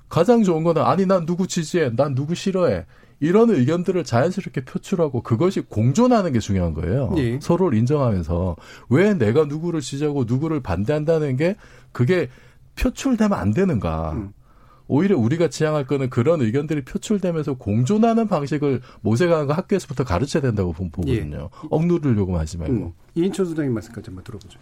가장 0.08 0.42
좋은 0.42 0.62
거는 0.62 0.82
아니 0.82 1.06
난 1.06 1.24
누구 1.24 1.46
지지해, 1.46 1.96
난 1.96 2.14
누구 2.14 2.34
싫어해. 2.34 2.84
이런 3.20 3.50
의견들을 3.50 4.02
자연스럽게 4.02 4.64
표출하고 4.64 5.22
그것이 5.22 5.60
공존하는 5.60 6.32
게 6.32 6.40
중요한 6.40 6.74
거예요. 6.74 7.14
예. 7.18 7.38
서로를 7.40 7.78
인정하면서 7.78 8.56
왜 8.90 9.14
내가 9.14 9.44
누구를 9.44 9.80
지지하고 9.80 10.24
누구를 10.24 10.60
반대한다는 10.60 11.36
게 11.36 11.56
그게 11.92 12.28
표출되면 12.74 13.38
안 13.38 13.54
되는가. 13.54 14.12
음. 14.12 14.32
오히려 14.92 15.16
우리가 15.16 15.48
지향할 15.48 15.86
거는 15.86 16.10
그런 16.10 16.42
의견들이 16.42 16.84
표출되면서 16.84 17.54
공존하는 17.54 18.28
방식을 18.28 18.82
모색하는 19.00 19.50
학교에서부터 19.50 20.04
가르쳐야 20.04 20.42
된다고 20.42 20.74
보거든요. 20.74 21.48
예. 21.50 21.68
억누르려고 21.70 22.38
하지 22.38 22.58
말고. 22.58 22.74
음. 22.74 22.92
이인철 23.14 23.46
소장님 23.46 23.72
말씀까지 23.72 24.10
한번 24.10 24.22
들어보죠. 24.22 24.58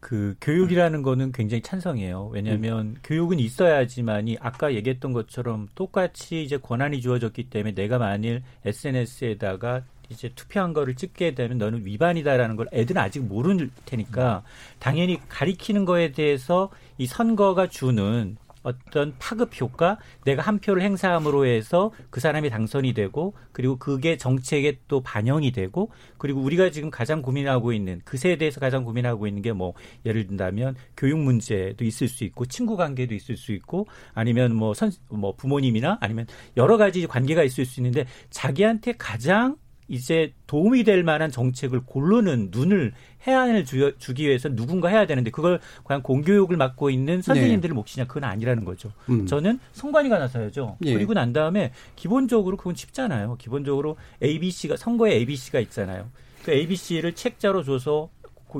그 0.00 0.34
교육이라는 0.40 1.02
거는 1.02 1.30
굉장히 1.30 1.62
찬성이에요. 1.62 2.30
왜냐하면 2.32 2.86
음. 2.86 2.96
교육은 3.04 3.38
있어야지만이 3.38 4.38
아까 4.40 4.74
얘기했던 4.74 5.12
것처럼 5.12 5.68
똑같이 5.76 6.42
이제 6.42 6.56
권한이 6.56 7.00
주어졌기 7.00 7.48
때문에 7.48 7.74
내가 7.74 7.98
만일 7.98 8.42
SNS에다가 8.64 9.82
이제 10.08 10.30
투표한 10.34 10.72
거를 10.72 10.96
찍게 10.96 11.36
되면 11.36 11.58
너는 11.58 11.86
위반이다라는 11.86 12.56
걸 12.56 12.66
애들은 12.72 13.00
아직 13.00 13.20
모를 13.20 13.70
테니까 13.84 14.42
당연히 14.80 15.20
가리키는 15.28 15.84
거에 15.84 16.10
대해서 16.10 16.70
이 16.96 17.06
선거가 17.06 17.68
주는 17.68 18.36
어떤 18.62 19.14
파급 19.18 19.60
효과, 19.60 19.98
내가 20.24 20.42
한 20.42 20.58
표를 20.60 20.82
행사함으로 20.82 21.44
해서 21.46 21.90
그 22.10 22.20
사람이 22.20 22.48
당선이 22.48 22.94
되고 22.94 23.34
그리고 23.52 23.76
그게 23.76 24.16
정책에 24.16 24.78
또 24.88 25.02
반영이 25.02 25.52
되고 25.52 25.90
그리고 26.16 26.40
우리가 26.40 26.70
지금 26.70 26.90
가장 26.90 27.20
고민하고 27.22 27.72
있는 27.72 28.00
그 28.04 28.16
세대에서 28.16 28.60
가장 28.60 28.84
고민하고 28.84 29.26
있는 29.26 29.42
게 29.42 29.48
뭐 29.58 29.74
예를 30.06 30.26
든다면 30.26 30.76
교육 30.96 31.18
문제도 31.18 31.84
있을 31.84 32.08
수 32.08 32.24
있고 32.24 32.46
친구 32.46 32.76
관계도 32.76 33.14
있을 33.14 33.36
수 33.36 33.52
있고 33.52 33.86
아니면 34.14 34.54
뭐 34.54 34.74
선, 34.74 34.92
뭐 35.08 35.34
부모님이나 35.34 35.98
아니면 36.00 36.26
여러 36.56 36.76
가지 36.76 37.06
관계가 37.06 37.42
있을 37.42 37.64
수 37.64 37.80
있는데 37.80 38.06
자기한테 38.30 38.92
가장 38.92 39.56
이제 39.88 40.32
도움이 40.46 40.84
될 40.84 41.02
만한 41.02 41.30
정책을 41.30 41.80
고르는 41.84 42.48
눈을 42.50 42.92
해안을 43.26 43.64
주, 43.64 43.94
기 44.14 44.26
위해서 44.26 44.48
누군가 44.48 44.88
해야 44.88 45.06
되는데 45.06 45.30
그걸 45.30 45.60
과연 45.84 46.02
공교육을 46.02 46.56
맡고 46.56 46.90
있는 46.90 47.22
선생님들의 47.22 47.74
네. 47.74 47.74
몫이냐 47.74 48.06
그건 48.06 48.24
아니라는 48.24 48.64
거죠. 48.64 48.92
음. 49.08 49.26
저는 49.26 49.58
선관위가 49.72 50.18
나서야죠. 50.18 50.76
예. 50.84 50.94
그리고 50.94 51.14
난 51.14 51.32
다음에 51.32 51.72
기본적으로 51.96 52.56
그건 52.56 52.74
쉽잖아요. 52.74 53.36
기본적으로 53.38 53.96
ABC가 54.22 54.76
선거에 54.76 55.14
ABC가 55.14 55.58
있잖아요. 55.60 56.10
그 56.44 56.52
ABC를 56.52 57.14
책자로 57.14 57.64
줘서 57.64 58.10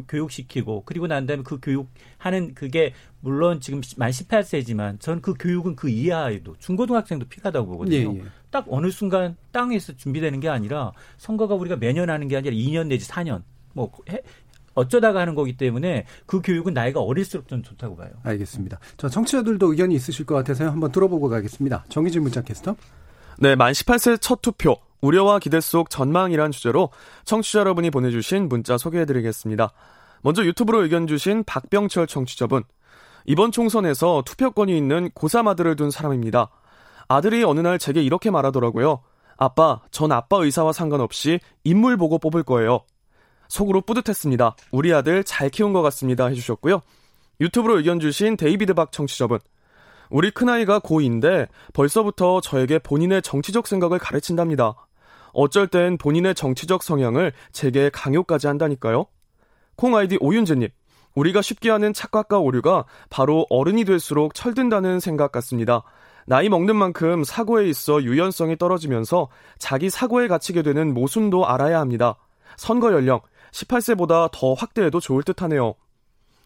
교육시키고 0.06 0.82
그리고 0.86 1.06
난 1.06 1.26
다음에 1.26 1.42
그 1.42 1.58
교육하는 1.60 2.54
그게 2.54 2.92
물론 3.20 3.60
지금 3.60 3.80
만 3.96 4.10
18세지만 4.10 5.00
전 5.00 5.20
그 5.20 5.34
교육은 5.34 5.74
그 5.76 5.88
이하에도 5.88 6.54
중고등학생도 6.58 7.26
필요하다고 7.28 7.66
보거든요. 7.66 8.14
예, 8.14 8.18
예. 8.18 8.22
딱 8.50 8.64
어느 8.68 8.90
순간 8.90 9.36
땅에서 9.52 9.94
준비되는 9.94 10.40
게 10.40 10.48
아니라 10.48 10.92
선거가 11.16 11.54
우리가 11.54 11.76
매년 11.76 12.08
하는 12.10 12.28
게 12.28 12.36
아니라 12.36 12.54
2년 12.54 12.86
내지 12.86 13.08
4년 13.08 13.42
뭐 13.72 13.90
해, 14.10 14.20
어쩌다가 14.74 15.20
하는 15.20 15.34
거기 15.34 15.56
때문에 15.56 16.06
그 16.26 16.40
교육은 16.40 16.72
나이가 16.72 17.00
어릴수록 17.00 17.48
좀 17.48 17.62
좋다고 17.62 17.96
봐요. 17.96 18.10
알겠습니다. 18.22 18.78
저 18.96 19.08
청취자들도 19.08 19.70
의견이 19.72 19.94
있으실 19.96 20.24
것 20.24 20.36
같아서요. 20.36 20.70
한번 20.70 20.92
들어보고 20.92 21.28
가겠습니다. 21.28 21.84
정희진 21.88 22.22
문자 22.22 22.42
캐스터. 22.42 22.76
네, 23.40 23.54
만 23.54 23.70
18세 23.70 24.20
첫 24.20 24.42
투표. 24.42 24.78
우려와 25.00 25.38
기대 25.38 25.60
속 25.60 25.90
전망이란 25.90 26.50
주제로 26.50 26.90
청취자 27.24 27.60
여러분이 27.60 27.92
보내주신 27.92 28.48
문자 28.48 28.76
소개해드리겠습니다. 28.76 29.70
먼저 30.22 30.44
유튜브로 30.44 30.82
의견 30.82 31.06
주신 31.06 31.44
박병철 31.44 32.08
청취자분. 32.08 32.64
이번 33.26 33.52
총선에서 33.52 34.24
투표권이 34.26 34.76
있는 34.76 35.10
고3 35.10 35.46
아들을 35.46 35.76
둔 35.76 35.92
사람입니다. 35.92 36.50
아들이 37.06 37.44
어느 37.44 37.60
날 37.60 37.78
제게 37.78 38.02
이렇게 38.02 38.32
말하더라고요. 38.32 39.02
아빠, 39.36 39.82
전 39.92 40.10
아빠 40.10 40.38
의사와 40.38 40.72
상관없이 40.72 41.38
인물 41.62 41.96
보고 41.96 42.18
뽑을 42.18 42.42
거예요. 42.42 42.80
속으로 43.46 43.82
뿌듯했습니다. 43.82 44.56
우리 44.72 44.92
아들 44.92 45.22
잘 45.22 45.48
키운 45.48 45.72
것 45.72 45.82
같습니다. 45.82 46.26
해주셨고요. 46.26 46.82
유튜브로 47.40 47.76
의견 47.76 48.00
주신 48.00 48.36
데이비드 48.36 48.74
박 48.74 48.90
청취자분. 48.90 49.38
우리 50.10 50.30
큰아이가 50.30 50.80
고2인데 50.80 51.48
벌써부터 51.72 52.40
저에게 52.40 52.78
본인의 52.78 53.22
정치적 53.22 53.66
생각을 53.66 53.98
가르친답니다. 53.98 54.74
어쩔 55.32 55.68
땐 55.68 55.98
본인의 55.98 56.34
정치적 56.34 56.82
성향을 56.82 57.32
제게 57.52 57.90
강요까지 57.90 58.46
한다니까요. 58.46 59.06
콩 59.76 59.96
아이디 59.96 60.16
오윤재님, 60.20 60.68
우리가 61.14 61.42
쉽게 61.42 61.70
하는 61.70 61.92
착각과 61.92 62.38
오류가 62.38 62.84
바로 63.10 63.46
어른이 63.50 63.84
될수록 63.84 64.34
철든다는 64.34 65.00
생각 65.00 65.32
같습니다. 65.32 65.82
나이 66.26 66.48
먹는 66.48 66.76
만큼 66.76 67.24
사고에 67.24 67.68
있어 67.68 68.02
유연성이 68.02 68.56
떨어지면서 68.56 69.28
자기 69.58 69.88
사고에 69.88 70.28
갇히게 70.28 70.62
되는 70.62 70.92
모순도 70.92 71.46
알아야 71.46 71.80
합니다. 71.80 72.16
선거 72.56 72.92
연령 72.92 73.20
18세보다 73.52 74.30
더 74.32 74.54
확대해도 74.54 75.00
좋을 75.00 75.22
듯 75.22 75.42
하네요. 75.42 75.74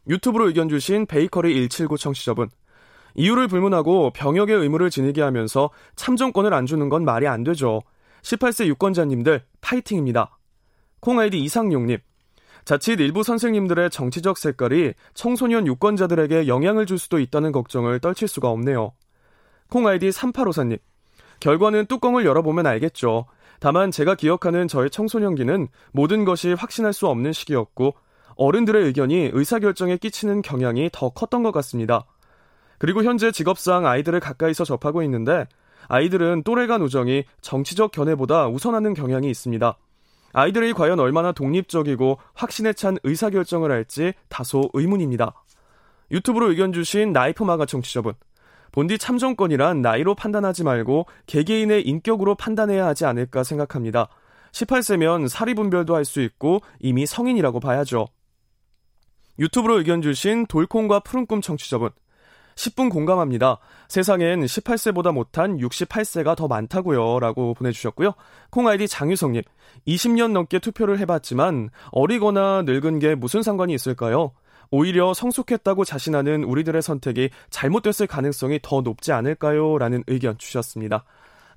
유튜브로 0.09 0.49
의견 0.49 0.69
주신 0.69 1.07
베이커리 1.07 1.53
179 1.55 1.99
청취자분. 1.99 2.49
이유를 3.15 3.49
불문하고 3.49 4.11
병역의 4.11 4.57
의무를 4.57 4.91
지니게 4.91 5.23
하면서 5.23 5.71
참정권을 5.97 6.55
안 6.55 6.67
주는 6.67 6.89
건 6.89 7.05
말이 7.05 7.27
안 7.27 7.45
되죠. 7.45 7.83
18세 8.23 8.67
유권자님들 8.67 9.43
파이팅입니다. 9.61 10.39
콩아이디 11.01 11.41
이상용님. 11.41 11.99
자칫 12.65 13.01
일부 13.01 13.25
선생님들의 13.25 13.91
정치적 13.91 14.39
색깔이 14.39 14.95
청소년 15.15 15.67
유권자들에게 15.67 16.47
영향을 16.47 16.87
줄 16.87 16.99
수도 16.99 17.19
있다는 17.19 17.51
걱정을 17.51 17.99
떨칠 17.99 18.29
수가 18.29 18.49
없네요. 18.51 18.93
콩아이디 19.71 20.11
3854님. 20.11 20.79
결과는 21.41 21.87
뚜껑을 21.87 22.25
열어보면 22.25 22.67
알겠죠. 22.67 23.27
다만 23.59 23.91
제가 23.91 24.15
기억하는 24.15 24.69
저의 24.69 24.91
청소년기는 24.91 25.69
모든 25.93 26.25
것이 26.25 26.53
확신할 26.53 26.93
수 26.93 27.09
없는 27.09 27.33
시기였고 27.33 27.95
어른들의 28.37 28.85
의견이 28.85 29.31
의사결정에 29.33 29.97
끼치는 29.97 30.43
경향이 30.43 30.91
더 30.93 31.11
컸던 31.11 31.43
것 31.43 31.53
같습니다. 31.53 32.05
그리고 32.83 33.05
현재 33.05 33.31
직업상 33.31 33.87
아이들을 33.87 34.19
가까이서 34.19 34.65
접하고 34.65 35.05
있는데 35.05 35.47
아이들은 35.87 36.43
또래 36.43 36.67
간 36.67 36.83
우정이 36.83 37.23
정치적 37.41 37.93
견해보다 37.93 38.49
우선하는 38.49 38.95
경향이 38.95 39.31
있습니다. 39.31 39.79
아이들이 40.33 40.73
과연 40.73 40.99
얼마나 40.99 41.31
독립적이고 41.31 42.19
확신에 42.35 42.73
찬 42.73 42.97
의사결정을 43.05 43.71
할지 43.71 44.15
다소 44.29 44.69
의문입니다. 44.73 45.33
유튜브로 46.11 46.51
의견 46.51 46.73
주신 46.73 47.13
나이프 47.13 47.45
마가 47.45 47.67
청취자분. 47.67 48.15
본디 48.73 48.99
참정권이란 48.99 49.81
나이로 49.81 50.17
판단하지 50.17 50.65
말고 50.65 51.07
개개인의 51.27 51.87
인격으로 51.87 52.35
판단해야 52.35 52.85
하지 52.85 53.05
않을까 53.07 53.45
생각합니다. 53.45 54.09
18세면 54.51 55.29
사리분별도 55.29 55.95
할 55.95 56.05
수 56.05 56.21
있고 56.21 56.63
이미 56.81 57.07
성인이라고 57.07 57.61
봐야죠. 57.61 58.09
유튜브로 59.39 59.79
의견 59.79 60.03
주신 60.03 60.47
돌콩과 60.47 60.99
푸른꿈 60.99 61.43
청취자분. 61.43 61.91
10분 62.63 62.91
공감합니다. 62.91 63.59
세상엔 63.89 64.45
18세보다 64.45 65.13
못한 65.13 65.57
68세가 65.59 66.37
더 66.37 66.47
많다고요. 66.47 67.19
라고 67.19 67.55
보내주셨고요. 67.55 68.13
콩아이디 68.51 68.87
장유성님. 68.87 69.43
20년 69.89 70.33
넘게 70.33 70.61
투표를 70.61 70.99
해봤지만 71.01 71.71
어리거나 71.91 72.63
늙은 72.63 73.01
게 73.01 73.15
무슨 73.15 73.43
상관이 73.43 73.75
있을까요? 73.75 74.33
오히려 74.71 75.13
성숙했다고 75.13 75.85
자신하는 75.85 76.45
우리들의 76.45 76.81
선택이 76.81 77.31
잘못됐을 77.51 78.07
가능성이 78.07 78.59
더 78.63 78.81
높지 78.81 79.13
않을까요? 79.13 79.77
라는 79.79 80.05
의견 80.07 80.39
주셨습니다. 80.39 81.05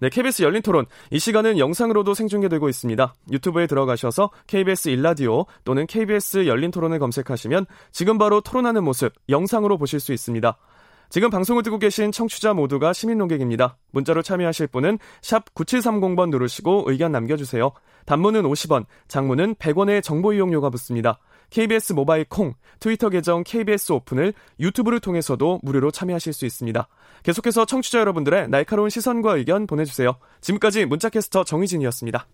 네, 0.02 0.10
KBS 0.10 0.44
열린 0.44 0.62
토론. 0.62 0.86
이 1.12 1.20
시간은 1.20 1.58
영상으로도 1.58 2.14
생중계되고 2.14 2.68
있습니다. 2.68 3.14
유튜브에 3.32 3.68
들어가셔서 3.68 4.32
KBS 4.48 4.90
일라디오 4.90 5.46
또는 5.64 5.88
KBS 5.88 6.48
열린 6.48 6.72
토론을 6.72 7.00
검색하시면 7.00 7.66
지금 7.92 8.18
바로 8.18 8.42
토론하는 8.42 8.84
모습 8.84 9.14
영상으로 9.30 9.78
보실 9.78 10.02
수 10.02 10.12
있습니다. 10.12 10.58
지금 11.10 11.30
방송을 11.30 11.64
듣고 11.64 11.80
계신 11.80 12.12
청취자 12.12 12.54
모두가 12.54 12.94
시민 12.94 13.18
농객입니다. 13.18 13.78
문자로 13.92 14.22
참여하실 14.22 14.68
분은 14.68 15.00
샵 15.22 15.54
9730번 15.54 16.30
누르시고 16.30 16.86
의견 16.88 17.12
남겨주세요. 17.12 17.72
단문은 18.06 18.44
50원, 18.44 18.86
장문은 19.08 19.56
100원의 19.56 20.04
정보 20.04 20.34
이용료가 20.34 20.70
붙습니다. 20.70 21.20
KBS 21.50 21.94
모바일 21.94 22.26
콩, 22.28 22.54
트위터 22.80 23.10
계정 23.10 23.44
KBS 23.44 23.94
오픈을 23.94 24.34
유튜브를 24.60 25.00
통해서도 25.00 25.60
무료로 25.64 25.92
참여하실 25.92 26.34
수 26.34 26.46
있습니다. 26.46 26.88
계속해서 27.24 27.66
청취자 27.66 28.00
여러분들의 28.00 28.50
날카로운 28.50 28.90
시선과 28.90 29.38
의견 29.38 29.68
보내주세요. 29.68 30.16
지금까지 30.42 30.86
문자캐스터 30.86 31.44
정희진이었습니다. 31.44 32.28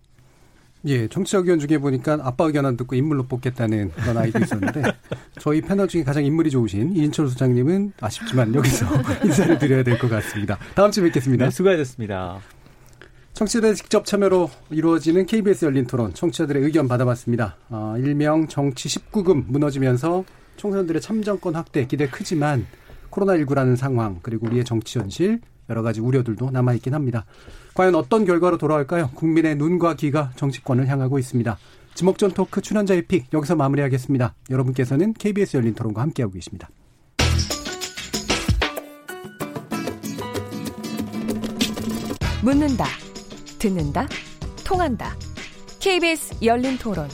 예, 0.84 1.06
정치자 1.06 1.38
의견 1.38 1.58
중에 1.60 1.78
보니까 1.78 2.18
아빠 2.22 2.44
의견 2.44 2.66
안 2.66 2.76
듣고 2.76 2.96
인물로 2.96 3.24
뽑겠다는 3.24 3.90
그런 3.92 4.16
아이도 4.18 4.40
있었는데 4.40 4.82
저희 5.40 5.60
패널 5.60 5.86
중에 5.86 6.02
가장 6.02 6.24
인물이 6.24 6.50
좋으신 6.50 6.96
이인철 6.96 7.28
소장님은 7.28 7.92
아쉽지만 8.00 8.54
여기서 8.54 8.86
인사를 9.24 9.58
드려야 9.58 9.84
될 9.84 9.98
것 9.98 10.08
같습니다. 10.10 10.58
다음 10.74 10.90
주에 10.90 11.04
뵙겠습니다. 11.04 11.44
네, 11.44 11.50
수고하셨습니다. 11.50 12.40
청취자들의 13.34 13.76
직접 13.76 14.04
참여로 14.04 14.50
이루어지는 14.70 15.26
KBS 15.26 15.64
열린 15.66 15.86
토론, 15.86 16.12
청취자들의 16.12 16.62
의견 16.64 16.88
받아봤습니다. 16.88 17.56
어, 17.70 17.94
일명 17.98 18.46
정치 18.48 18.88
19금 18.88 19.44
무너지면서 19.46 20.24
총선들의 20.56 21.00
참정권 21.00 21.54
확대 21.54 21.86
기대 21.86 22.08
크지만 22.08 22.66
코로나19라는 23.10 23.76
상황, 23.76 24.18
그리고 24.22 24.46
우리의 24.46 24.64
정치 24.64 24.98
현실, 24.98 25.40
여러 25.70 25.82
가지 25.82 26.00
우려들도 26.00 26.50
남아있긴 26.50 26.92
합니다. 26.94 27.24
과연 27.74 27.94
어떤 27.94 28.24
결과로 28.24 28.58
돌아올까요? 28.58 29.10
국민의 29.14 29.56
눈과 29.56 29.94
귀가 29.94 30.30
정치권을 30.36 30.88
향하고 30.88 31.18
있습니다. 31.18 31.58
지목전 31.94 32.32
토크 32.32 32.60
출연자의 32.60 33.06
픽 33.06 33.32
여기서 33.32 33.56
마무리하겠습니다. 33.56 34.34
여러분께서는 34.50 35.14
KBS 35.14 35.56
열린 35.56 35.74
토론과 35.74 36.02
함께하고 36.02 36.34
계십니다. 36.34 36.68
묻는다. 42.42 42.86
듣는다, 43.58 44.08
통한다. 44.64 45.14
KBS 45.78 46.44
열린 46.44 46.76
토론. 46.76 47.08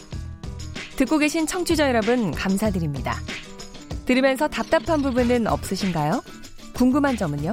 듣고 0.96 1.18
계신 1.18 1.46
청취자 1.46 1.88
여러분, 1.88 2.30
감사드립니다. 2.30 3.14
들으면서 4.06 4.48
답답한 4.48 5.02
부분은 5.02 5.46
없으신가요? 5.46 6.22
궁금한 6.74 7.16
점은요? 7.16 7.52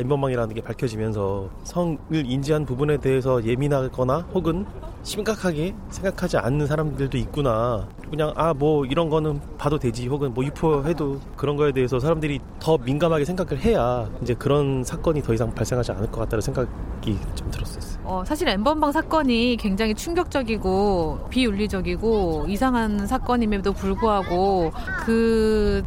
엠번방이라는 0.00 0.54
게 0.54 0.60
밝혀지면서 0.60 1.48
성을 1.64 1.98
인지한 2.12 2.64
부분에 2.66 2.96
대해서 2.98 3.44
예민하거나 3.44 4.26
혹은 4.34 4.66
심각하게 5.02 5.74
생각하지 5.88 6.36
않는 6.36 6.66
사람들도 6.66 7.16
있구나. 7.16 7.88
그냥 8.10 8.32
아 8.36 8.52
뭐 8.52 8.84
이런 8.84 9.08
거는 9.08 9.40
봐도 9.56 9.78
되지 9.78 10.06
혹은 10.08 10.34
뭐 10.34 10.44
유포해도 10.44 11.20
그런 11.36 11.56
거에 11.56 11.72
대해서 11.72 11.98
사람들이 12.00 12.40
더 12.58 12.76
민감하게 12.76 13.24
생각을 13.24 13.58
해야 13.62 14.10
이제 14.20 14.34
그런 14.34 14.82
사건이 14.84 15.22
더 15.22 15.32
이상 15.32 15.54
발생하지 15.54 15.92
않을 15.92 16.10
것 16.10 16.20
같다는 16.20 16.40
생각이 16.42 17.18
좀 17.34 17.50
들었었어요. 17.50 18.00
어, 18.04 18.22
사실 18.26 18.48
엠번방 18.48 18.92
사건이 18.92 19.56
굉장히 19.58 19.94
충격적이고 19.94 21.28
비윤리적이고 21.30 22.46
이상한 22.48 23.06
사건임에도 23.06 23.72
불구하고 23.72 24.72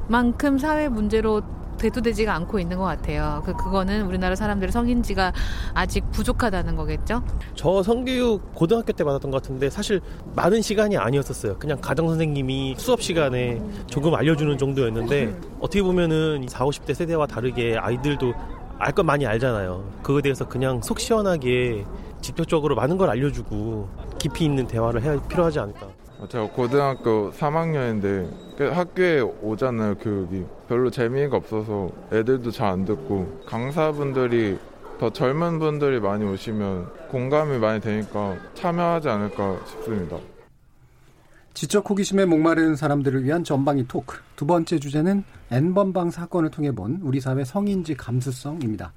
그만큼 0.07 0.57
사회 0.57 0.87
문제로 0.87 1.41
대두되지가 1.83 2.33
않고 2.33 2.59
있는 2.59 2.77
것 2.77 2.85
같아요. 2.85 3.41
그 3.45 3.53
그거는 3.53 4.05
우리나라 4.05 4.35
사람들의 4.35 4.71
성인지가 4.71 5.33
아직 5.73 6.09
부족하다는 6.11 6.75
거겠죠. 6.75 7.23
저 7.55 7.83
성교육 7.83 8.53
고등학교 8.55 8.93
때 8.93 9.03
받았던 9.03 9.31
것 9.31 9.41
같은데 9.41 9.69
사실 9.69 9.99
많은 10.35 10.61
시간이 10.61 10.97
아니었었어요. 10.97 11.57
그냥 11.57 11.77
가정 11.81 12.07
선생님이 12.07 12.75
수업 12.77 13.01
시간에 13.01 13.61
조금 13.87 14.15
알려주는 14.15 14.57
정도였는데 14.57 15.35
어떻게 15.59 15.83
보면은 15.83 16.45
40, 16.47 16.85
50대 16.85 16.93
세대와 16.93 17.27
다르게 17.27 17.77
아이들도 17.77 18.33
알것 18.79 19.05
많이 19.05 19.25
알잖아요. 19.25 19.83
그거에 20.01 20.21
대해서 20.21 20.47
그냥 20.47 20.81
속 20.81 20.99
시원하게 20.99 21.85
직접적으로 22.21 22.75
많은 22.75 22.97
걸 22.97 23.09
알려주고 23.09 23.89
깊이 24.17 24.45
있는 24.45 24.65
대화를 24.65 25.01
해야 25.01 25.21
필요하지 25.27 25.59
않을까. 25.59 25.87
제가 26.29 26.47
고등학교 26.49 27.31
3학년인데 27.31 28.55
그 28.57 28.69
학교에 28.69 29.19
오잖아요 29.21 29.95
교육이 29.95 30.45
별로 30.67 30.89
재미가 30.89 31.37
없어서 31.37 31.89
애들도 32.11 32.51
잘 32.51 32.73
안 32.73 32.85
듣고 32.85 33.41
강사분들이 33.45 34.57
더 34.99 35.09
젊은 35.09 35.59
분들이 35.59 35.99
많이 35.99 36.23
오시면 36.23 37.09
공감이 37.09 37.57
많이 37.57 37.81
되니까 37.81 38.37
참여하지 38.53 39.09
않을까 39.09 39.59
싶습니다. 39.67 40.17
지적 41.53 41.87
호기심에 41.89 42.25
목마른 42.25 42.75
사람들을 42.75 43.23
위한 43.23 43.43
전방위 43.43 43.87
토크. 43.87 44.17
두 44.35 44.45
번째 44.47 44.79
주제는 44.79 45.23
N번방 45.51 46.09
사건을 46.09 46.49
통해 46.49 46.71
본 46.71 46.99
우리 47.03 47.19
사회 47.19 47.43
성인지 47.43 47.95
감수성입니다. 47.95 48.93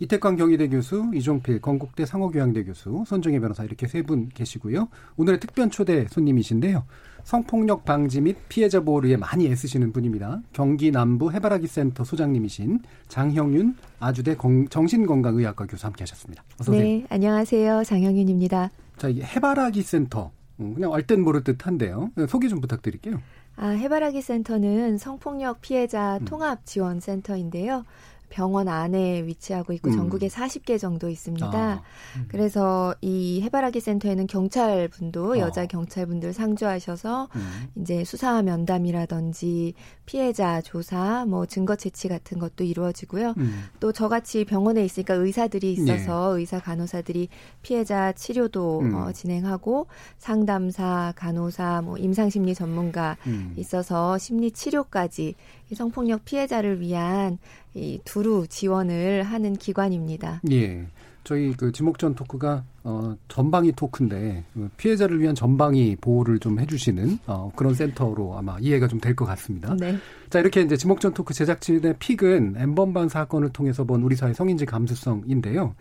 이태광 0.00 0.36
경희대 0.36 0.68
교수, 0.68 1.10
이종필 1.12 1.60
건국대 1.60 2.06
상호교양대 2.06 2.64
교수, 2.64 3.02
손정혜 3.06 3.40
변호사 3.40 3.64
이렇게 3.64 3.86
세 3.88 4.02
분 4.02 4.28
계시고요. 4.32 4.88
오늘의 5.16 5.40
특별 5.40 5.68
초대 5.70 6.06
손님이신데요. 6.08 6.84
성폭력 7.24 7.84
방지 7.84 8.20
및 8.20 8.36
피해자 8.48 8.80
보호를 8.80 9.08
위해 9.08 9.16
많이 9.18 9.46
애쓰시는 9.48 9.92
분입니다. 9.92 10.40
경기 10.52 10.90
남부 10.90 11.30
해바라기 11.32 11.66
센터 11.66 12.04
소장님이신 12.04 12.80
장형윤 13.08 13.76
아주대 14.00 14.36
정신건강의학과 14.70 15.66
교수 15.66 15.86
함께 15.86 16.02
하셨습니다. 16.04 16.42
어서 16.60 16.72
오세요. 16.72 16.82
네, 16.84 17.04
안녕하세요. 17.10 17.82
장형윤입니다. 17.84 18.70
자, 18.96 19.08
이 19.08 19.20
해바라기 19.20 19.82
센터. 19.82 20.30
음, 20.60 20.74
그냥 20.74 20.90
얼땐 20.92 21.20
모를 21.22 21.44
듯한데요. 21.44 22.10
소개 22.28 22.48
좀 22.48 22.60
부탁드릴게요. 22.60 23.20
아, 23.56 23.68
해바라기 23.70 24.22
센터는 24.22 24.98
성폭력 24.98 25.60
피해자 25.60 26.18
음. 26.18 26.24
통합 26.24 26.64
지원 26.64 27.00
센터인데요. 27.00 27.84
병원 28.28 28.68
안에 28.68 29.24
위치하고 29.26 29.72
있고 29.74 29.90
음. 29.90 29.96
전국에 29.96 30.28
40개 30.28 30.78
정도 30.78 31.08
있습니다. 31.08 31.46
아, 31.46 31.82
음. 32.16 32.24
그래서 32.28 32.94
이 33.00 33.40
해바라기 33.42 33.80
센터에는 33.80 34.26
경찰분도 34.26 35.32
어. 35.32 35.38
여자 35.38 35.66
경찰분들 35.66 36.32
상주하셔서 36.32 37.28
음. 37.34 37.68
이제 37.76 38.04
수사 38.04 38.42
면담이라든지 38.42 39.74
피해자 40.06 40.60
조사, 40.60 41.24
뭐 41.26 41.46
증거 41.46 41.76
채취 41.76 42.08
같은 42.08 42.38
것도 42.38 42.64
이루어지고요. 42.64 43.34
음. 43.36 43.64
또 43.80 43.92
저같이 43.92 44.44
병원에 44.44 44.84
있으니까 44.84 45.14
의사들이 45.14 45.72
있어서 45.72 46.34
네. 46.34 46.40
의사 46.40 46.60
간호사들이 46.60 47.28
피해자 47.62 48.12
치료도 48.12 48.80
음. 48.80 48.94
어, 48.94 49.12
진행하고 49.12 49.86
상담사, 50.18 51.12
간호사, 51.16 51.82
뭐 51.82 51.98
임상 51.98 52.30
심리 52.30 52.54
전문가 52.54 53.16
음. 53.26 53.54
있어서 53.56 54.18
심리 54.18 54.50
치료까지 54.50 55.34
이 55.70 55.74
성폭력 55.74 56.24
피해자를 56.24 56.80
위한 56.80 57.38
이 57.74 58.00
두루 58.04 58.46
지원을 58.48 59.22
하는 59.22 59.54
기관입니다. 59.54 60.40
예. 60.50 60.86
저희 61.24 61.52
그 61.52 61.70
지목전 61.72 62.14
토크가 62.14 62.64
어 62.84 63.14
전방위 63.28 63.72
토크인데 63.72 64.44
그 64.54 64.70
피해자를 64.78 65.20
위한 65.20 65.34
전방위 65.34 65.96
보호를 66.00 66.38
좀 66.38 66.58
해주시는 66.58 67.18
어 67.26 67.52
그런 67.54 67.74
센터로 67.74 68.38
아마 68.38 68.56
이해가 68.60 68.88
좀 68.88 68.98
될 69.00 69.14
것 69.14 69.26
같습니다. 69.26 69.76
네. 69.78 69.96
자 70.30 70.38
이렇게 70.40 70.62
이제 70.62 70.76
지목전 70.76 71.12
토크 71.12 71.34
제작진의 71.34 71.96
픽은 71.98 72.54
엠번방 72.56 73.10
사건을 73.10 73.50
통해서 73.50 73.84
본 73.84 74.02
우리 74.02 74.16
사회 74.16 74.32
성인지 74.32 74.64
감수성인데요. 74.64 75.74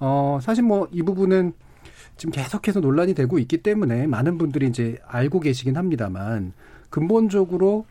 어 0.00 0.38
사실 0.42 0.64
뭐 0.64 0.86
이 0.92 1.02
부분은 1.02 1.54
지금 2.18 2.32
계속해서 2.32 2.80
논란이 2.80 3.14
되고 3.14 3.38
있기 3.38 3.58
때문에 3.58 4.06
많은 4.06 4.36
분들이 4.36 4.66
이제 4.66 4.98
알고 5.06 5.40
계시긴 5.40 5.78
합니다만 5.78 6.52
근본적으로 6.90 7.86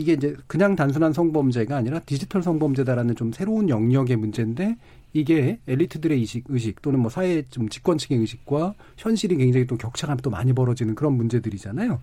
이게 0.00 0.14
이제 0.14 0.34
그냥 0.46 0.74
단순한 0.74 1.12
성범죄가 1.12 1.76
아니라 1.76 1.98
디지털 2.00 2.42
성범죄다라는 2.42 3.16
좀 3.16 3.32
새로운 3.32 3.68
영역의 3.68 4.16
문제인데 4.16 4.76
이게 5.12 5.58
엘리트들의 5.66 6.18
의식, 6.18 6.44
의식 6.48 6.80
또는 6.80 7.00
뭐 7.00 7.10
사회 7.10 7.42
좀 7.50 7.68
집권층의 7.68 8.20
의식과 8.20 8.74
현실이 8.96 9.36
굉장히 9.36 9.66
또 9.66 9.76
격차가 9.76 10.16
또 10.16 10.30
많이 10.30 10.54
벌어지는 10.54 10.94
그런 10.94 11.12
문제들이잖아요. 11.14 12.00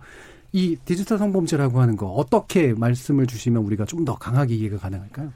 이 0.53 0.77
디지털 0.85 1.17
성범죄라고 1.17 1.81
하는 1.81 1.95
거 1.95 2.07
어떻게 2.07 2.73
말씀을 2.73 3.25
주시면 3.25 3.63
우리가 3.63 3.85
좀 3.85 4.05
더 4.05 4.15
강하게 4.15 4.55
이해가 4.55 4.77
가능할까요? 4.77 5.33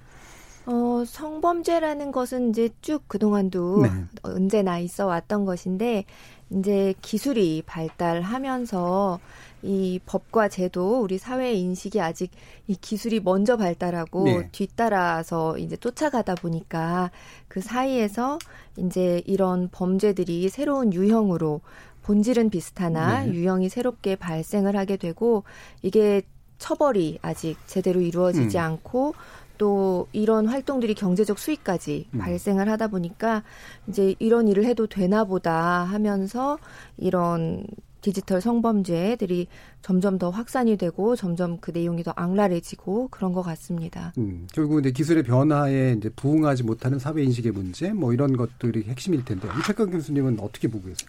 어, 0.67 1.03
성범죄라는 1.05 2.11
것은 2.11 2.51
이제 2.51 2.69
쭉 2.81 3.01
그동안도 3.07 3.81
네. 3.81 3.89
언제나 4.21 4.77
있어 4.77 5.07
왔던 5.07 5.45
것인데, 5.45 6.05
이제 6.51 6.93
기술이 7.01 7.63
발달하면서 7.65 9.19
이 9.63 9.99
법과 10.05 10.49
제도, 10.49 11.01
우리 11.01 11.17
사회 11.17 11.53
인식이 11.53 12.01
아직 12.01 12.31
이 12.67 12.75
기술이 12.75 13.19
먼저 13.19 13.57
발달하고 13.57 14.23
네. 14.23 14.49
뒤따라서 14.51 15.57
이제 15.57 15.75
쫓아가다 15.75 16.35
보니까 16.35 17.11
그 17.47 17.61
사이에서 17.61 18.39
이제 18.77 19.21
이런 19.25 19.69
범죄들이 19.71 20.49
새로운 20.49 20.93
유형으로 20.93 21.61
본질은 22.03 22.49
비슷하나 22.49 23.23
네. 23.23 23.33
유형이 23.33 23.69
새롭게 23.69 24.15
발생을 24.15 24.75
하게 24.75 24.97
되고 24.97 25.43
이게 25.81 26.23
처벌이 26.57 27.19
아직 27.21 27.57
제대로 27.67 28.01
이루어지지 28.01 28.57
음. 28.57 28.63
않고 28.63 29.13
또 29.57 30.07
이런 30.11 30.47
활동들이 30.47 30.95
경제적 30.95 31.37
수익까지 31.37 32.07
음. 32.13 32.19
발생을 32.19 32.67
하다 32.67 32.87
보니까 32.87 33.43
이제 33.87 34.15
이런 34.17 34.47
일을 34.47 34.65
해도 34.65 34.87
되나 34.87 35.23
보다 35.23 35.83
하면서 35.83 36.57
이런 36.97 37.65
디지털 38.01 38.41
성범죄들이 38.41 39.47
점점 39.81 40.17
더 40.17 40.29
확산이 40.29 40.75
되고 40.77 41.15
점점 41.15 41.59
그 41.59 41.71
내용이 41.71 42.03
더 42.03 42.13
악랄해지고 42.15 43.09
그런 43.09 43.31
것 43.33 43.41
같습니다. 43.43 44.13
음, 44.17 44.47
결국 44.53 44.79
이제 44.79 44.91
기술의 44.91 45.23
변화에 45.23 45.93
이제 45.97 46.09
부응하지 46.09 46.63
못하는 46.63 46.99
사회 46.99 47.23
인식의 47.23 47.51
문제 47.51 47.93
뭐 47.93 48.13
이런 48.13 48.35
것들이 48.35 48.83
핵심일 48.83 49.23
텐데 49.23 49.47
이태강 49.59 49.91
교수님은 49.91 50.39
어떻게 50.39 50.67
보고 50.67 50.87
계세요? 50.87 51.07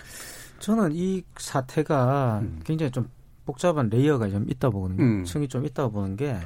저는 0.59 0.93
이 0.93 1.22
사태가 1.38 2.40
음. 2.43 2.61
굉장히 2.64 2.93
좀 2.93 3.09
복잡한 3.45 3.88
레이어가 3.88 4.28
좀 4.30 4.47
있다 4.49 4.70
보거든요. 4.70 5.03
음. 5.03 5.24
층이 5.24 5.49
좀 5.49 5.64
있다고 5.64 5.93
보는 5.93 6.16
게 6.16 6.36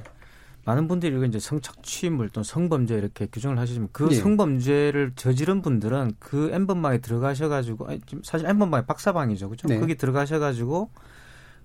많은 0.67 0.89
분들이 0.89 1.27
이제 1.29 1.39
성착취물 1.39 2.29
또는 2.31 2.43
성범죄 2.43 2.97
이렇게 2.97 3.27
규정을 3.27 3.57
하시지만 3.57 3.89
그 3.93 4.09
네. 4.09 4.17
성범죄를 4.17 5.13
저지른 5.15 5.63
분들은 5.63 6.15
그 6.19 6.51
엠번방에 6.53 6.99
들어가셔가지고 6.99 7.87
아니, 7.87 8.01
사실 8.25 8.49
엠번방이 8.49 8.85
박사방이죠, 8.85 9.49
그죠? 9.49 9.69
네. 9.69 9.79
거기 9.79 9.95
들어가셔가지고 9.95 10.91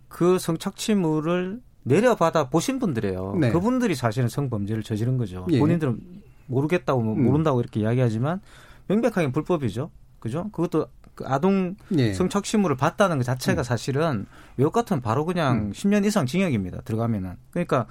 그 0.07 0.37
성착취물을 0.37 1.61
내려받아 1.81 2.49
보신 2.49 2.77
분들이에요. 2.77 3.37
네. 3.41 3.51
그분들이 3.51 3.95
사실은 3.95 4.29
성범죄를 4.29 4.83
저지른 4.83 5.17
거죠. 5.17 5.47
예. 5.49 5.57
본인들은 5.57 5.99
모르겠다고 6.45 7.01
뭐 7.01 7.15
음. 7.15 7.23
모른다고 7.23 7.59
이렇게 7.59 7.79
이야기하지만 7.79 8.39
명백하게 8.85 9.31
불법이죠, 9.31 9.89
그죠? 10.19 10.49
그것도 10.51 10.85
그 11.15 11.23
아동 11.25 11.75
예. 11.97 12.13
성착취물을 12.13 12.77
봤다는 12.77 13.17
것 13.17 13.23
자체가 13.23 13.61
음. 13.61 13.63
사실은 13.63 14.27
외국 14.57 14.73
같으면 14.73 15.01
바로 15.01 15.25
그냥 15.25 15.57
음. 15.57 15.71
10년 15.71 16.05
이상 16.05 16.27
징역입니다. 16.27 16.81
들어가면은 16.81 17.37
그러니까. 17.49 17.87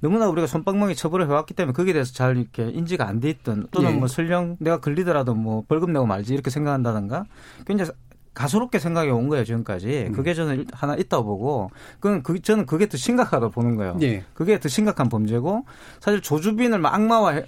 너무나 0.00 0.28
우리가 0.28 0.46
손방망이 0.46 0.94
처벌을 0.94 1.26
해왔기 1.26 1.54
때문에 1.54 1.72
거기에 1.72 1.92
대해서 1.92 2.12
잘 2.12 2.36
이렇게 2.36 2.68
인지가 2.70 3.06
안 3.08 3.20
돼 3.20 3.30
있던 3.30 3.68
또는 3.70 3.92
예. 3.92 3.94
뭐 3.94 4.08
설령 4.08 4.56
내가 4.60 4.80
걸리더라도 4.80 5.34
뭐 5.34 5.64
벌금 5.66 5.92
내고 5.92 6.06
말지 6.06 6.34
이렇게 6.34 6.50
생각한다든가 6.50 7.24
굉장히 7.66 7.90
가소롭게 8.34 8.78
생각이 8.78 9.08
온 9.08 9.30
거예요 9.30 9.46
지금까지. 9.46 10.08
음. 10.08 10.12
그게 10.12 10.34
저는 10.34 10.66
하나 10.70 10.94
있다고 10.94 11.24
보고, 11.24 11.70
그건 12.00 12.22
그 12.22 12.38
저는 12.42 12.66
그게 12.66 12.86
더 12.86 12.98
심각하다고 12.98 13.50
보는 13.50 13.76
거예요. 13.76 13.96
예. 14.02 14.24
그게 14.34 14.60
더 14.60 14.68
심각한 14.68 15.08
범죄고, 15.08 15.64
사실 16.00 16.20
조주빈을 16.20 16.78
막 16.78 16.92
악마와 16.92 17.40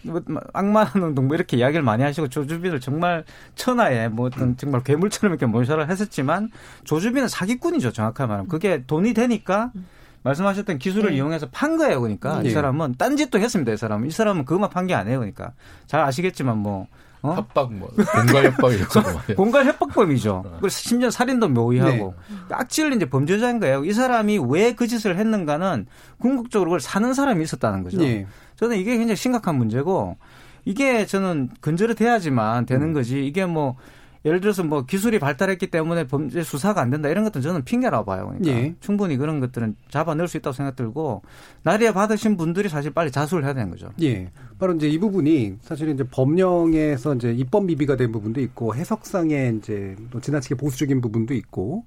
악마는 0.55 1.15
뭐 1.15 1.37
이렇게 1.37 1.59
이야기를 1.59 1.83
많이 1.83 2.03
하시고 2.03 2.29
조주빈을 2.29 2.81
정말 2.81 3.25
천하에 3.55 4.09
뭐 4.09 4.29
어떤 4.29 4.43
음. 4.45 4.57
정말 4.57 4.83
괴물처럼 4.83 5.35
이렇게 5.35 5.45
몰살을 5.45 5.91
했었지만 5.91 6.49
조주빈은 6.85 7.29
사기꾼이죠 7.29 7.93
정확하게 7.93 8.27
말하면. 8.27 8.49
그게 8.49 8.83
돈이 8.87 9.13
되니까. 9.13 9.71
음. 10.19 10.23
말씀하셨던 10.23 10.79
기술을 10.79 11.11
네. 11.11 11.17
이용해서 11.17 11.49
판 11.51 11.77
거예요. 11.77 12.01
그러니까 12.01 12.41
네. 12.43 12.49
이 12.49 12.53
사람은 12.53 12.95
딴짓도 12.99 13.39
했습니다. 13.39 13.73
이 13.73 13.77
사람은 13.77 14.09
이 14.09 14.11
사람은 14.11 14.45
그것만 14.45 14.71
판 14.71 14.87
게 14.87 14.95
아니에요. 14.95 15.19
그러니까 15.19 15.53
잘 15.87 16.01
아시겠지만 16.03 16.59
뭐 16.59 16.87
어? 17.21 17.35
협박 17.35 17.73
뭐 17.75 17.89
공갈 18.15 18.45
협박이죠. 18.47 18.87
공갈 19.37 19.65
협박범이죠. 19.67 20.35
어. 20.47 20.51
그리고 20.53 20.69
심지어 20.69 21.11
살인도 21.11 21.49
묘의하고 21.49 22.15
네. 22.31 22.37
악질 22.55 22.93
이제 22.93 23.09
범죄자인 23.11 23.59
거예요. 23.61 23.85
이 23.85 23.93
사람이 23.93 24.39
왜 24.49 24.73
그 24.73 24.87
짓을 24.87 25.17
했는가는 25.17 25.87
궁극적으로 26.21 26.71
그걸 26.71 26.81
사는 26.81 27.13
사람이 27.13 27.43
있었다는 27.43 27.83
거죠. 27.83 27.99
네. 27.99 28.27
저는 28.57 28.77
이게 28.77 28.97
굉장히 28.97 29.17
심각한 29.17 29.57
문제고 29.57 30.17
이게 30.65 31.07
저는 31.07 31.51
근절이 31.61 31.95
돼야지만 31.97 32.67
되는 32.67 32.89
음. 32.89 32.93
거지. 32.93 33.27
이게 33.27 33.47
뭐 33.47 33.77
예를 34.25 34.41
들어서 34.41 34.65
뭐 34.65 34.85
기술이 34.85 35.19
발달했기 35.19 35.69
때문에 35.69 36.07
범죄 36.07 36.43
수사가 36.43 36.81
안 36.81 36.91
된다 36.91 37.09
이런 37.09 37.25
것들은 37.25 37.43
저는 37.43 37.65
핑계라고 37.65 38.05
봐요. 38.05 38.35
그러니까 38.39 38.51
예. 38.51 38.75
충분히 38.81 39.17
그런 39.17 39.41
것들은 39.41 39.77
잡아낼 39.91 40.29
수 40.29 40.37
있다고 40.37 40.55
생각 40.55 40.77
들고 40.77 41.23
나리에 41.63 41.93
받으신 41.93 42.37
분들이 42.37 42.69
사실 42.69 42.91
빨리 42.91 43.11
자수를 43.11 43.45
해야 43.45 43.55
되는 43.55 43.71
거죠. 43.71 43.91
예. 44.03 44.31
바로 44.59 44.75
이제 44.75 44.89
이 44.89 44.99
부분이 44.99 45.59
사실은 45.63 45.95
이제 45.95 46.05
법령에서 46.05 47.15
이제 47.15 47.33
입법 47.33 47.65
미비가 47.67 47.97
된 47.97 48.11
부분도 48.11 48.41
있고 48.41 48.75
해석상에 48.75 49.55
이제 49.59 49.95
또 50.11 50.21
지나치게 50.21 50.57
보수적인 50.57 51.01
부분도 51.01 51.35
있고 51.35 51.85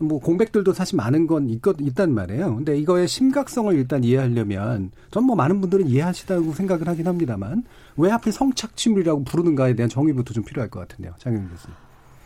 뭐 0.00 0.18
공백들도 0.18 0.72
사실 0.72 0.96
많은 0.96 1.26
건 1.26 1.48
있, 1.48 1.60
있단 1.80 2.12
말이에요. 2.12 2.56
근데 2.56 2.76
이거의 2.78 3.06
심각성을 3.06 3.72
일단 3.74 4.02
이해하려면 4.02 4.90
전 5.10 5.24
뭐 5.24 5.36
많은 5.36 5.60
분들은 5.60 5.86
이해하시다고 5.86 6.52
생각을 6.54 6.88
하긴 6.88 7.06
합니다만 7.06 7.64
왜 7.96 8.10
하필 8.10 8.32
성착취물이라고 8.32 9.24
부르는가에 9.24 9.74
대한 9.74 9.88
정의부터 9.90 10.32
좀 10.32 10.44
필요할 10.44 10.70
것 10.70 10.80
같은데요. 10.80 11.14
장영민 11.18 11.50
교수님. 11.50 11.76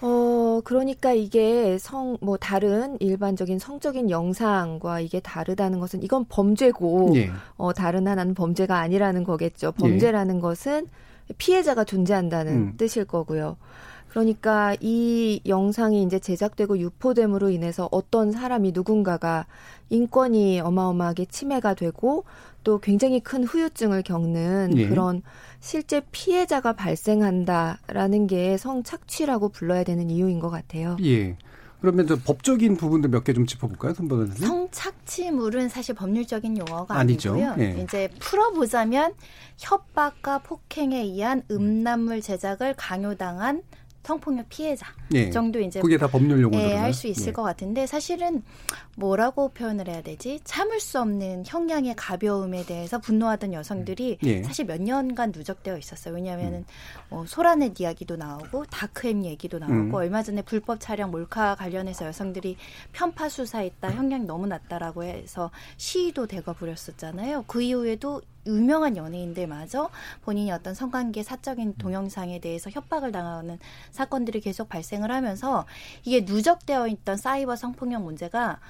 어, 0.01 0.61
그러니까 0.65 1.13
이게 1.13 1.79
성, 1.79 2.19
뭐, 2.21 2.37
다른 2.37 2.99
일반적인 3.01 3.59
성적인 3.59 4.11
영상과 4.11 5.01
이게 5.01 5.19
다르다는 5.19 5.81
것은 5.81 6.03
이건 6.03 6.27
범죄고, 6.29 7.13
예. 7.17 7.31
어, 7.57 7.73
다른 7.73 8.07
하나는 8.07 8.35
범죄가 8.35 8.79
아니라는 8.79 9.25
거겠죠. 9.25 9.73
범죄라는 9.73 10.37
예. 10.37 10.41
것은 10.41 10.89
피해자가 11.39 11.85
존재한다는 11.85 12.53
음. 12.53 12.75
뜻일 12.77 13.07
거고요. 13.07 13.57
그러니까 14.15 14.77
이 14.81 15.41
영상이 15.45 16.05
이제 16.05 16.21
제작되고 16.21 16.79
유포됨으로 16.79 17.51
인해서 17.51 17.89
어떤 17.91 18.31
사람이 18.31 18.71
누군가가 18.73 19.45
인권이 19.91 20.61
어마어마하게 20.61 21.25
침해가 21.27 21.75
되고 21.75 22.25
또 22.63 22.79
굉장히 22.79 23.19
큰 23.19 23.43
후유증을 23.43 24.05
겪는 24.05 24.75
예. 24.77 24.87
그런 24.89 25.23
실제 25.59 26.01
피해자가 26.13 26.75
발생한다라는 26.75 28.29
게 28.29 28.57
성착취라고 28.57 29.49
불러야 29.49 29.83
되는 29.83 30.09
이유인 30.09 30.39
것 30.39 30.49
같아요. 30.49 30.97
예. 31.05 31.37
그러면 31.81 32.07
저 32.07 32.17
법적인 32.17 32.77
부분도 32.77 33.09
몇 33.09 33.25
개 33.25 33.33
좀 33.35 33.47
짚어볼까요, 33.47 33.95
선보는 33.95 34.29
성착취물은 34.29 35.69
사실 35.69 35.95
법률적인 35.97 36.57
용어가 36.57 36.97
아니죠. 36.97 37.33
아니고요. 37.33 37.57
예. 37.59 37.83
이제 37.83 38.09
풀어보자면 38.21 39.15
협박과 39.59 40.39
폭행에 40.39 41.01
의한 41.01 41.43
음란물 41.51 42.21
제작을 42.23 42.75
강요당한 42.77 43.63
성폭력 44.05 44.49
피해자 44.51 44.87
예. 45.15 45.31
정도 45.31 45.59
이제 45.59 45.81
그게 45.81 45.97
다 45.97 46.07
법률 46.07 46.43
용어로 46.43 46.63
예, 46.63 46.75
할수 46.75 47.09
있을 47.09 47.29
예. 47.29 47.33
것 47.33 47.43
같은데 47.43 47.87
사실은 47.87 48.43
뭐라고 48.97 49.49
표현을 49.49 49.89
해야 49.89 50.03
되지? 50.03 50.41
참을 50.45 50.79
수 50.79 51.01
없는 51.01 51.45
형량의 51.47 51.95
가벼움에 51.97 52.67
대해서 52.67 52.99
분노하던 53.01 53.55
여성들이 53.55 54.19
예. 54.23 54.43
사실 54.43 54.67
몇 54.67 54.81
년간 54.81 55.33
누적되어 55.35 55.79
있었어요. 55.79 56.15
왜냐하면은 56.15 56.59
음. 56.59 56.65
어, 57.11 57.25
소라넷 57.27 57.81
이야기도 57.81 58.17
나오고 58.17 58.67
다크햄 58.67 59.25
얘기도 59.25 59.59
나오고 59.59 59.75
음. 59.75 59.95
얼마 59.95 60.23
전에 60.23 60.43
불법 60.43 60.81
촬영 60.81 61.11
몰카 61.11 61.55
관련해서 61.55 62.07
여성들이 62.07 62.57
편파 62.93 63.31
수사했다 63.31 63.91
형량이 63.91 64.27
너무 64.27 64.47
낮다라고 64.47 65.05
해서 65.05 65.51
시위도 65.79 66.27
되고 66.27 66.53
부렸었잖아요. 66.53 67.45
그 67.47 67.63
이후에도 67.63 68.21
유명한 68.47 68.97
연예인들마저 68.97 69.91
본인이 70.23 70.53
어떤 70.53 70.75
성관계 70.75 71.23
사적인 71.23 71.75
동영상에 71.79 72.41
대해서 72.41 72.71
협박을 72.71 73.13
당하는 73.13 73.59
사건들이 73.91 74.41
계속 74.41 74.69
발생을 74.69 75.11
하면서 75.11 75.67
이게 76.05 76.21
누적되어 76.21 76.89
있던 76.89 77.17
사이버 77.17 77.57
성폭력 77.57 78.03
문제가 78.03 78.61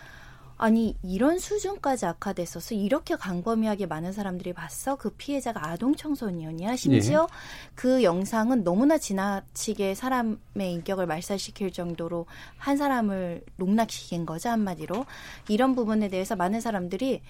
아니 0.57 0.97
이런 1.03 1.39
수준까지 1.39 2.07
악화됐어서 2.07 2.77
이렇게 2.77 3.17
강범위하게 3.17 3.87
많은 3.87 4.13
사람들이 4.13 4.53
봤어? 4.53 4.97
그 4.97 5.11
피해자가 5.11 5.69
아동 5.69 5.97
청소년이야? 5.97 6.77
심지어 6.77 7.27
예. 7.29 7.35
그 7.75 8.05
영상은 8.05 8.63
너무나 8.63 8.97
지나치게 8.97 9.97
사람의 9.97 10.39
인격을 10.75 11.07
말살시킬 11.07 11.73
정도로 11.73 12.27
한 12.57 12.77
사람을 12.77 13.45
농락시킨 13.57 14.27
거죠 14.27 14.49
한마디로. 14.51 15.07
이런 15.49 15.75
부분에 15.75 16.09
대해서 16.09 16.37
많은 16.37 16.61
사람들이 16.61 17.23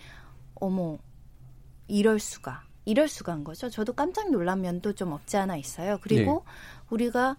어머 0.57 0.99
이럴 1.89 2.19
수가 2.19 2.63
이럴 2.85 3.09
수가 3.09 3.33
한 3.33 3.45
거죠. 3.45 3.71
저도 3.71 3.95
깜짝 3.95 4.31
놀란 4.31 4.61
면도 4.61 4.93
좀 4.93 5.13
없지 5.13 5.37
않아 5.37 5.57
있어요. 5.57 5.99
그리고 6.03 6.45
네. 6.45 6.53
우리가 6.91 7.37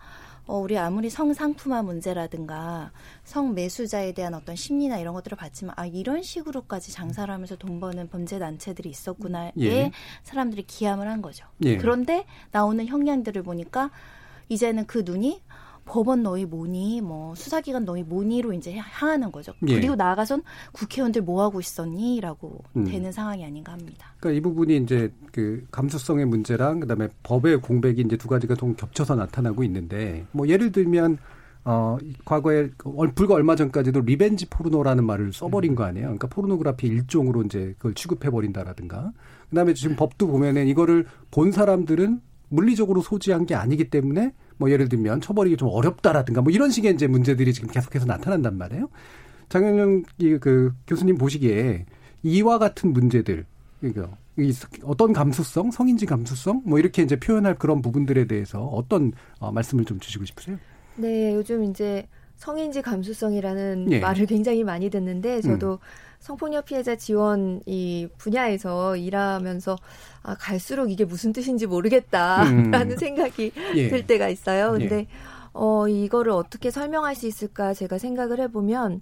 어, 0.48 0.58
우리 0.58 0.78
아무리 0.78 1.10
성상품화 1.10 1.82
문제라든가 1.82 2.92
성매수자에 3.24 4.14
대한 4.14 4.36
어떤 4.36 4.56
심리나 4.56 5.00
이런 5.00 5.14
것들을 5.16 5.36
봤지만 5.38 5.74
아 5.78 5.88
이런 5.88 6.22
식으로까지 6.22 6.92
장사를 6.92 7.34
하면서 7.34 7.56
돈 7.56 7.80
버는 7.80 8.10
범죄 8.10 8.38
단체들이 8.38 8.90
있었구나에 8.90 9.54
예. 9.60 9.92
사람들이 10.24 10.64
기함을 10.64 11.08
한 11.08 11.22
거죠. 11.22 11.48
예. 11.64 11.78
그런데 11.78 12.26
나오는 12.52 12.86
형량들을 12.86 13.42
보니까 13.42 13.90
이제는 14.50 14.86
그 14.86 15.02
눈이 15.04 15.42
법원 15.86 16.24
너흰 16.24 16.46
뭐니 16.46 17.02
뭐 17.02 17.36
수사기관 17.36 17.86
너흰 17.86 18.04
뭐니로 18.04 18.54
이제 18.54 18.76
향하는 18.76 19.32
거죠. 19.32 19.54
예. 19.68 19.76
그리고 19.76 19.96
나아가선 19.96 20.44
국회의원들 20.74 21.22
뭐 21.22 21.44
하고 21.44 21.60
있었니라고 21.60 22.64
음. 22.76 22.86
되는 22.86 23.12
상황이 23.12 23.46
아닌가 23.46 23.72
합니다. 23.72 24.08
그러니까 24.20 24.38
이 24.38 24.42
부분이 24.42 24.78
이제 24.78 25.12
그 25.32 25.66
감수성의 25.72 26.26
문제랑 26.26 26.82
그다음에 26.82 27.08
법의 27.24 27.62
공백이 27.62 28.02
이제 28.02 28.18
두 28.18 28.28
가지가 28.28 28.56
좀 28.56 28.76
겹쳐서 28.76 29.16
나타나고 29.16 29.64
있는데 29.64 30.26
뭐 30.32 30.48
예를 30.48 30.72
들면 30.72 31.18
어, 31.68 31.98
과거에 32.26 32.70
불과 33.16 33.34
얼마 33.34 33.56
전까지도 33.56 34.02
revenge 34.02 34.48
포르노라는 34.50 35.04
말을 35.04 35.34
써버린 35.34 35.74
거 35.74 35.84
아니에요. 35.84 36.06
그러니까 36.06 36.28
포르노그라피 36.28 36.86
일종으로 36.86 37.42
이제 37.44 37.74
그걸 37.78 37.96
취급해 37.96 38.30
버린다라든가. 38.30 39.12
그 39.50 39.56
다음에 39.56 39.74
지금 39.74 39.96
법도 39.96 40.28
보면은 40.28 40.68
이거를 40.68 41.08
본 41.32 41.52
사람들은 41.52 42.22
물리적으로 42.50 43.02
소지한 43.02 43.48
게 43.48 43.56
아니기 43.56 43.90
때문에 43.90 44.34
뭐 44.58 44.72
예를 44.72 44.90
들면 44.90 45.22
처벌이 45.22 45.56
좀 45.58 45.70
어렵다라든가 45.70 46.42
뭐 46.42 46.52
이런 46.52 46.70
식의 46.70 46.94
이제 46.94 47.08
문제들이 47.08 47.54
지금 47.54 47.70
계속해서 47.70 48.06
나타난단 48.06 48.58
말이에요. 48.58 48.90
장현영 49.50 50.04
그 50.40 50.74
교수님 50.88 51.18
보시기에 51.18 51.86
이와 52.24 52.58
같은 52.58 52.94
문제들 52.94 53.46
그러니까 53.80 54.18
이 54.38 54.54
어떤 54.84 55.14
감수성, 55.14 55.72
성인지 55.72 56.06
감수성 56.06 56.64
뭐 56.66 56.80
이렇게 56.80 57.04
이제 57.04 57.18
표현할 57.18 57.56
그런 57.56 57.82
부분들에 57.82 58.26
대해서 58.26 58.64
어떤 58.64 59.14
어, 59.40 59.52
말씀을 59.52 59.86
좀 59.86 60.00
주시고 60.00 60.26
싶으세요? 60.26 60.58
네, 60.96 61.34
요즘 61.34 61.64
이제 61.64 62.08
성인지 62.38 62.82
감수성이라는 62.82 63.92
예. 63.92 64.00
말을 64.00 64.26
굉장히 64.26 64.64
많이 64.64 64.90
듣는데 64.90 65.42
저도 65.42 65.74
음. 65.74 65.78
성폭력 66.20 66.66
피해자 66.66 66.96
지원 66.96 67.62
이 67.66 68.08
분야에서 68.18 68.96
일하면서 68.96 69.78
아, 70.24 70.36
갈수록 70.36 70.90
이게 70.90 71.06
무슨 71.06 71.34
뜻인지 71.34 71.68
모르겠다라는 71.68 72.92
음. 72.92 72.98
생각이 72.98 73.52
예. 73.76 73.90
들 73.90 74.08
때가 74.08 74.30
있어요. 74.30 74.72
근데 74.72 75.00
예. 75.00 75.08
어 75.54 75.88
이거를 75.88 76.32
어떻게 76.32 76.72
설명할 76.72 77.16
수 77.16 77.28
있을까 77.28 77.74
제가 77.74 77.98
생각을 77.98 78.40
해보면 78.42 79.02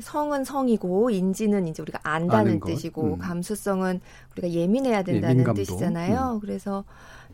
성은 0.00 0.44
성이고 0.44 1.10
인지는 1.10 1.66
이제 1.66 1.82
우리가 1.82 2.00
안다는 2.02 2.60
뜻이고 2.60 3.14
음. 3.14 3.18
감수성은 3.18 4.00
우리가 4.32 4.50
예민해야 4.50 5.02
된다는 5.02 5.44
예, 5.48 5.54
뜻이잖아요. 5.54 6.34
음. 6.34 6.40
그래서 6.40 6.84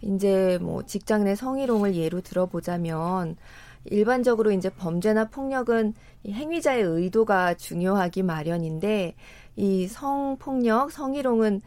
이제 0.01 0.59
뭐 0.61 0.85
직장 0.85 1.25
내 1.25 1.35
성희롱을 1.35 1.95
예로 1.95 2.21
들어보자면 2.21 3.37
일반적으로 3.87 4.53
이제 4.53 4.71
범죄나 4.71 5.27
폭력은 5.27 5.95
이 6.23 6.33
행위자의 6.33 6.83
의도가 6.83 7.55
중요하기 7.55 8.23
마련인데 8.23 9.15
이 9.57 9.87
성폭력, 9.87 10.91
성희롱은 10.91 11.61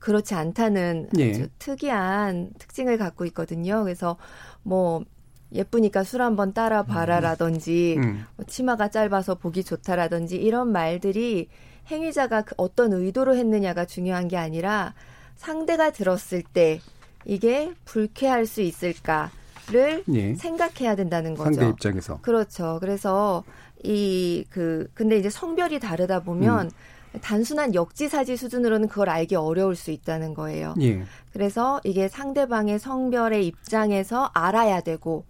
그렇지 0.00 0.34
않다는 0.34 1.08
예. 1.18 1.30
아주 1.30 1.48
특이한 1.58 2.50
특징을 2.58 2.98
갖고 2.98 3.24
있거든요. 3.26 3.82
그래서 3.82 4.16
뭐 4.62 5.04
예쁘니까 5.52 6.02
술 6.02 6.22
한번 6.22 6.54
따라 6.54 6.82
봐라라든지 6.82 7.96
음. 7.98 8.02
음. 8.02 8.26
뭐 8.36 8.46
치마가 8.46 8.88
짧아서 8.88 9.34
보기 9.34 9.64
좋다라든지 9.64 10.36
이런 10.36 10.72
말들이 10.72 11.48
행위자가 11.90 12.42
그 12.42 12.54
어떤 12.56 12.92
의도로 12.92 13.36
했느냐가 13.36 13.84
중요한 13.84 14.28
게 14.28 14.36
아니라 14.36 14.94
상대가 15.36 15.90
들었을 15.90 16.42
때 16.42 16.80
이게 17.24 17.72
불쾌할 17.84 18.46
수 18.46 18.62
있을까? 18.62 19.30
를 19.70 20.02
예. 20.12 20.34
생각해야 20.34 20.96
된다는 20.96 21.34
거죠. 21.34 21.52
상대 21.54 21.68
입장에서. 21.68 22.18
그렇죠. 22.22 22.78
그래서 22.80 23.44
이 23.84 24.44
그 24.50 24.88
근데 24.94 25.16
이제 25.18 25.30
성별이 25.30 25.78
다르다 25.80 26.20
보면 26.20 26.66
음. 26.66 27.18
단순한 27.20 27.74
역지사지 27.74 28.36
수준으로는 28.36 28.88
그걸 28.88 29.08
알기 29.08 29.34
어려울 29.36 29.76
수 29.76 29.90
있다는 29.90 30.34
거예요. 30.34 30.74
예. 30.80 31.04
그래서 31.32 31.80
이게 31.84 32.08
상대방의 32.08 32.78
성별의 32.78 33.46
입장에서 33.46 34.30
알아야 34.34 34.80
되고 34.80 35.24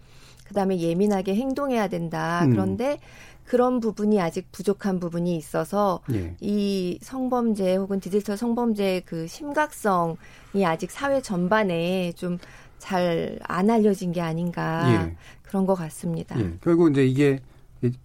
그다음에 0.46 0.78
예민하게 0.78 1.34
행동해야 1.34 1.88
된다. 1.88 2.42
음. 2.44 2.50
그런데 2.50 2.98
그런 3.44 3.80
부분이 3.80 4.20
아직 4.20 4.50
부족한 4.52 5.00
부분이 5.00 5.36
있어서 5.36 6.00
예. 6.12 6.34
이 6.40 6.98
성범죄 7.02 7.76
혹은 7.76 8.00
디지털 8.00 8.36
성범죄의 8.36 9.02
그 9.02 9.26
심각성이 9.26 10.64
아직 10.64 10.90
사회 10.90 11.20
전반에 11.20 12.12
좀 12.12 12.38
잘 12.82 13.38
안 13.44 13.70
알려진 13.70 14.10
게 14.12 14.20
아닌가 14.20 15.06
예. 15.08 15.16
그런 15.42 15.66
것 15.66 15.74
같습니다. 15.74 16.38
예. 16.40 16.52
결국 16.60 16.90
이제 16.90 17.06
이게 17.06 17.38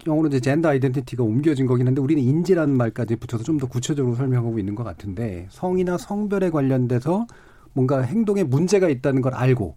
영어로 0.06 0.28
이제 0.28 0.40
젠더 0.40 0.70
아이덴티티가 0.70 1.24
옮겨진 1.24 1.66
거긴 1.68 1.88
한데 1.88 2.02
우리는 2.02 2.22
인지라는 2.22 2.76
말까지 2.78 3.16
붙여서 3.16 3.44
좀 3.44 3.58
더 3.58 3.68
구체적으로 3.68 4.16
설명하고 4.16 4.60
있는 4.60 4.76
것 4.76 4.84
같은데 4.84 5.48
성이나 5.50 5.98
성별에 5.98 6.50
관련돼서 6.52 7.26
뭔가 7.74 8.02
행동에 8.02 8.44
문제가 8.44 8.88
있다는 8.90 9.22
걸 9.22 9.34
알고 9.34 9.76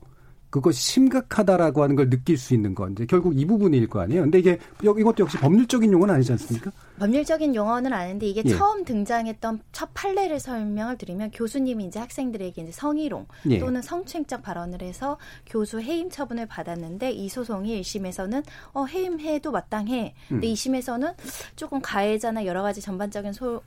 그것이 0.51 0.83
심각하다라고 0.83 1.83
하는 1.83 1.97
걸 1.97 2.11
느낄 2.11 2.37
수 2.37 2.55
있는 2.55 2.75
건 2.75 2.93
이제 2.93 3.07
결국 3.07 3.39
이 3.39 3.47
부분일 3.47 3.89
거 3.89 4.01
아니에요. 4.01 4.23
근데 4.23 4.41
이게 4.41 4.59
이것도 4.83 5.15
역시 5.21 5.39
법률적인 5.39 5.93
용어는 5.93 6.17
아니지 6.17 6.33
않습니까? 6.33 6.73
법률적인 6.99 7.55
용어는 7.55 7.93
아닌데 7.93 8.27
이게 8.27 8.43
예. 8.45 8.51
처음 8.51 8.85
등장했던 8.85 9.61
첫 9.73 9.91
판례를 9.95 10.41
설명을 10.41 10.99
드리면 10.99 11.31
교수님이 11.31 11.87
이제 11.87 12.01
학생들에게 12.01 12.63
이제 12.63 12.73
성희롱 12.73 13.27
예. 13.51 13.59
또는 13.59 13.81
성추행적 13.81 14.43
발언을 14.43 14.83
해서 14.83 15.17
교수 15.47 15.81
해임 15.81 16.11
처분을 16.11 16.47
받았는데 16.47 17.13
이 17.13 17.29
소송이 17.29 17.81
1심에서는 17.81 18.45
어 18.75 18.85
해임해도 18.85 19.53
마땅해. 19.53 20.15
근데 20.29 20.49
음. 20.49 20.53
2심에서는 20.53 21.15
조금 21.55 21.81
가해자나 21.81 22.45
여러 22.45 22.63
가지 22.63 22.81
전반적인 22.81 23.33
소 23.33 23.63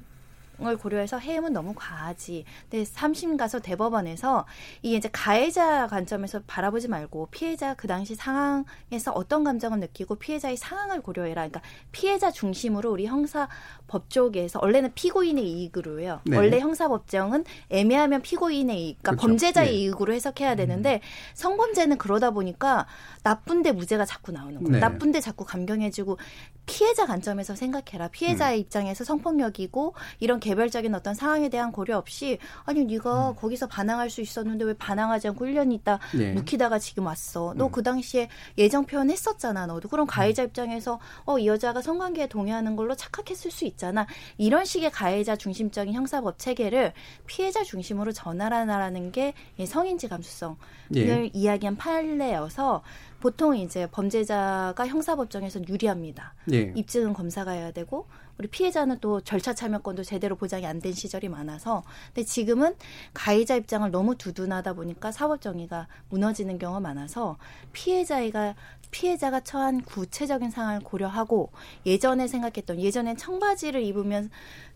을 0.62 0.78
고려해서 0.78 1.18
해임은 1.18 1.52
너무 1.52 1.74
과하지. 1.76 2.46
근데 2.70 2.84
3심 2.84 3.38
가서 3.38 3.60
대법원에서 3.60 4.46
이게 4.84 4.98
이제 4.98 5.10
가해자 5.12 5.88
관점에서 5.88 6.42
바라보지 6.46 6.88
말고 6.90 7.30
피해자 7.32 7.74
그 7.74 7.88
당시 7.88 8.14
상황에서 8.14 9.12
어떤 9.16 9.44
감정을 9.44 9.80
느끼고 9.80 10.16
피해자의 10.16 10.56
상황을 10.58 11.02
고려해라. 11.02 11.48
그러니까 11.48 11.62
피해자 11.92 12.30
중심으로 12.30 12.92
우리 12.92 13.08
형사 13.08 13.50
법조계에서 13.88 14.60
원래는 14.62 14.92
피고인의 14.94 15.44
이익으로 15.44 16.00
해요. 16.00 16.22
네. 16.26 16.38
원래 16.38 16.60
형사 16.60 16.88
법정은 16.88 17.46
애매하면 17.70 18.22
피고인의 18.22 18.80
이익, 18.80 19.02
그러니까 19.02 19.12
그렇죠. 19.12 19.28
범죄자의 19.28 19.70
네. 19.70 19.76
이익으로 19.76 20.14
해석해야 20.14 20.56
되는데 20.56 20.96
음. 20.96 21.34
성범죄는 21.34 21.98
그러다 21.98 22.30
보니까 22.30 22.86
나쁜데 23.24 23.72
무죄가 23.72 24.06
자꾸 24.06 24.32
나오는 24.32 24.64
거예요. 24.64 24.72
네. 24.72 24.80
나쁜데 24.80 25.20
자꾸 25.20 25.46
감경해주고 25.46 26.20
피해자 26.68 27.08
관점에서 27.08 27.56
생각해라. 27.56 28.10
피해자의 28.10 28.60
음. 28.60 28.62
입장에서 28.62 29.04
성폭력이고 29.04 29.96
이런 30.20 30.40
개별적인 30.44 30.94
어떤 30.94 31.14
상황에 31.14 31.50
대한 31.50 31.72
고려 31.72 31.98
없이 31.98 32.38
아니 32.66 32.84
네가 32.84 33.30
음. 33.30 33.36
거기서 33.36 33.68
반항할 33.68 34.10
수 34.10 34.22
있었는데 34.22 34.66
왜 34.66 34.74
반항하지 34.74 35.30
않고 35.30 35.46
훈련이 35.46 35.74
있다 35.76 36.00
네. 36.14 36.34
묵히다가 36.34 36.80
지금 36.80 37.06
왔어. 37.06 37.54
너그 37.56 37.82
음. 37.82 37.84
당시에 37.84 38.28
예정 38.58 38.86
표현했었잖아. 38.86 39.66
너도 39.68 39.88
그럼 39.90 40.06
가해자 40.06 40.44
음. 40.44 40.48
입장에서 40.48 41.00
어 41.26 41.34
이 41.44 41.48
여자가 41.48 41.82
성관계에 41.82 42.28
동의하는 42.28 42.76
걸로 42.76 42.96
착각했을 42.96 43.52
수 43.52 43.66
있잖아. 43.66 44.08
이런 44.38 44.66
식의 44.66 44.92
가해자 44.92 45.36
중심적인 45.36 45.94
형사법 45.94 46.38
체계를 46.40 46.94
피해자 47.26 47.64
중심으로 47.64 48.12
전환하라는 48.12 49.12
게 49.12 49.34
성인지 49.66 50.08
감수성을 50.08 50.56
예. 50.96 51.30
이야기한 51.34 51.76
판례여서 51.76 52.84
보통 53.20 53.56
이제 53.56 53.88
범죄자가 53.92 54.88
형사법정에서 54.88 55.62
유리합니다. 55.68 56.34
예. 56.52 56.74
입증은 56.76 57.14
검사가 57.14 57.52
해야 57.52 57.72
되고 57.72 58.08
우리 58.38 58.48
피해자는 58.48 58.98
또 59.00 59.22
절차 59.22 59.54
참여권도 59.54 60.04
제대로 60.04 60.36
보장이 60.36 60.66
안 60.66 60.84
된 60.84 60.92
시절이 60.92 61.30
많아서 61.30 61.84
근데 62.08 62.26
지금은 62.26 62.74
가해자 63.14 63.56
입장을 63.56 63.90
너무 63.92 64.16
두둔하다 64.16 64.74
보니까 64.74 65.14
사법 65.14 65.40
정의가 65.40 65.88
무너지는 66.10 66.58
경우가 66.58 66.82
많아서 66.82 67.38
피해자가 67.72 68.56
피해자가 68.92 69.40
처한 69.40 69.82
구체적인 69.82 70.50
상황을 70.52 70.82
고려하고 70.82 71.52
예전에 71.86 72.28
생각했던 72.28 72.82
예전엔 72.82 73.16
청바지를 73.16 73.82
입으면 73.84 74.30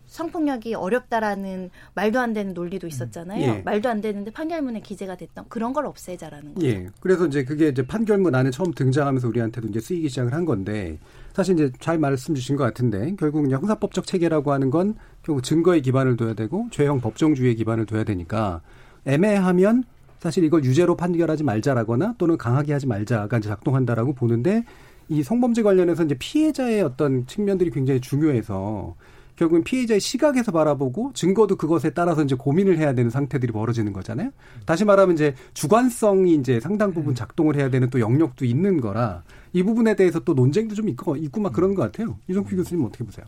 성폭력이 0.06 0.74
어렵다라는 0.74 1.68
말도 1.94 2.18
안 2.18 2.32
되는 2.32 2.54
논리도 2.54 2.86
음. 2.86 2.88
있었잖아요. 2.88 3.42
예. 3.42 3.62
말도 3.62 3.90
안 3.90 4.00
되는데 4.00 4.30
판결문에 4.30 4.80
기재가 4.80 5.16
됐던 5.16 5.44
그런 5.50 5.74
걸 5.74 5.84
없애자라는 5.84 6.54
거죠. 6.54 6.66
예. 6.66 6.88
그래서 7.00 7.26
이제 7.26 7.44
그게 7.44 7.68
이제 7.68 7.86
판결문 7.86 8.34
안에 8.34 8.50
처음 8.50 8.72
등장하면서 8.72 9.28
우리한테도 9.28 9.68
이제 9.68 9.80
쓰이기 9.80 10.08
시작을 10.08 10.32
한 10.32 10.46
건데 10.46 10.98
사실 11.38 11.54
이제 11.54 11.70
잘 11.78 12.00
말씀 12.00 12.34
주신 12.34 12.56
것 12.56 12.64
같은데 12.64 13.14
결국 13.16 13.48
형사법적 13.48 14.08
체계라고 14.08 14.50
하는 14.50 14.70
건 14.70 14.96
결국 15.22 15.42
증거에 15.42 15.78
기반을 15.78 16.16
둬야 16.16 16.34
되고 16.34 16.66
죄형 16.72 17.00
법정주의에 17.00 17.54
기반을 17.54 17.86
둬야 17.86 18.02
되니까 18.02 18.60
애매하면 19.04 19.84
사실 20.18 20.42
이걸 20.42 20.64
유죄로 20.64 20.96
판결하지 20.96 21.44
말자라거나 21.44 22.16
또는 22.18 22.36
강하게 22.38 22.72
하지 22.72 22.88
말자가 22.88 23.38
이제 23.38 23.48
작동한다라고 23.48 24.14
보는데 24.14 24.64
이 25.08 25.22
성범죄 25.22 25.62
관련해서 25.62 26.02
이제 26.02 26.16
피해자의 26.18 26.82
어떤 26.82 27.24
측면들이 27.28 27.70
굉장히 27.70 28.00
중요해서 28.00 28.96
결국은 29.38 29.62
피해자의 29.62 30.00
시각에서 30.00 30.50
바라보고 30.50 31.12
증거도 31.14 31.54
그것에 31.54 31.90
따라서 31.90 32.24
이제 32.24 32.34
고민을 32.34 32.76
해야 32.76 32.92
되는 32.92 33.08
상태들이 33.08 33.52
벌어지는 33.52 33.92
거잖아요. 33.92 34.32
다시 34.66 34.84
말하면 34.84 35.14
이제 35.14 35.34
주관성이 35.54 36.34
이제 36.34 36.58
상당 36.58 36.92
부분 36.92 37.14
작동을 37.14 37.54
해야 37.54 37.70
되는 37.70 37.88
또 37.88 38.00
영역도 38.00 38.44
있는 38.44 38.80
거라 38.80 39.22
이 39.52 39.62
부분에 39.62 39.94
대해서 39.94 40.18
또 40.18 40.34
논쟁도 40.34 40.74
좀 40.74 40.88
있고 40.88 41.14
있고 41.16 41.40
막 41.40 41.52
그런 41.52 41.76
것 41.76 41.82
같아요. 41.82 42.18
이정필 42.28 42.56
교수님 42.56 42.84
어떻게 42.84 43.04
보세요? 43.04 43.24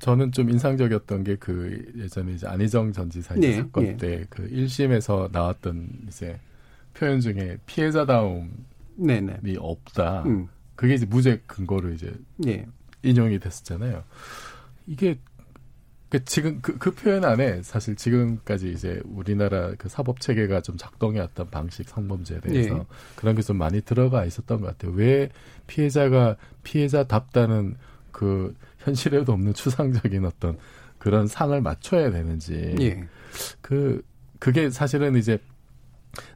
저는 0.00 0.32
좀 0.32 0.50
인상적이었던 0.50 1.24
게 1.24 1.36
그 1.36 1.82
예전에 1.96 2.32
이제 2.32 2.46
안희정 2.46 2.92
전 2.92 3.08
지사 3.08 3.34
네, 3.34 3.54
사건 3.54 3.84
네. 3.84 3.96
때그 3.96 4.50
1심에서 4.50 5.32
나왔던 5.32 5.88
이제 6.08 6.38
표현 6.92 7.20
중에 7.20 7.56
피해자다움이 7.64 8.50
네, 8.96 9.20
네. 9.22 9.38
없다. 9.58 10.24
음. 10.26 10.48
그게 10.76 10.94
이제 10.94 11.06
무죄 11.06 11.40
근거로 11.46 11.90
이제 11.90 12.12
네. 12.36 12.66
인용이 13.02 13.38
됐었잖아요. 13.38 14.04
이게 14.86 15.18
그 16.08 16.22
지금 16.26 16.60
그, 16.60 16.76
그 16.76 16.94
표현 16.94 17.24
안에 17.24 17.62
사실 17.62 17.96
지금까지 17.96 18.70
이제 18.70 19.00
우리나라 19.06 19.72
그 19.78 19.88
사법 19.88 20.20
체계가 20.20 20.60
좀 20.60 20.76
작동해 20.76 21.20
왔던 21.20 21.48
방식 21.50 21.88
성범죄에 21.88 22.40
대해서 22.40 22.74
네. 22.74 22.84
그런 23.16 23.34
게 23.34 23.40
좀 23.42 23.56
많이 23.56 23.80
들어가 23.80 24.26
있었던 24.26 24.60
것 24.60 24.66
같아요. 24.66 24.92
왜 24.92 25.30
피해자가 25.66 26.36
피해자답다는 26.64 27.76
그 28.10 28.54
현실에도 28.80 29.32
없는 29.32 29.54
추상적인 29.54 30.26
어떤 30.26 30.58
그런 30.98 31.26
상을 31.26 31.58
맞춰야 31.62 32.10
되는지. 32.10 32.76
예. 32.80 33.04
그 33.62 34.02
그게 34.38 34.68
사실은 34.68 35.16
이제 35.16 35.38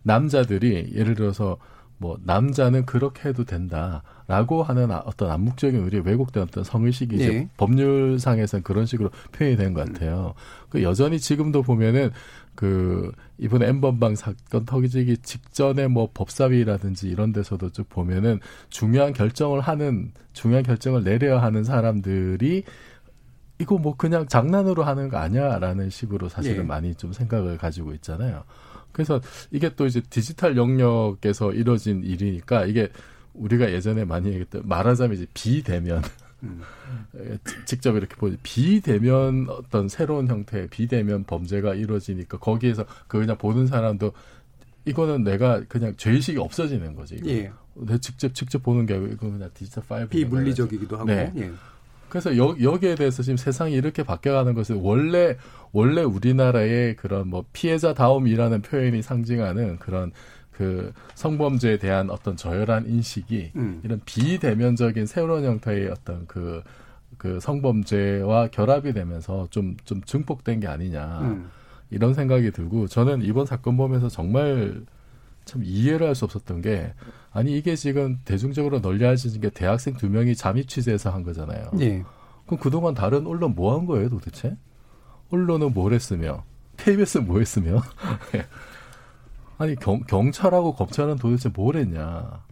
남자들이 0.03 0.93
예를 0.95 1.15
들어서 1.15 1.59
뭐 1.99 2.19
남자는 2.25 2.85
그렇게 2.85 3.29
해도 3.29 3.45
된다라고 3.45 4.63
하는 4.63 4.91
아, 4.91 5.03
어떤 5.07 5.31
암묵적인 5.31 5.81
우리 5.81 5.99
왜곡된 6.01 6.43
어떤 6.43 6.63
성의식이 6.63 7.17
이제 7.17 7.29
네. 7.29 7.49
법률상에서는 7.57 8.63
그런 8.63 8.85
식으로 8.87 9.11
표현이 9.33 9.57
된 9.57 9.73
것 9.73 9.87
같아요. 9.87 10.35
그 10.69 10.83
여전히 10.83 11.19
지금도 11.19 11.63
보면은 11.63 12.11
그 12.55 13.13
이번에 13.39 13.69
엠번방 13.69 14.15
사건 14.17 14.65
터지기 14.65 15.19
직전에 15.19 15.89
뭐 15.89 16.11
법사위라든지 16.13 17.09
이런 17.09 17.33
데서도 17.33 17.71
쭉 17.71 17.89
보면은 17.89 18.41
중요한 18.71 19.13
결정을 19.13 19.61
하는 19.61 20.13
중요한 20.33 20.65
결정을 20.65 21.05
내려야 21.05 21.43
하는 21.43 21.65
사람들이 21.65 22.65
이거 23.59 23.79
뭐 23.79 23.97
그냥 23.97 24.27
장난으로 24.27 24.85
하는 24.85 25.09
거 25.09 25.17
아니야라는 25.19 25.89
식으로 25.91 26.29
사실은 26.29 26.59
예. 26.59 26.63
많이 26.63 26.95
좀 26.95 27.13
생각을 27.13 27.57
가지고 27.57 27.95
있잖아요. 27.95 28.45
그래서 28.97 29.21
이게 29.51 29.75
또 29.75 29.85
이제 29.85 30.01
디지털 30.09 30.57
영역에서 30.57 31.53
이뤄진 31.53 32.03
일이니까 32.03 32.65
이게 32.65 32.89
우리가 33.35 33.71
예전에 33.71 34.07
많이 34.07 34.29
얘기했던 34.29 34.63
말하자면 34.65 35.19
이제 35.19 35.27
비대면 35.35 36.03
음. 36.45 36.63
직접 37.67 37.95
이렇게 37.95 38.17
보지 38.17 38.39
비대면 38.43 39.49
어떤 39.51 39.89
새로운 39.89 40.29
형태의 40.29 40.69
비대면 40.69 41.25
범죄가 41.25 41.75
이루어지니까 41.75 42.39
거기에서 42.39 42.87
그 43.07 43.19
그냥 43.19 43.37
보는 43.37 43.67
사람도 43.67 44.13
이거는 44.87 45.25
내가 45.25 45.63
그냥 45.69 45.95
죄의식이 45.99 46.39
없어지는 46.39 46.95
거지. 46.95 47.17
이거. 47.17 47.29
예. 47.29 47.53
내 47.75 47.99
직접 47.99 48.35
직접 48.35 48.63
보는 48.63 48.87
게 48.87 48.95
아니고 48.95 49.13
이거 49.13 49.31
그냥 49.31 49.51
디지털 49.53 49.85
파일 49.87 50.09
비물리적이기도 50.09 50.97
하고. 50.97 51.05
네. 51.05 51.31
예. 51.37 51.53
그래서 52.17 52.39
여, 52.39 52.57
여기에 52.63 52.95
대해서 52.95 53.23
지금 53.23 53.37
세상이 53.37 53.75
이렇게 53.75 54.03
바뀌어가는 54.03 54.55
것은 54.55 54.77
원래 54.77 55.37
원래 55.73 56.03
우리나라의 56.03 56.97
그런 56.97 57.29
뭐 57.29 57.45
피해자다움이라는 57.53 58.63
표현이 58.63 59.03
상징하는 59.03 59.79
그런 59.79 60.13
그 60.51 60.95
성범죄에 61.15 61.77
대한 61.77 62.09
어떤 62.09 62.35
저열한 62.35 62.89
인식이 62.89 63.53
음. 63.57 63.83
이런 63.85 64.01
비대면적인 64.07 65.05
새로운 65.05 65.45
형태의 65.45 65.89
어떤 65.89 66.27
그, 66.27 66.63
그 67.19 67.39
성범죄와 67.39 68.49
결합이 68.49 68.95
되면서 68.95 69.47
좀, 69.51 69.77
좀 69.85 70.01
증폭된 70.01 70.61
게 70.61 70.69
아니냐. 70.69 71.21
음. 71.21 71.51
이런 71.91 72.15
생각이 72.15 72.51
들고 72.51 72.89
저는 72.89 73.21
이번 73.21 73.45
사건 73.45 73.77
보면서 73.77 74.09
정말 74.09 74.87
참 75.45 75.63
이해를 75.63 76.07
할 76.07 76.15
수 76.15 76.25
없었던 76.25 76.63
게 76.63 76.95
아니 77.37 77.55
이게 77.55 77.77
지금 77.77 78.19
대중적으로 78.25 78.81
널리 78.81 79.05
알려진 79.05 79.39
게 79.43 79.51
대학생 79.51 79.93
두 79.95 80.09
명이 80.09 80.35
잠입 80.37 80.69
취재해서 80.69 81.11
한 81.11 81.23
거잖아요. 81.23 81.71
예. 81.81 82.03
그럼 82.47 82.59
그동안 82.59 82.95
다른 82.95 83.27
언론 83.27 83.55
뭐 83.55 83.77
한 83.77 83.85
거예요 83.85 84.09
도대체? 84.09 84.57
언론은 85.31 85.75
뭘 85.75 85.93
했으며 85.93 86.45
KBS는 86.79 87.27
뭐 87.27 87.39
했으며 87.41 87.83
아니 89.59 89.75
경, 89.77 90.01
경찰하고 90.01 90.77
검찰은 90.77 91.17
도대체 91.17 91.51
뭘 91.51 91.77
했냐? 91.77 92.43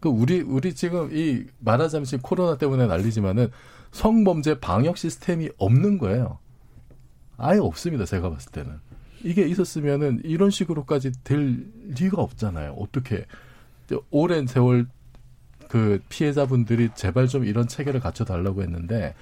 그 0.00 0.08
우리 0.08 0.40
우리 0.40 0.74
지금 0.74 1.14
이 1.14 1.44
말하자면 1.58 2.06
지금 2.06 2.22
코로나 2.22 2.56
때문에 2.56 2.86
난리지만은 2.86 3.50
성범죄 3.90 4.60
방역 4.60 4.96
시스템이 4.96 5.50
없는 5.58 5.98
거예요. 5.98 6.38
아예 7.36 7.58
없습니다. 7.58 8.06
제가 8.06 8.30
봤을 8.30 8.52
때는. 8.52 8.80
이게 9.22 9.46
있었으면은 9.46 10.22
이런 10.24 10.48
식으로까지 10.48 11.12
될 11.24 11.66
리가 11.88 12.22
없잖아요. 12.22 12.72
어떻게 12.72 13.26
오랜 14.10 14.46
세월 14.46 14.86
그 15.68 16.00
피해자분들이 16.08 16.90
제발 16.94 17.28
좀 17.28 17.44
이런 17.44 17.68
체계를 17.68 18.00
갖춰 18.00 18.24
달라고 18.24 18.62
했는데 18.62 19.14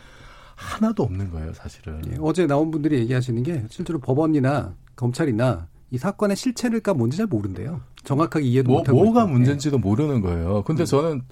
하나도 0.55 1.03
없는 1.03 1.31
거예요, 1.31 1.53
사실은. 1.53 2.03
예, 2.11 2.17
어제 2.21 2.47
나온 2.47 2.71
분들이 2.71 2.99
얘기하시는 3.01 3.43
게 3.43 3.65
실제로 3.69 3.99
법원이나 3.99 4.75
검찰이나 4.95 5.69
이 5.91 5.99
사건의 5.99 6.37
실체를까 6.37 6.95
뭔지 6.95 7.19
잘 7.19 7.27
모른대요. 7.27 7.81
정확하게 8.05 8.47
이해도 8.47 8.71
뭐, 8.71 8.79
못하고 8.79 9.05
뭐가 9.05 9.23
있고. 9.23 9.33
문제인지도 9.33 9.79
모르는 9.79 10.21
거예요. 10.21 10.63
근데 10.63 10.85
음. 10.85 10.87
저는 10.87 11.23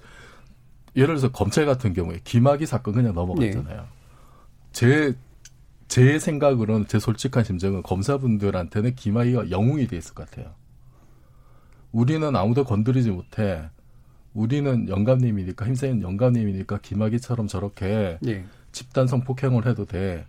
예를 0.95 1.07
들어서 1.15 1.31
검찰 1.31 1.65
같은 1.65 1.93
경우에 1.93 2.19
김학의 2.23 2.67
사건 2.67 2.93
그냥 2.93 3.13
넘어갔잖아요. 3.13 3.81
네. 3.81 3.87
제, 4.71 5.13
제 5.87 6.19
생각으로는 6.19 6.87
제 6.87 6.99
솔직한 6.99 7.43
심정은 7.43 7.83
검사분들한테는 7.83 8.95
김학의가 8.95 9.49
영웅이 9.49 9.87
돼 9.87 9.97
있을 9.97 10.13
것 10.13 10.29
같아요. 10.29 10.53
우리는 11.95 12.35
아무도 12.35 12.65
건드리지 12.65 13.09
못해. 13.09 13.69
우리는 14.33 14.89
영감님이니까 14.89 15.65
힘센 15.65 16.01
영감님이니까 16.01 16.79
김학의처럼 16.81 17.47
저렇게 17.47 18.17
네. 18.21 18.43
집단 18.73 19.07
성폭행을 19.07 19.65
해도 19.65 19.85
돼. 19.85 20.25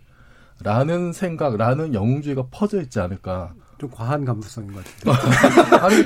라는 0.63 1.11
생각, 1.11 1.57
라는 1.57 1.93
영웅주의가 1.93 2.47
퍼져 2.51 2.81
있지 2.81 3.01
않을까. 3.01 3.53
좀 3.77 3.89
과한 3.91 4.25
감수성인 4.25 4.73
것 4.73 4.83
같은데. 4.83 5.77
아니, 5.77 6.03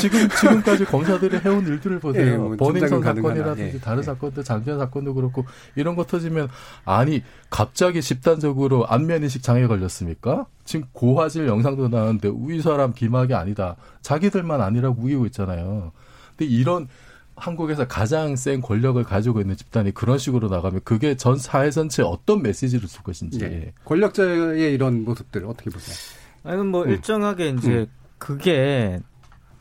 지금, 0.00 0.28
지금까지 0.28 0.84
검사들이 0.84 1.38
해온 1.38 1.66
일들을 1.66 2.00
보세요. 2.00 2.32
예, 2.32 2.36
뭐 2.36 2.56
버닝썬 2.56 3.02
사건이라든지 3.02 3.76
예. 3.76 3.80
다른 3.80 4.02
사건들, 4.02 4.42
장전 4.42 4.78
사건도 4.78 5.14
그렇고, 5.14 5.44
이런 5.76 5.94
거 5.94 6.04
터지면, 6.04 6.48
아니, 6.84 7.22
갑자기 7.48 8.02
집단적으로 8.02 8.86
안면 8.86 9.22
인식 9.22 9.42
장애 9.42 9.66
걸렸습니까? 9.66 10.46
지금 10.64 10.86
고화질 10.92 11.46
영상도 11.46 11.88
나왔는데, 11.88 12.28
우리 12.28 12.60
사람 12.60 12.92
비막이 12.92 13.34
아니다. 13.34 13.76
자기들만 14.00 14.60
아니라고 14.60 15.02
우기고 15.02 15.26
있잖아요. 15.26 15.92
근데 16.36 16.52
이런, 16.52 16.88
한국에서 17.36 17.86
가장 17.86 18.36
센 18.36 18.60
권력을 18.60 19.02
가지고 19.04 19.40
있는 19.40 19.56
집단이 19.56 19.92
그런 19.92 20.18
식으로 20.18 20.48
나가면 20.48 20.82
그게 20.84 21.16
전 21.16 21.38
사회 21.38 21.70
전체에 21.70 22.04
어떤 22.04 22.42
메시지를 22.42 22.88
줄 22.88 23.02
것인지. 23.02 23.38
네. 23.38 23.72
권력자의 23.84 24.74
이런 24.74 25.04
모습들 25.04 25.44
어떻게 25.46 25.70
보세요? 25.70 25.96
아니, 26.44 26.62
뭐, 26.62 26.84
음. 26.84 26.90
일정하게 26.90 27.50
이제 27.50 27.70
음. 27.70 27.86
그게 28.18 29.00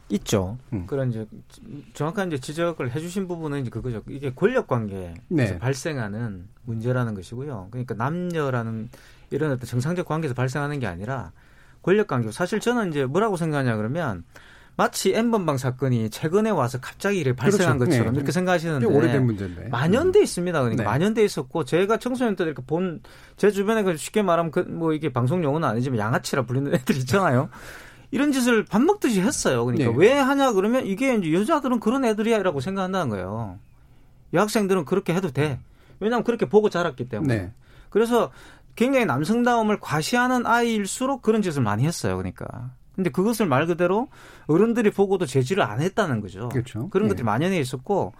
있죠. 0.10 0.58
음. 0.74 0.86
그런 0.88 1.10
이제 1.10 1.26
정확한 1.94 2.28
이제 2.28 2.38
지적을 2.38 2.92
해주신 2.92 3.28
부분은 3.28 3.62
이제 3.62 3.70
그거죠. 3.70 4.02
이게 4.10 4.32
권력 4.34 4.68
관계에서 4.68 5.16
네. 5.30 5.58
발생하는 5.58 6.48
문제라는 6.66 7.16
것이고요. 7.16 7.70
그러니까 7.72 7.96
남녀라는 7.96 8.90
이런 9.30 9.52
어떤 9.52 9.66
정상적 9.66 10.06
관계에서 10.06 10.36
발생하는 10.36 10.80
게 10.80 10.88
아니라 10.88 11.32
권력 11.82 12.08
관계. 12.08 12.32
사실 12.32 12.60
저는 12.60 12.90
이제 12.90 13.06
뭐라고 13.06 13.38
생각하냐 13.38 13.78
그러면 13.78 14.24
마치 14.78 15.14
엠번방 15.14 15.58
사건이 15.58 16.10
최근에 16.10 16.50
와서 16.50 16.80
갑자기 16.80 17.20
이렇게 17.20 17.36
발생한 17.36 17.78
그렇죠. 17.78 17.92
것처럼 17.92 18.14
네. 18.14 18.18
이렇게 18.20 18.32
생각하시는데 18.32 18.86
오래된 18.88 19.26
문제인데 19.26 19.68
만연돼 19.70 20.22
있습니다. 20.24 20.60
그러니까 20.60 20.84
네. 20.84 20.90
만연돼 20.90 21.24
있었고 21.24 21.66
제가 21.66 21.98
청소년 21.98 22.36
때 22.36 22.44
이렇게 22.46 22.64
본 22.66 23.02
제 23.38 23.52
주변에 23.52 23.84
그 23.84 23.98
쉽게 23.98 24.22
말하면 24.22 24.52
그 24.52 24.62
뭐 24.68 24.94
이게 24.94 25.12
방송 25.12 25.44
용어는 25.44 25.68
아니지만 25.68 26.00
양아치라 26.00 26.46
불리는 26.46 26.74
애들 26.74 26.96
있잖아요. 26.98 27.50
이런 28.12 28.32
짓을 28.32 28.66
밥 28.66 28.82
먹듯이 28.82 29.22
했어요. 29.22 29.64
그러니까 29.66 29.92
네. 29.92 29.96
왜 29.98 30.14
하냐 30.14 30.54
그러면 30.54 30.86
이게 30.86 31.16
이제 31.16 31.32
여자들은 31.34 31.80
그런 31.80 32.04
애들이야라고 32.06 32.60
생각한다는 32.60 33.10
거예요. 33.10 33.60
여학생들은 34.34 34.86
그렇게 34.86 35.14
해도 35.14 35.32
돼. 35.32 35.60
왜냐하면 36.00 36.24
그렇게 36.24 36.48
보고 36.48 36.70
자랐기 36.70 37.10
때문에. 37.10 37.36
네. 37.36 37.54
그래서 37.90 38.32
굉장히 38.76 39.06
남성다움을 39.06 39.80
과시하는 39.80 40.46
아이일수록 40.46 41.22
그런 41.22 41.42
짓을 41.42 41.62
많이 41.62 41.86
했어요. 41.86 42.16
그러니까. 42.18 42.72
근데 43.02 43.10
그것을 43.10 43.48
말 43.48 43.66
그대로 43.66 44.08
어른들이 44.46 44.92
보고도 44.92 45.26
제지를 45.26 45.64
안 45.64 45.82
했다는 45.82 46.22
거죠. 46.22 46.50
그렇죠. 46.50 46.88
그런 46.90 47.08
네. 47.08 47.10
것들이 47.10 47.26
만연해 47.26 47.60
있었고 47.60 48.14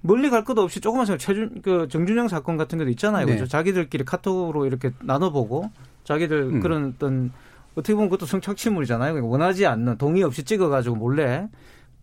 멀리 0.00 0.30
갈 0.30 0.44
것도 0.44 0.62
없이 0.62 0.80
조그만 0.80 1.06
최준 1.18 1.62
그 1.62 1.86
정준영 1.88 2.26
사건 2.28 2.56
같은 2.56 2.78
것도 2.78 2.90
있잖아요. 2.90 3.26
네. 3.26 3.34
그렇죠. 3.34 3.48
자기들끼리 3.48 4.04
카톡으로 4.04 4.66
이렇게 4.66 4.90
나눠보고 5.00 5.70
자기들 6.04 6.38
음. 6.54 6.60
그런 6.60 6.92
어떤 6.94 7.30
어떻게 7.76 7.94
보면 7.94 8.08
그것도 8.10 8.26
성착취물이잖아요. 8.26 9.24
원하지 9.26 9.66
않는 9.66 9.96
동의 9.98 10.24
없이 10.24 10.42
찍어가지고 10.42 10.96
몰래 10.96 11.48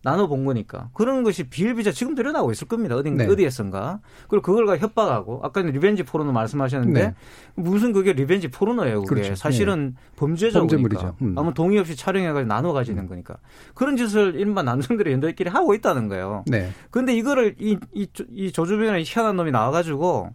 나눠 0.04 0.26
본 0.28 0.44
거니까 0.44 0.90
그런 0.92 1.22
것이 1.22 1.44
비일비재 1.44 1.92
지금 1.92 2.14
드러나고 2.14 2.52
있을 2.52 2.68
겁니다. 2.68 2.94
어딘가 2.94 3.24
네. 3.24 3.32
어디에선가 3.32 4.00
그리고 4.28 4.42
그걸 4.42 4.66
가 4.66 4.76
협박하고 4.76 5.40
아까 5.42 5.62
revenge 5.62 6.02
포르노 6.02 6.30
말씀하셨는데 6.30 7.06
네. 7.06 7.14
무슨 7.54 7.92
그게 7.92 8.12
revenge 8.12 8.48
포르노예요. 8.48 9.02
그게 9.04 9.22
그렇죠. 9.22 9.34
사실은 9.34 9.94
네. 9.96 10.10
범죄죠. 10.16 10.58
범죄물이죠. 10.60 11.16
음. 11.22 11.34
아무 11.38 11.54
동의 11.54 11.78
없이 11.78 11.96
촬영해가지고 11.96 12.46
나눠 12.46 12.74
가지는 12.74 13.04
음. 13.04 13.08
거니까 13.08 13.38
그런 13.72 13.96
짓을 13.96 14.34
일반 14.36 14.66
남성들이 14.66 15.10
연도끼리 15.12 15.48
하고 15.48 15.74
있다는 15.74 16.08
거예요. 16.08 16.44
네. 16.46 16.70
그런데 16.90 17.16
이거를 17.16 17.56
이, 17.58 17.78
이, 17.94 18.06
이 18.30 18.52
조주빈에 18.52 19.02
희한한 19.06 19.36
놈이 19.36 19.50
나와가지고 19.52 20.34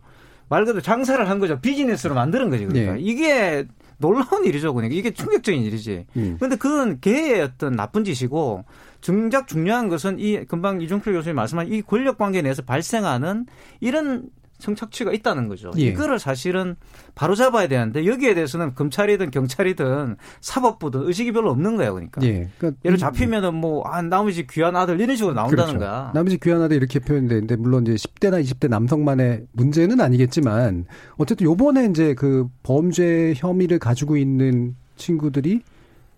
말 0.50 0.66
그대로 0.66 0.82
장사를 0.82 1.30
한 1.30 1.38
거죠. 1.38 1.62
비즈니스로 1.62 2.16
만드는 2.16 2.50
거죠. 2.50 2.68
그러니까 2.68 2.94
네. 2.94 3.00
이게 3.02 3.68
놀라운 4.00 4.46
일이죠. 4.46 4.74
그러니까 4.74 4.98
이게 4.98 5.12
충격적인 5.12 5.62
일이지. 5.62 6.08
음. 6.18 6.38
근데 6.40 6.56
그건 6.56 7.00
개의 7.00 7.42
어떤 7.42 7.76
나쁜 7.76 8.04
짓이고 8.04 8.66
정작 9.02 9.48
중요한 9.48 9.88
것은 9.88 10.20
이 10.20 10.46
금방 10.46 10.82
이종필 10.82 11.14
교수님 11.14 11.36
말씀한 11.36 11.72
이 11.72 11.82
권력 11.82 12.18
관계 12.18 12.42
내에서 12.42 12.62
발생하는 12.62 13.46
이런 13.80 14.30
성착취가 14.60 15.14
있다는 15.14 15.48
거죠. 15.48 15.72
예. 15.78 15.84
이거를 15.84 16.20
사실은 16.20 16.76
바로 17.16 17.34
잡아야 17.34 17.68
되는데 17.68 18.06
여기에 18.06 18.36
대해서는 18.36 18.76
검찰이든 18.76 19.32
경찰이든 19.32 20.18
사법부든 20.42 21.08
의식이 21.08 21.32
별로 21.32 21.50
없는 21.52 21.78
거예요. 21.78 21.94
그러니까. 21.94 22.22
예. 22.24 22.50
그러니까 22.58 22.80
예를 22.86 22.98
잡히면은 22.98 23.56
뭐 23.56 23.84
아, 23.88 24.02
나머지 24.02 24.46
귀한 24.48 24.76
아들 24.76 25.00
이런 25.00 25.16
식으로 25.16 25.34
나온다는 25.34 25.78
그렇죠. 25.78 25.80
거야. 25.80 26.12
나머지 26.14 26.38
귀한 26.38 26.62
아들 26.62 26.76
이렇게 26.76 27.00
표현되는데 27.00 27.56
물론 27.56 27.88
이제 27.88 27.94
10대나 27.94 28.44
20대 28.44 28.70
남성만의 28.70 29.48
문제는 29.54 30.02
아니겠지만 30.02 30.86
어쨌든 31.18 31.46
요번에 31.46 31.86
이제 31.86 32.14
그 32.14 32.48
범죄 32.64 33.34
혐의를 33.38 33.80
가지고 33.80 34.18
있는 34.18 34.76
친구들이 34.98 35.62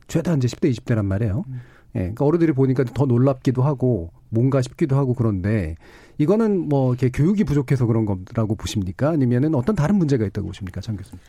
죄다 0.08 0.34
이제 0.34 0.48
10대 0.48 0.76
20대란 0.76 1.06
말이에요. 1.06 1.46
음. 1.48 1.62
예, 1.96 2.00
그러니까 2.00 2.26
어른들이 2.26 2.52
보니까 2.54 2.84
더 2.86 3.06
놀랍기도 3.06 3.62
하고 3.64 4.12
뭔가 4.30 4.62
싶기도 4.62 4.96
하고 4.96 5.14
그런데 5.14 5.76
이거는 6.18 6.70
뭐 6.70 6.94
이렇게 6.94 7.10
교육이 7.10 7.44
부족해서 7.44 7.86
그런 7.86 8.06
거라고 8.06 8.56
보십니까? 8.56 9.10
아니면은 9.10 9.56
어떤 9.56 9.76
다른 9.76 9.96
문제가 9.96 10.26
있다고 10.26 10.48
보십니까, 10.48 10.80
장 10.82 10.96
교수님? 10.96 11.20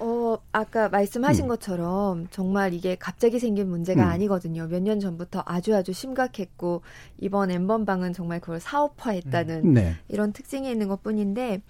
어, 0.00 0.38
아까 0.52 0.88
말씀하신 0.88 1.46
음. 1.46 1.48
것처럼 1.48 2.28
정말 2.30 2.72
이게 2.72 2.94
갑자기 2.94 3.40
생긴 3.40 3.68
문제가 3.68 4.04
음. 4.04 4.08
아니거든요. 4.10 4.68
몇 4.68 4.80
년 4.80 5.00
전부터 5.00 5.42
아주 5.44 5.74
아주 5.74 5.92
심각했고 5.92 6.82
이번 7.18 7.50
엠번방은 7.50 8.12
정말 8.12 8.38
그걸 8.40 8.60
사업화했다는 8.60 9.64
음. 9.64 9.74
네. 9.74 9.94
이런 10.08 10.32
특징이 10.32 10.70
있는 10.70 10.86
것뿐인데 10.88 11.62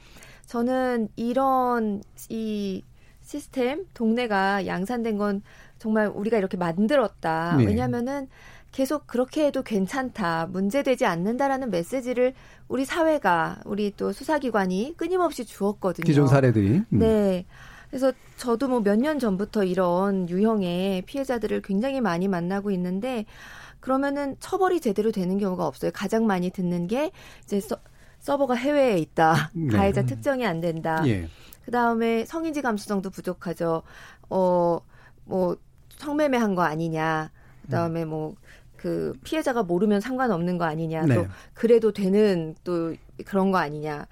저는 0.44 1.08
이런 1.16 2.02
이 2.28 2.82
시스템 3.22 3.86
동네가 3.94 4.66
양산된 4.66 5.16
건 5.18 5.42
정말 5.78 6.08
우리가 6.08 6.38
이렇게 6.38 6.56
만들었다. 6.56 7.56
네. 7.56 7.64
왜냐면은 7.66 8.28
계속 8.72 9.06
그렇게 9.06 9.46
해도 9.46 9.62
괜찮다, 9.62 10.46
문제되지 10.50 11.06
않는다라는 11.06 11.70
메시지를 11.70 12.34
우리 12.68 12.84
사회가, 12.84 13.60
우리 13.64 13.92
또 13.96 14.12
수사기관이 14.12 14.94
끊임없이 14.96 15.44
주었거든요. 15.46 16.04
기존 16.04 16.26
사례들이. 16.28 16.82
음. 16.92 16.98
네. 16.98 17.46
그래서 17.88 18.12
저도 18.36 18.68
뭐 18.68 18.80
몇 18.80 18.98
년 18.98 19.18
전부터 19.18 19.64
이런 19.64 20.28
유형의 20.28 21.02
피해자들을 21.02 21.62
굉장히 21.62 22.02
많이 22.02 22.28
만나고 22.28 22.70
있는데, 22.72 23.24
그러면은 23.80 24.36
처벌이 24.40 24.80
제대로 24.80 25.12
되는 25.12 25.38
경우가 25.38 25.66
없어요. 25.66 25.90
가장 25.94 26.26
많이 26.26 26.50
듣는 26.50 26.86
게 26.88 27.10
이제 27.44 27.60
서, 27.60 27.76
서버가 28.18 28.54
해외에 28.54 28.98
있다. 28.98 29.50
네. 29.54 29.74
가해자 29.74 30.04
특정이 30.04 30.44
안 30.44 30.60
된다. 30.60 31.02
예. 31.06 31.28
그 31.64 31.70
다음에 31.70 32.24
성인지 32.26 32.60
감수성도 32.60 33.08
부족하죠. 33.08 33.82
어, 34.28 34.80
뭐, 35.24 35.56
성매매한 35.98 36.54
거 36.54 36.62
아니냐. 36.62 37.30
그다음에 37.62 38.04
뭐그 38.04 39.14
피해자가 39.24 39.62
모르면 39.62 40.00
상관없는 40.00 40.58
거 40.58 40.64
아니냐. 40.64 41.04
네. 41.04 41.14
또 41.14 41.26
그래도 41.54 41.92
되는 41.92 42.54
또 42.64 42.94
그런 43.26 43.50
거 43.50 43.58
아니냐. 43.58 44.06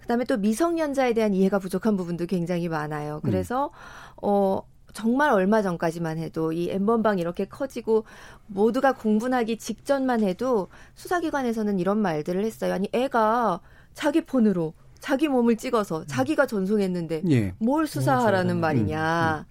그다음에 0.00 0.24
또 0.24 0.36
미성년자에 0.36 1.12
대한 1.14 1.34
이해가 1.34 1.58
부족한 1.58 1.96
부분도 1.96 2.26
굉장히 2.26 2.68
많아요. 2.68 3.20
그래서 3.22 3.66
음. 3.66 4.18
어 4.22 4.62
정말 4.92 5.30
얼마 5.30 5.62
전까지만 5.62 6.18
해도 6.18 6.52
이 6.52 6.70
엠번방 6.70 7.18
이렇게 7.18 7.44
커지고 7.46 8.04
모두가 8.46 8.92
공분하기 8.92 9.58
직전만 9.58 10.22
해도 10.22 10.68
수사기관에서는 10.94 11.78
이런 11.78 11.98
말들을 11.98 12.44
했어요. 12.44 12.74
아니 12.74 12.88
애가 12.92 13.60
자기 13.94 14.22
폰으로 14.22 14.74
자기 15.00 15.28
몸을 15.28 15.56
찍어서 15.56 16.04
자기가 16.06 16.46
전송했는데 16.46 17.22
예. 17.30 17.54
뭘 17.58 17.86
수사하라는 17.86 18.60
말이냐. 18.60 19.46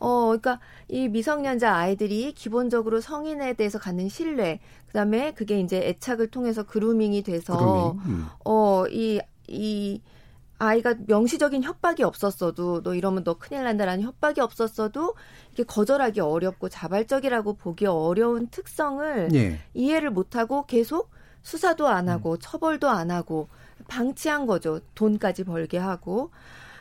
음, 0.00 0.06
음. 0.06 0.06
어, 0.06 0.26
그러니까 0.26 0.60
이 0.88 1.08
미성년자 1.08 1.74
아이들이 1.74 2.32
기본적으로 2.32 3.00
성인에 3.00 3.54
대해서 3.54 3.78
갖는 3.78 4.08
신뢰, 4.08 4.60
그다음에 4.86 5.32
그게 5.34 5.60
이제 5.60 5.78
애착을 5.78 6.28
통해서 6.28 6.62
그루밍이 6.64 7.22
돼서 7.22 7.56
그루밍. 7.56 8.00
음. 8.06 8.26
어, 8.44 8.84
이 8.88 9.20
이 9.50 10.02
아이가 10.58 10.94
명시적인 11.06 11.62
협박이 11.62 12.02
없었어도 12.02 12.82
너 12.82 12.94
이러면 12.94 13.24
너 13.24 13.38
큰일 13.38 13.64
난다라는 13.64 14.02
협박이 14.02 14.40
없었어도 14.40 15.14
이게 15.52 15.62
거절하기 15.62 16.20
어렵고 16.20 16.68
자발적이라고 16.68 17.54
보기 17.54 17.86
어려운 17.86 18.48
특성을 18.48 19.28
예. 19.34 19.60
이해를 19.72 20.10
못 20.10 20.36
하고 20.36 20.66
계속 20.66 21.10
수사도 21.42 21.86
안 21.88 22.08
하고 22.08 22.32
음. 22.32 22.36
처벌도 22.40 22.88
안 22.90 23.10
하고 23.10 23.48
방치한 23.86 24.46
거죠. 24.46 24.80
돈까지 24.94 25.44
벌게 25.44 25.78
하고. 25.78 26.30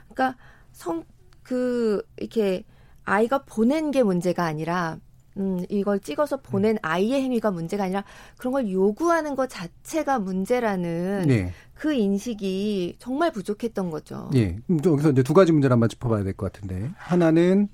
그러니까 0.09 0.37
성 0.71 1.05
그 1.47 2.03
이렇게 2.17 2.65
아이가 3.07 3.39
보낸 3.45 3.91
게 3.91 4.03
문제가 4.03 4.43
아니라 4.45 4.97
음, 5.37 5.63
이걸 5.69 5.99
찍어서 5.99 6.37
보낸 6.37 6.75
음. 6.75 6.77
아이의 6.81 7.21
행위가 7.21 7.51
문제가 7.51 7.85
아니라 7.85 8.03
그런 8.37 8.51
걸 8.51 8.69
요구하는 8.69 9.35
것 9.35 9.49
자체가 9.49 10.19
문제라는 10.19 11.25
네. 11.27 11.53
그 11.73 11.93
인식이 11.93 12.95
정말 12.99 13.31
부족했던 13.31 13.91
거죠. 13.91 14.29
예. 14.35 14.57
여기서 14.83 15.11
이제 15.11 15.23
두 15.23 15.33
가지 15.33 15.51
문제를 15.53 15.73
한번 15.73 15.89
짚어봐야 15.89 16.23
될 16.23 16.33
것 16.33 16.51
같은데 16.51 16.89
하나는 16.97 17.69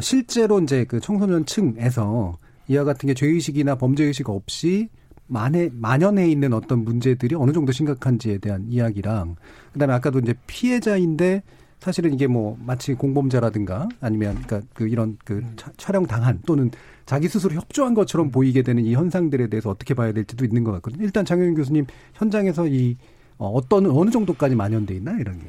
실제로 0.00 0.60
이제 0.60 0.84
그 0.84 1.00
청소년 1.00 1.44
층에서 1.44 2.38
이와 2.68 2.84
같은 2.84 3.08
게 3.08 3.14
죄의식이나 3.14 3.74
범죄의식 3.74 4.30
없이 4.30 4.88
만에, 5.26 5.68
만연해 5.72 6.30
있는 6.30 6.54
어떤 6.54 6.84
문제들이 6.84 7.34
어느 7.34 7.52
정도 7.52 7.72
심각한지에 7.72 8.38
대한 8.38 8.64
이야기랑 8.68 9.36
그다음에 9.72 9.92
아까도 9.92 10.20
이제 10.20 10.34
피해자인데 10.46 11.42
사실은 11.80 12.12
이게 12.12 12.26
뭐 12.26 12.56
마치 12.60 12.94
공범자라든가 12.94 13.88
아니면 14.00 14.42
그러니까 14.42 14.68
그 14.74 14.88
이런 14.88 15.16
그 15.24 15.34
음. 15.34 15.56
촬영 15.76 16.06
당한 16.06 16.40
또는 16.46 16.70
자기 17.06 17.28
스스로 17.28 17.54
협조한 17.54 17.94
것처럼 17.94 18.30
보이게 18.30 18.62
되는 18.62 18.84
이 18.84 18.94
현상들에 18.94 19.48
대해서 19.48 19.70
어떻게 19.70 19.94
봐야 19.94 20.12
될지도 20.12 20.44
있는 20.44 20.64
것 20.64 20.72
같거든요. 20.72 21.04
일단 21.04 21.24
장영윤 21.24 21.54
교수님 21.54 21.86
현장에서 22.14 22.66
이 22.66 22.96
어, 23.38 23.48
어떤 23.48 23.86
어느 23.86 24.10
정도까지 24.10 24.56
만연돼 24.56 24.94
있나 24.96 25.12
이런 25.18 25.38
게. 25.38 25.46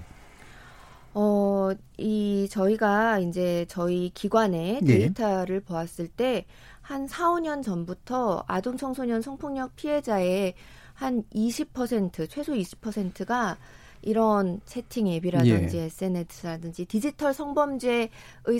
어, 1.15 1.71
이 1.97 2.47
저희가 2.49 3.19
이제 3.19 3.65
저희 3.67 4.11
기관의 4.13 4.81
네. 4.83 4.99
데이터를 4.99 5.55
예. 5.55 5.59
보았을 5.59 6.07
때 6.07 6.45
한 6.89 7.05
4, 7.05 7.33
5년 7.33 7.61
전부터 7.61 8.45
아동 8.47 8.75
청소년 8.75 9.21
성폭력 9.21 9.75
피해자의 9.75 10.55
한 10.95 11.21
20% 11.35 12.27
최소 12.27 12.53
20%가 12.53 13.57
이런 14.01 14.61
채팅 14.65 15.07
앱이라든지 15.07 15.77
예. 15.77 15.83
SNS라든지 15.83 16.85
디지털 16.85 17.33
성범죄의 17.33 18.09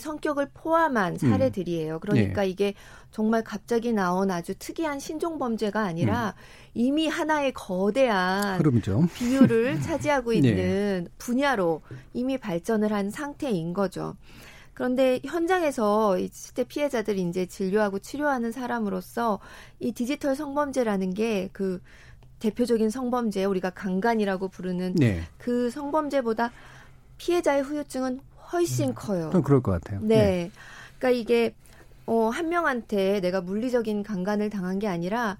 성격을 0.02 0.50
포함한 0.54 1.14
음. 1.14 1.18
사례들이에요. 1.18 1.96
음. 1.96 2.00
그러니까 2.00 2.46
예. 2.46 2.50
이게 2.50 2.74
정말 3.12 3.44
갑자기 3.44 3.94
나온 3.94 4.32
아주 4.32 4.54
특이한 4.58 5.00
신종 5.00 5.40
범죄가 5.40 5.82
아니라 5.82 6.36
음. 6.38 6.70
이미 6.74 7.08
하나의 7.08 7.54
거대한 7.54 8.60
흐름이죠. 8.60 9.08
비율을 9.16 9.80
차지하고 9.82 10.32
네. 10.32 10.38
있는 10.38 10.58
예. 10.58 11.06
분야로 11.18 11.82
이미 12.14 12.38
발전을 12.38 12.92
한 12.92 13.10
상태인 13.10 13.74
거죠. 13.74 14.16
그런데 14.80 15.20
현장에서 15.26 16.18
이 16.20 16.30
실제 16.32 16.64
피해자들이 16.64 17.22
이제 17.24 17.46
진료하고 17.46 18.00
치료하는 18.00 18.54
사람으로서 18.54 19.42
이 19.82 19.92
디지털 19.92 20.38
성범죄라는 20.38 21.14
게그 21.14 21.82
대표적인 22.40 22.90
성범죄 22.90 23.46
우리가 23.46 23.72
강간이라고 23.72 24.48
부르는 24.48 24.96
네. 24.96 25.22
그 25.38 25.70
성범죄보다 25.70 26.52
피해자의 27.18 27.62
후유증은 27.64 28.22
훨씬 28.52 28.90
음, 28.90 28.94
커요. 28.96 29.30
좀 29.32 29.42
그럴 29.42 29.62
것 29.62 29.72
같아요. 29.72 30.00
네. 30.02 30.16
네. 30.16 30.52
그러니까 30.98 31.20
이게 31.20 31.56
어, 32.06 32.30
한 32.30 32.50
명한테 32.50 33.20
내가 33.20 33.42
물리적인 33.42 34.04
강간을 34.04 34.50
당한 34.50 34.80
게 34.80 34.88
아니라 34.88 35.38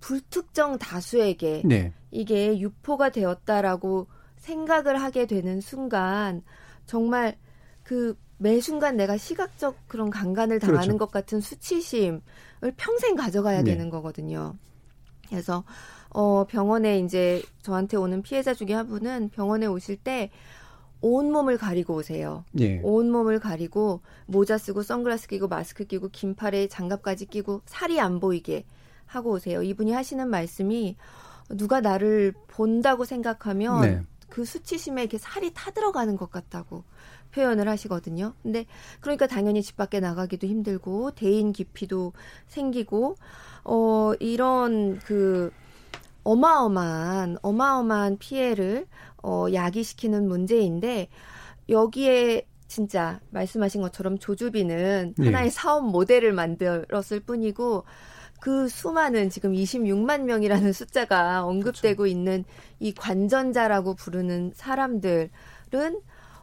불특정 0.00 0.78
다수에게 0.78 1.62
네. 1.64 1.92
이게 2.10 2.58
유포가 2.58 3.10
되었다라고 3.10 4.06
생각을 4.36 5.00
하게 5.00 5.26
되는 5.26 5.60
순간 5.60 6.42
정말 6.86 7.36
그 7.82 8.16
매 8.38 8.60
순간 8.60 8.96
내가 8.96 9.16
시각적 9.16 9.88
그런 9.88 10.10
강간을 10.10 10.58
당하는 10.58 10.82
그렇죠. 10.82 10.98
것 10.98 11.10
같은 11.10 11.40
수치심을 11.40 12.20
평생 12.76 13.16
가져가야 13.16 13.62
네. 13.62 13.72
되는 13.72 13.90
거거든요. 13.90 14.54
그래서 15.28 15.64
어, 16.14 16.44
병원에 16.48 17.00
이제 17.00 17.42
저한테 17.60 17.96
오는 17.96 18.22
피해자 18.22 18.54
중에 18.54 18.72
한 18.72 18.86
분은 18.86 19.30
병원에 19.30 19.66
오실 19.66 19.96
때 19.96 20.30
온몸을 21.00 21.58
가리고 21.58 21.96
오세요. 21.96 22.44
예. 22.58 22.80
온몸을 22.82 23.40
가리고 23.40 24.00
모자 24.26 24.56
쓰고 24.56 24.82
선글라스 24.82 25.28
끼고 25.28 25.48
마스크 25.48 25.84
끼고 25.84 26.08
긴 26.12 26.34
팔에 26.34 26.68
장갑까지 26.68 27.26
끼고 27.26 27.60
살이 27.66 28.00
안 28.00 28.20
보이게 28.20 28.64
하고 29.04 29.32
오세요. 29.32 29.62
이분이 29.62 29.92
하시는 29.92 30.26
말씀이 30.26 30.96
누가 31.50 31.80
나를 31.80 32.32
본다고 32.46 33.04
생각하면 33.04 33.80
네. 33.82 34.02
그 34.30 34.44
수치심에 34.44 35.02
이렇게 35.02 35.18
살이 35.18 35.52
타들어가는 35.52 36.16
것 36.16 36.30
같다고 36.30 36.84
표현을 37.32 37.68
하시거든요. 37.68 38.34
근데 38.42 38.66
그러니까 39.00 39.26
당연히 39.26 39.62
집 39.62 39.76
밖에 39.76 39.98
나가기도 39.98 40.46
힘들고 40.46 41.10
대인 41.10 41.52
기피도 41.52 42.12
생기고 42.46 43.16
어 43.64 44.12
이런 44.20 45.00
그 45.00 45.50
어마어마한 46.24 47.38
어마어마한 47.42 48.18
피해를 48.18 48.86
어, 49.22 49.46
야기시키는 49.52 50.26
문제인데 50.26 51.08
여기에 51.68 52.46
진짜 52.66 53.20
말씀하신 53.30 53.80
것처럼 53.82 54.18
조주비는 54.18 55.14
네. 55.16 55.24
하나의 55.26 55.50
사업 55.50 55.86
모델을 55.86 56.32
만들었을 56.32 57.20
뿐이고 57.24 57.84
그 58.40 58.68
수많은 58.68 59.30
지금 59.30 59.52
26만 59.52 60.22
명이라는 60.24 60.72
숫자가 60.74 61.44
언급되고 61.44 62.02
그렇죠. 62.02 62.06
있는 62.06 62.44
이 62.80 62.92
관전자라고 62.92 63.94
부르는 63.94 64.52
사람들은 64.54 65.30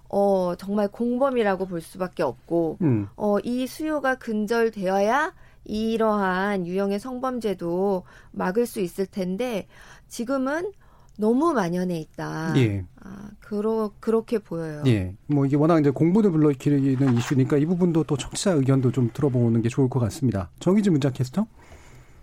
어 0.09 0.55
정말 0.57 0.87
공범이라고 0.89 1.67
볼 1.67 1.81
수밖에 1.81 2.23
없고 2.23 2.79
음. 2.81 3.07
어이 3.15 3.67
수요가 3.67 4.15
근절되어야 4.15 5.33
이러한 5.65 6.67
유형의 6.67 6.99
성범죄도 6.99 8.03
막을 8.31 8.65
수 8.65 8.79
있을 8.79 9.05
텐데 9.05 9.67
지금은 10.07 10.71
너무 11.17 11.53
만연해 11.53 11.99
있다. 11.99 12.53
예. 12.57 12.83
아, 13.03 13.29
그러, 13.39 13.91
그렇게 13.99 14.39
보여요. 14.39 14.83
예. 14.87 15.13
뭐 15.27 15.45
이게 15.45 15.55
워낙 15.55 15.79
이제 15.79 15.89
공분을 15.89 16.31
불러일으키는 16.31 17.17
이슈니까 17.17 17.57
이 17.57 17.65
부분도 17.65 18.05
또 18.05 18.17
청취자 18.17 18.51
의견도 18.51 18.91
좀 18.91 19.11
들어보는 19.13 19.61
게 19.61 19.69
좋을 19.69 19.89
것 19.89 19.99
같습니다. 19.99 20.49
정희지 20.59 20.89
문자 20.89 21.11
캐스터? 21.11 21.45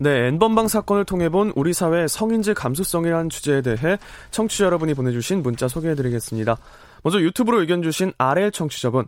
네, 0.00 0.28
N번방 0.28 0.68
사건을 0.68 1.04
통해 1.04 1.28
본 1.28 1.52
우리 1.56 1.72
사회 1.72 2.06
성인지 2.06 2.54
감수성이라는 2.54 3.30
주제에 3.30 3.62
대해 3.62 3.98
청취자 4.30 4.64
여러분이 4.66 4.94
보내주신 4.94 5.42
문자 5.42 5.66
소개해드리겠습니다. 5.66 6.56
먼저 7.02 7.20
유튜브로 7.20 7.60
의견 7.60 7.82
주신 7.82 8.12
RL 8.16 8.52
청취자분. 8.52 9.06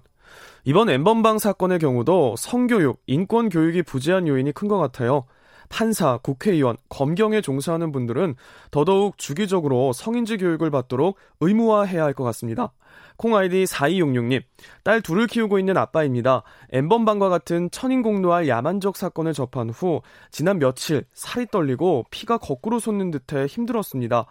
이번 0.65 0.91
엠번방 0.91 1.39
사건의 1.39 1.79
경우도 1.79 2.35
성교육, 2.37 3.01
인권 3.07 3.49
교육이 3.49 3.83
부재한 3.83 4.29
요인이 4.29 4.53
큰 4.53 4.69
것 4.69 4.79
같아요. 4.79 5.25
판사, 5.69 6.19
국회의원, 6.19 6.77
검경에 6.89 7.41
종사하는 7.41 7.93
분들은 7.93 8.35
더더욱 8.71 9.19
주기적으로 9.19 9.93
성인지 9.93 10.37
교육을 10.37 10.71
받도록 10.71 11.17
의무화해야 11.41 12.05
할 12.05 12.13
것 12.15 12.25
같습니다. 12.25 12.73
콩아이디 13.17 13.65
4266님, 13.65 14.43
딸 14.83 15.01
둘을 15.03 15.27
키우고 15.27 15.59
있는 15.59 15.77
아빠입니다. 15.77 16.43
엠번방과 16.73 17.29
같은 17.29 17.71
천인공노할 17.71 18.49
야만적 18.49 18.97
사건을 18.97 19.33
접한 19.33 19.71
후 19.71 20.03
지난 20.31 20.59
며칠 20.59 21.05
살이 21.15 21.47
떨리고 21.47 22.05
피가 22.11 22.39
거꾸로 22.39 22.79
솟는 22.79 23.11
듯해 23.11 23.47
힘들었습니다. 23.47 24.27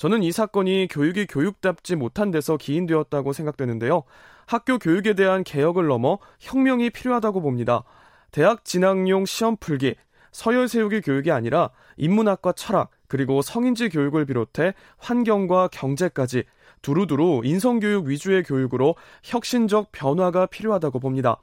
저는 0.00 0.22
이 0.22 0.32
사건이 0.32 0.88
교육이 0.90 1.26
교육답지 1.26 1.94
못한 1.94 2.30
데서 2.30 2.56
기인되었다고 2.56 3.34
생각되는데요. 3.34 4.04
학교 4.46 4.78
교육에 4.78 5.12
대한 5.12 5.44
개혁을 5.44 5.88
넘어 5.88 6.18
혁명이 6.38 6.88
필요하다고 6.88 7.42
봅니다. 7.42 7.84
대학 8.30 8.64
진학용 8.64 9.26
시험 9.26 9.58
풀기, 9.58 9.96
서열 10.32 10.68
세우기 10.68 11.02
교육이 11.02 11.30
아니라 11.30 11.68
인문학과 11.98 12.52
철학, 12.52 12.92
그리고 13.08 13.42
성인지 13.42 13.90
교육을 13.90 14.24
비롯해 14.24 14.72
환경과 14.96 15.68
경제까지 15.68 16.44
두루두루 16.80 17.42
인성교육 17.44 18.06
위주의 18.06 18.42
교육으로 18.42 18.94
혁신적 19.22 19.92
변화가 19.92 20.46
필요하다고 20.46 20.98
봅니다. 21.00 21.42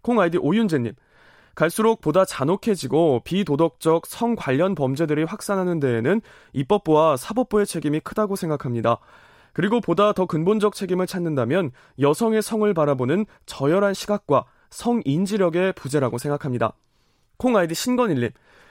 콩 0.00 0.18
아이디 0.18 0.38
오윤재님, 0.38 0.94
갈수록 1.54 2.00
보다 2.00 2.24
잔혹해지고 2.24 3.22
비도덕적 3.24 4.06
성 4.06 4.34
관련 4.36 4.74
범죄들이 4.74 5.24
확산하는 5.24 5.80
데에는 5.80 6.20
입법부와 6.52 7.16
사법부의 7.16 7.66
책임이 7.66 8.00
크다고 8.00 8.36
생각합니다. 8.36 8.98
그리고 9.52 9.80
보다 9.80 10.12
더 10.12 10.26
근본적 10.26 10.74
책임을 10.74 11.06
찾는다면 11.06 11.72
여성의 12.00 12.42
성을 12.42 12.72
바라보는 12.72 13.26
저열한 13.46 13.94
시각과 13.94 14.46
성인지력의 14.70 15.74
부재라고 15.74 16.18
생각합니다. 16.18 16.72
콩 17.36 17.56
아이디 17.56 17.74
신건일님. 17.74 18.30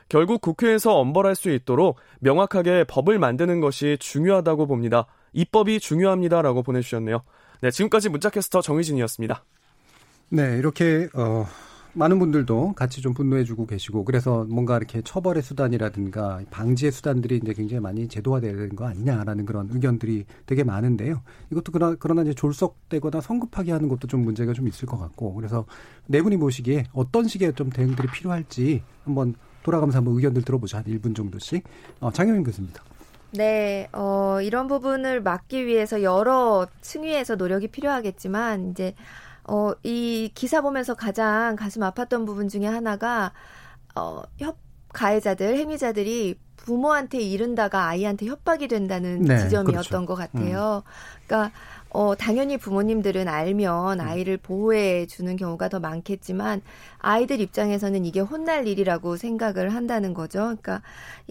결국 0.09 0.41
국회에서 0.41 0.97
엄벌할 0.97 1.35
수 1.35 1.49
있도록 1.51 1.97
명확하게 2.19 2.83
법을 2.85 3.17
만드는 3.19 3.61
것이 3.61 3.97
중요하다고 3.99 4.67
봅니다. 4.67 5.05
입법이 5.33 5.79
중요합니다라고 5.79 6.63
보내주셨네요. 6.63 7.23
네, 7.61 7.71
지금까지 7.71 8.09
문자캐스터 8.09 8.61
정희진이었습니다. 8.61 9.45
네, 10.29 10.57
이렇게 10.57 11.07
어 11.13 11.45
많은 11.93 12.19
분들도 12.19 12.73
같이 12.73 13.01
좀 13.01 13.13
분노해주고 13.13 13.65
계시고 13.65 14.05
그래서 14.05 14.45
뭔가 14.49 14.77
이렇게 14.77 15.01
처벌의 15.01 15.43
수단이라든가 15.43 16.41
방지의 16.49 16.91
수단들이 16.91 17.37
이제 17.43 17.53
굉장히 17.53 17.81
많이 17.81 18.07
제도화되는 18.07 18.75
거 18.75 18.85
아니냐라는 18.87 19.45
그런 19.45 19.69
의견들이 19.71 20.25
되게 20.45 20.63
많은데요. 20.63 21.21
이것도 21.51 21.71
그러나, 21.71 21.95
그러나 21.99 22.21
이제 22.21 22.33
졸속되거나 22.33 23.21
성급하게 23.21 23.71
하는 23.71 23.89
것도 23.89 24.07
좀 24.07 24.21
문제가 24.21 24.53
좀 24.53 24.67
있을 24.67 24.87
것 24.87 24.97
같고 24.97 25.33
그래서 25.33 25.65
네 26.07 26.21
분이 26.21 26.37
보시기에 26.37 26.85
어떤 26.93 27.27
식의 27.27 27.53
좀 27.55 27.69
대응들이 27.69 28.07
필요할지 28.07 28.83
한번 29.03 29.35
돌아가면서 29.63 29.97
한번 29.97 30.15
의견들 30.15 30.43
들어보죠. 30.43 30.77
한 30.77 30.83
1분 30.85 31.15
정도씩. 31.15 31.63
어, 31.99 32.11
장영인 32.11 32.43
교수입니다. 32.43 32.83
네, 33.33 33.87
어, 33.93 34.39
이런 34.41 34.67
부분을 34.67 35.21
막기 35.21 35.65
위해서 35.65 36.03
여러 36.03 36.67
층위에서 36.81 37.35
노력이 37.35 37.69
필요하겠지만 37.69 38.71
이제 38.71 38.93
어, 39.43 39.73
이 39.83 40.31
기사 40.33 40.61
보면서 40.61 40.93
가장 40.93 41.55
가슴 41.55 41.81
아팠던 41.81 42.25
부분 42.25 42.47
중에 42.49 42.65
하나가, 42.65 43.33
어, 43.95 44.21
협, 44.37 44.57
가해자들, 44.93 45.57
행위자들이 45.57 46.37
부모한테 46.57 47.19
이른다가 47.19 47.87
아이한테 47.87 48.27
협박이 48.27 48.67
된다는 48.67 49.23
네, 49.23 49.37
지점이었던 49.37 50.05
그렇죠. 50.05 50.05
것 50.05 50.15
같아요. 50.15 50.83
음. 50.85 50.91
그러니까, 51.25 51.51
어, 51.89 52.15
당연히 52.15 52.57
부모님들은 52.57 53.27
알면 53.27 53.99
음. 53.99 54.05
아이를 54.05 54.37
보호해 54.37 55.07
주는 55.07 55.35
경우가 55.35 55.69
더 55.69 55.79
많겠지만, 55.79 56.61
아이들 56.99 57.39
입장에서는 57.39 58.05
이게 58.05 58.19
혼날 58.19 58.67
일이라고 58.67 59.17
생각을 59.17 59.73
한다는 59.73 60.13
거죠. 60.13 60.39
그러니까, 60.39 60.81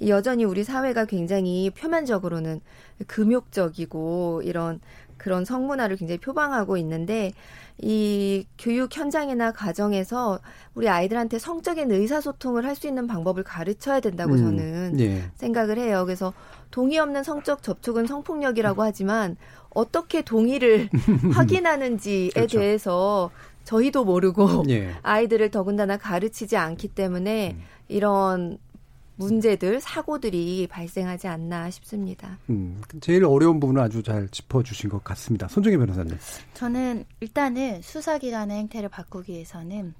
여전히 0.07 0.45
우리 0.45 0.65
사회가 0.65 1.05
굉장히 1.05 1.71
표면적으로는 1.71 2.61
금욕적이고, 3.07 4.43
이런 4.45 4.81
그런 5.21 5.45
성문화를 5.45 5.97
굉장히 5.97 6.19
표방하고 6.19 6.77
있는데, 6.79 7.33
이 7.83 8.47
교육 8.59 8.95
현장이나 8.95 9.53
가정에서 9.53 10.39
우리 10.75 10.89
아이들한테 10.89 11.39
성적인 11.39 11.91
의사소통을 11.91 12.67
할 12.67 12.75
수 12.75 12.87
있는 12.87 13.07
방법을 13.07 13.43
가르쳐야 13.43 14.01
된다고 14.01 14.35
음, 14.35 14.39
저는 14.39 15.01
예. 15.01 15.31
생각을 15.35 15.79
해요. 15.79 16.05
그래서 16.07 16.33
동의 16.71 16.99
없는 16.99 17.25
성적 17.25 17.63
접촉은 17.63 18.07
성폭력이라고 18.07 18.83
하지만 18.83 19.37
어떻게 19.71 20.23
동의를 20.23 20.89
확인하는지에 21.35 22.31
그렇죠. 22.31 22.59
대해서 22.59 23.31
저희도 23.65 24.05
모르고 24.05 24.65
예. 24.71 24.95
아이들을 25.03 25.51
더군다나 25.51 25.97
가르치지 25.99 26.57
않기 26.57 26.89
때문에 26.89 27.57
음. 27.59 27.63
이런 27.89 28.59
문제들, 29.21 29.81
사고들이 29.81 30.67
발생하지 30.69 31.29
않나 31.29 31.71
싶습니다. 31.71 32.39
음, 32.49 32.81
제일 33.01 33.25
어려운 33.25 33.61
부분을 33.61 33.83
아주 33.83 34.03
잘 34.03 34.29
짚어주신 34.29 34.91
것 34.91 35.05
같습니다. 35.05 35.47
손정혜 35.49 35.77
변호사님. 35.77 36.17
저는 36.55 37.05
일단은 37.21 37.83
수사기관의 37.83 38.59
행태를 38.59 38.89
바꾸기 38.89 39.33
위해서는 39.33 39.95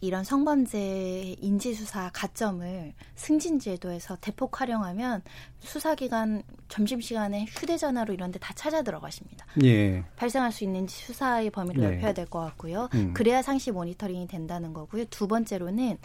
이런 0.00 0.24
성범죄 0.24 1.36
인지수사 1.40 2.10
가점을 2.12 2.92
승진제도에서 3.14 4.18
대폭 4.20 4.60
활용하면 4.60 5.22
수사기관 5.60 6.42
점심시간에 6.68 7.44
휴대전화로 7.48 8.12
이런 8.14 8.30
데 8.30 8.38
다 8.38 8.52
찾아 8.54 8.82
들어가십니다. 8.82 9.46
예. 9.64 10.04
발생할 10.16 10.52
수 10.52 10.62
있는 10.64 10.86
수사의 10.86 11.50
범위를 11.50 11.80
네. 11.82 11.90
넓혀야 11.92 12.12
될 12.12 12.26
것 12.26 12.38
같고요. 12.40 12.88
음. 12.94 13.14
그래야 13.14 13.40
상시 13.40 13.70
모니터링이 13.70 14.28
된다는 14.28 14.72
거고요. 14.74 15.06
두 15.06 15.26
번째로는 15.26 15.96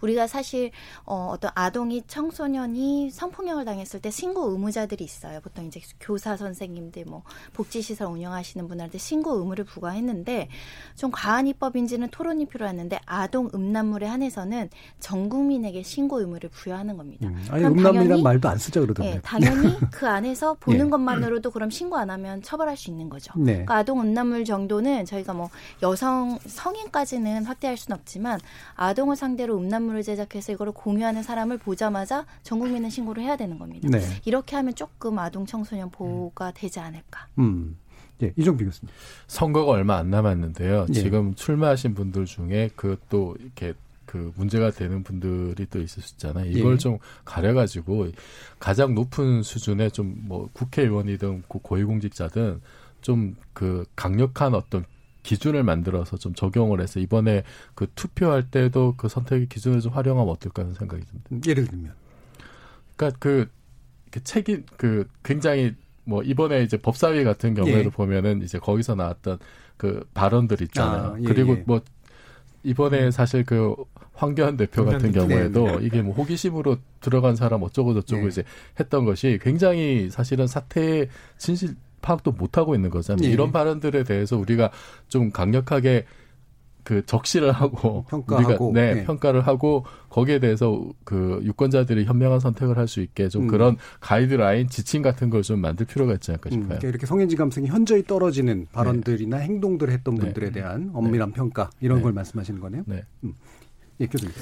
우리가 0.00 0.26
사실 0.26 0.72
어, 1.04 1.28
어떤 1.30 1.50
아동이 1.54 2.02
청소년이 2.06 3.10
성폭력을 3.10 3.64
당했을 3.64 4.00
때 4.00 4.10
신고 4.10 4.50
의무자들이 4.50 5.04
있어요. 5.04 5.40
보통 5.40 5.66
이제 5.66 5.80
교사 6.00 6.36
선생님들 6.36 7.04
뭐 7.06 7.22
복지시설 7.52 8.08
운영하시는 8.08 8.66
분한테 8.68 8.98
신고 8.98 9.38
의무를 9.38 9.64
부과했는데 9.64 10.48
좀 10.96 11.10
과한 11.12 11.46
입법인지는 11.46 12.08
토론이 12.08 12.46
필요했는데 12.46 12.98
아동 13.06 13.35
음란물에 13.54 14.06
한해서는 14.06 14.70
전 15.00 15.28
국민에게 15.28 15.82
신고 15.82 16.20
의무를 16.20 16.50
부여하는 16.50 16.96
겁니다. 16.96 17.26
음. 17.26 17.44
아니 17.50 17.64
음란물이란 17.64 18.22
말도 18.22 18.48
안 18.48 18.58
쓰죠 18.58 18.80
그러던데. 18.80 19.14
네, 19.14 19.20
당연히 19.22 19.76
그 19.90 20.08
안에서 20.08 20.54
보는 20.60 20.84
네. 20.84 20.90
것만으로도 20.90 21.50
그럼 21.50 21.70
신고 21.70 21.96
안 21.96 22.10
하면 22.10 22.42
처벌할 22.42 22.76
수 22.76 22.90
있는 22.90 23.08
거죠. 23.08 23.32
네. 23.36 23.52
그러니까 23.52 23.76
아동 23.76 24.00
음란물 24.00 24.44
정도는 24.44 25.04
저희가 25.04 25.34
뭐 25.34 25.50
여성 25.82 26.38
성인까지는 26.44 27.44
확대할 27.44 27.76
수는 27.76 27.96
없지만 27.98 28.40
아동을 28.74 29.16
상대로 29.16 29.56
음란물을 29.58 30.02
제작해서 30.02 30.52
이거를 30.52 30.72
공유하는 30.72 31.22
사람을 31.22 31.58
보자마자 31.58 32.26
전 32.42 32.58
국민은 32.58 32.90
신고를 32.90 33.22
해야 33.22 33.36
되는 33.36 33.58
겁니다. 33.58 33.88
네. 33.90 34.00
이렇게 34.24 34.56
하면 34.56 34.74
조금 34.74 35.18
아동 35.18 35.46
청소년 35.46 35.90
보호가 35.90 36.52
되지 36.52 36.80
않을까. 36.80 37.26
음. 37.38 37.76
예, 38.22 38.32
이종비 38.36 38.64
교수님. 38.64 38.92
선거가 39.26 39.72
얼마 39.72 39.96
안 39.96 40.10
남았는데요. 40.10 40.86
예. 40.88 40.92
지금 40.92 41.34
출마하신 41.34 41.94
분들 41.94 42.24
중에 42.24 42.70
그 42.76 42.96
또 43.08 43.36
이렇게 43.40 43.74
그 44.06 44.32
문제가 44.36 44.70
되는 44.70 45.02
분들이 45.02 45.66
또 45.68 45.80
있을 45.82 46.02
수 46.02 46.14
있잖아요. 46.14 46.50
이걸 46.50 46.74
예. 46.74 46.78
좀 46.78 46.98
가려가지고 47.24 48.08
가장 48.58 48.94
높은 48.94 49.42
수준의 49.42 49.90
좀 49.90 50.14
뭐 50.28 50.48
국회의원이든 50.52 51.42
고위공직자든 51.48 52.60
좀 53.02 53.36
그 53.52 53.84
강력한 53.96 54.54
어떤 54.54 54.84
기준을 55.22 55.62
만들어서 55.64 56.16
좀 56.18 56.34
적용을 56.34 56.80
해서 56.80 57.00
이번에 57.00 57.42
그 57.74 57.86
투표할 57.96 58.50
때도 58.50 58.94
그 58.96 59.08
선택의 59.08 59.48
기준을 59.48 59.80
좀 59.80 59.92
활용하면 59.92 60.30
어떨까 60.32 60.62
하는 60.62 60.74
생각이 60.74 61.02
듭니다. 61.04 61.48
예를 61.50 61.66
들면. 61.66 61.92
그러니까 62.96 63.18
그, 63.18 63.48
그 64.10 64.22
책임, 64.22 64.64
그 64.76 65.08
굉장히 65.24 65.74
뭐 66.06 66.22
이번에 66.22 66.62
이제 66.62 66.76
법사위 66.76 67.24
같은 67.24 67.54
경우에도 67.54 67.86
예. 67.86 67.90
보면은 67.90 68.42
이제 68.42 68.58
거기서 68.58 68.94
나왔던 68.94 69.38
그 69.76 70.06
발언들 70.14 70.62
있잖아요. 70.62 71.14
아, 71.14 71.16
예, 71.20 71.24
그리고 71.24 71.52
예. 71.52 71.64
뭐 71.66 71.80
이번에 72.62 73.10
사실 73.10 73.44
그 73.44 73.74
황교안 74.14 74.56
대표 74.56 74.84
같은 74.84 75.12
경우에도 75.12 75.66
네, 75.66 75.76
네. 75.76 75.86
이게 75.86 76.02
뭐 76.02 76.14
호기심으로 76.14 76.78
들어간 77.00 77.36
사람 77.36 77.62
어쩌고 77.62 77.94
저쩌고 77.94 78.22
네. 78.22 78.28
이제 78.28 78.44
했던 78.80 79.04
것이 79.04 79.38
굉장히 79.42 80.08
사실은 80.10 80.46
사태의 80.46 81.08
진실 81.38 81.74
파악도 82.02 82.32
못 82.32 82.56
하고 82.56 82.74
있는 82.74 82.88
거잖아요. 82.90 83.26
네. 83.26 83.32
이런 83.32 83.52
발언들에 83.52 84.04
대해서 84.04 84.36
우리가 84.36 84.70
좀 85.08 85.30
강력하게 85.30 86.06
그 86.86 87.04
적시를 87.04 87.50
하고 87.50 88.04
평가하고 88.08 88.68
우리가 88.68 88.80
네, 88.80 88.94
네, 88.94 89.04
평가를 89.04 89.40
하고 89.44 89.84
거기에 90.08 90.38
대해서 90.38 90.86
그 91.04 91.40
유권자들이 91.42 92.04
현명한 92.04 92.38
선택을 92.38 92.78
할 92.78 92.86
수 92.86 93.00
있게 93.00 93.28
좀 93.28 93.42
음. 93.42 93.48
그런 93.48 93.76
가이드라인 93.98 94.68
지침 94.68 95.02
같은 95.02 95.28
걸 95.28 95.42
좀 95.42 95.60
만들 95.60 95.84
필요가 95.86 96.14
있지 96.14 96.30
않을까 96.30 96.48
음, 96.48 96.52
싶어요. 96.52 96.64
음, 96.64 96.68
그러니까 96.68 96.88
이렇게 96.88 97.06
성인지 97.06 97.34
감성이 97.34 97.66
현저히 97.66 98.04
떨어지는 98.04 98.66
발언들이나 98.72 99.38
네. 99.38 99.44
행동들을 99.44 99.92
했던 99.92 100.14
네. 100.14 100.20
분들에 100.20 100.50
대한 100.52 100.90
엄밀한 100.94 101.30
네. 101.30 101.34
평가 101.34 101.70
이런 101.80 102.00
걸 102.02 102.12
말씀하시는 102.12 102.60
거네요. 102.60 102.84
네. 102.86 103.02
음. 103.24 103.34
예, 104.00 104.06
교수님. 104.06 104.34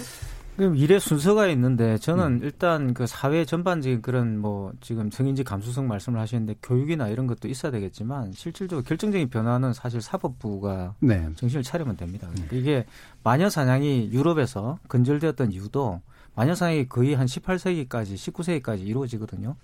그럼 0.57 0.77
일의 0.77 1.01
순서가 1.01 1.49
있는데 1.49 1.99
저는 1.99 2.25
음. 2.25 2.41
일단 2.43 2.95
그 2.95 3.09
사회 3.09 3.45
전반적인 3.45 4.03
그런 4.03 4.39
뭐 4.39 4.73
지금 4.81 5.11
성인지 5.11 5.43
감수성 5.43 5.89
말씀을 5.89 6.21
하시는데 6.21 6.55
교육이나 6.63 7.09
이런 7.09 7.27
것도 7.27 7.49
있어야 7.49 7.73
되겠지만 7.73 8.33
실질적으로 8.33 8.85
결정적인 8.85 9.31
변화는 9.31 9.73
사실 9.73 10.01
사법부가 10.01 10.95
네. 11.01 11.29
정신을 11.35 11.65
차리면 11.65 11.97
됩니다. 11.97 12.29
그러니까 12.31 12.55
이게 12.55 12.87
마녀 13.25 13.51
사냥이 13.51 14.11
유럽에서 14.13 14.79
근절되었던 14.87 15.51
이유도 15.51 16.01
마녀 16.37 16.55
사냥이 16.55 16.89
거의 16.89 17.15
한 17.15 17.27
18세기까지 17.27 18.15
19세기까지 18.15 18.87
이루어지거든요. 18.87 19.57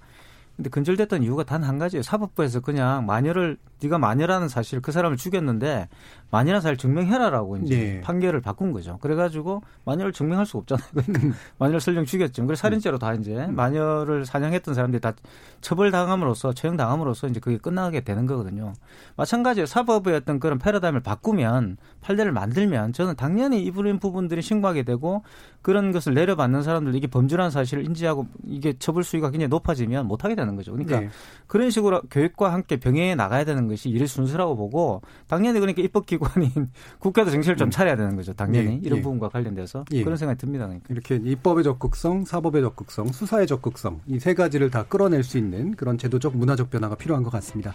근데 0.56 0.68
근절됐던 0.70 1.22
이유가 1.22 1.42
단 1.44 1.60
한 1.64 1.78
가지예요. 1.78 2.02
사법부에서 2.02 2.60
그냥 2.60 3.06
마녀를 3.06 3.56
네가 3.82 3.98
마녀라는 3.98 4.48
사실 4.48 4.80
그 4.80 4.92
사람을 4.92 5.16
죽였는데 5.16 5.88
마녀라 6.30 6.60
사실 6.60 6.76
증명해라라고 6.76 7.56
이제 7.58 7.76
네. 7.76 8.00
판결을 8.02 8.40
바꾼 8.40 8.72
거죠. 8.72 8.98
그래가지고 8.98 9.62
마녀를 9.84 10.12
증명할 10.12 10.44
수가 10.46 10.58
없잖아요. 10.60 10.86
그러니까 10.92 11.26
음. 11.26 11.34
마녀를 11.58 11.80
설령 11.80 12.04
죽였죠. 12.04 12.44
그래서 12.46 12.60
살인죄로 12.60 12.98
다 12.98 13.14
이제 13.14 13.34
음. 13.36 13.54
마녀를 13.56 14.26
사냥했던 14.26 14.74
사람들이 14.74 15.00
다 15.00 15.12
처벌당함으로써 15.60 16.52
처형당함으로써 16.52 17.28
이제 17.28 17.40
그게 17.40 17.56
끝나게 17.56 18.00
되는 18.00 18.26
거거든요. 18.26 18.72
마찬가지로 19.16 19.66
사법의 19.66 20.14
어떤 20.14 20.40
그런 20.40 20.58
패러다임을 20.58 21.00
바꾸면 21.00 21.76
판례를 22.00 22.32
만들면 22.32 22.92
저는 22.92 23.16
당연히 23.16 23.62
이런 23.62 23.98
부분들이 23.98 24.42
신고하게 24.42 24.82
되고 24.82 25.22
그런 25.62 25.92
것을 25.92 26.14
내려받는 26.14 26.62
사람들 26.62 26.94
이게 26.94 27.06
범죄라는 27.06 27.50
사실을 27.50 27.84
인지하고 27.84 28.26
이게 28.44 28.74
처벌 28.78 29.04
수위가 29.04 29.30
굉장히 29.30 29.48
높아지면 29.48 30.06
못하게 30.06 30.34
되는 30.34 30.49
거죠. 30.56 30.72
그러니까 30.72 31.00
네. 31.00 31.08
그런 31.48 31.70
식으로 31.70 32.02
교육과 32.10 32.52
함께 32.52 32.78
병행해 32.78 33.16
나가야 33.16 33.44
되는 33.44 33.66
것이 33.66 33.88
일의 33.90 34.06
순서라고 34.06 34.56
보고 34.56 35.02
당연히 35.26 35.58
그러니까 35.58 35.82
입법기관인 35.82 36.70
국가도 37.00 37.30
정신을 37.30 37.56
좀 37.56 37.68
음. 37.68 37.70
차려야 37.70 37.96
되는 37.96 38.14
거죠. 38.14 38.32
당연히 38.32 38.66
네. 38.68 38.80
이런 38.84 38.98
네. 38.98 39.02
부분과 39.02 39.28
관련돼서 39.28 39.84
예. 39.92 40.04
그런 40.04 40.16
생각이 40.16 40.38
듭니다. 40.38 40.66
그러니까. 40.66 40.86
이렇게 40.90 41.16
입법의 41.16 41.64
적극성, 41.64 42.24
사법의 42.24 42.62
적극성, 42.62 43.08
수사의 43.08 43.46
적극성 43.48 44.00
이 44.06 44.20
세 44.20 44.34
가지를 44.34 44.70
다 44.70 44.84
끌어낼 44.84 45.24
수 45.24 45.38
있는 45.38 45.74
그런 45.74 45.96
제도적 45.96 46.36
문화적 46.36 46.68
변화가 46.70 46.94
필요한 46.96 47.22
것 47.24 47.30
같습니다. 47.30 47.72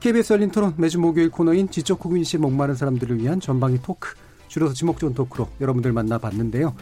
KBS 0.00 0.32
열린 0.32 0.50
토론 0.50 0.72
매주 0.78 0.98
목요일 0.98 1.30
코너인 1.30 1.68
지적 1.68 1.98
국민시 1.98 2.38
목마른 2.38 2.74
사람들을 2.74 3.18
위한 3.20 3.38
전방위 3.38 3.80
토크 3.82 4.14
줄여서 4.48 4.72
지목 4.74 4.98
좋은 4.98 5.12
토크로 5.14 5.48
여러분들 5.60 5.92
만나봤는데요. 5.92 6.74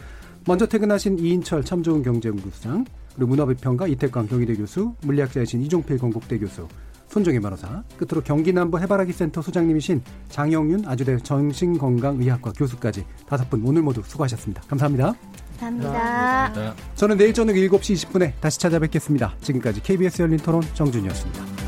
먼저 0.47 0.65
퇴근하신 0.65 1.19
이인철 1.19 1.63
참 1.63 1.83
좋은 1.83 2.01
경제연구소장 2.01 2.85
그리고 3.15 3.29
문화비평가 3.29 3.87
이태광 3.87 4.27
경희대 4.27 4.55
교수 4.55 4.95
물리학자이신 5.01 5.61
이종필 5.61 5.97
건국대 5.97 6.39
교수 6.39 6.67
손정희 7.13 7.39
변호사, 7.39 7.83
끝으로 7.97 8.23
경기남부 8.23 8.79
해바라기 8.79 9.13
센터 9.13 9.41
소장님이신 9.41 10.01
장영윤 10.29 10.85
아주대 10.87 11.17
정신건강의학과 11.19 12.53
교수까지 12.53 13.05
다섯 13.27 13.47
분 13.51 13.61
오늘 13.63 13.83
모두 13.83 14.01
수고하셨습니다. 14.03 14.63
감사합니다. 14.63 15.13
감사합니다. 15.59 16.73
저는 16.95 17.17
내일 17.17 17.33
저녁 17.33 17.53
7시 17.53 18.09
20분에 18.09 18.33
다시 18.41 18.59
찾아뵙겠습니다. 18.59 19.35
지금까지 19.41 19.83
KBS 19.83 20.23
열린 20.23 20.37
토론 20.37 20.63
정준이었습니다. 20.73 21.62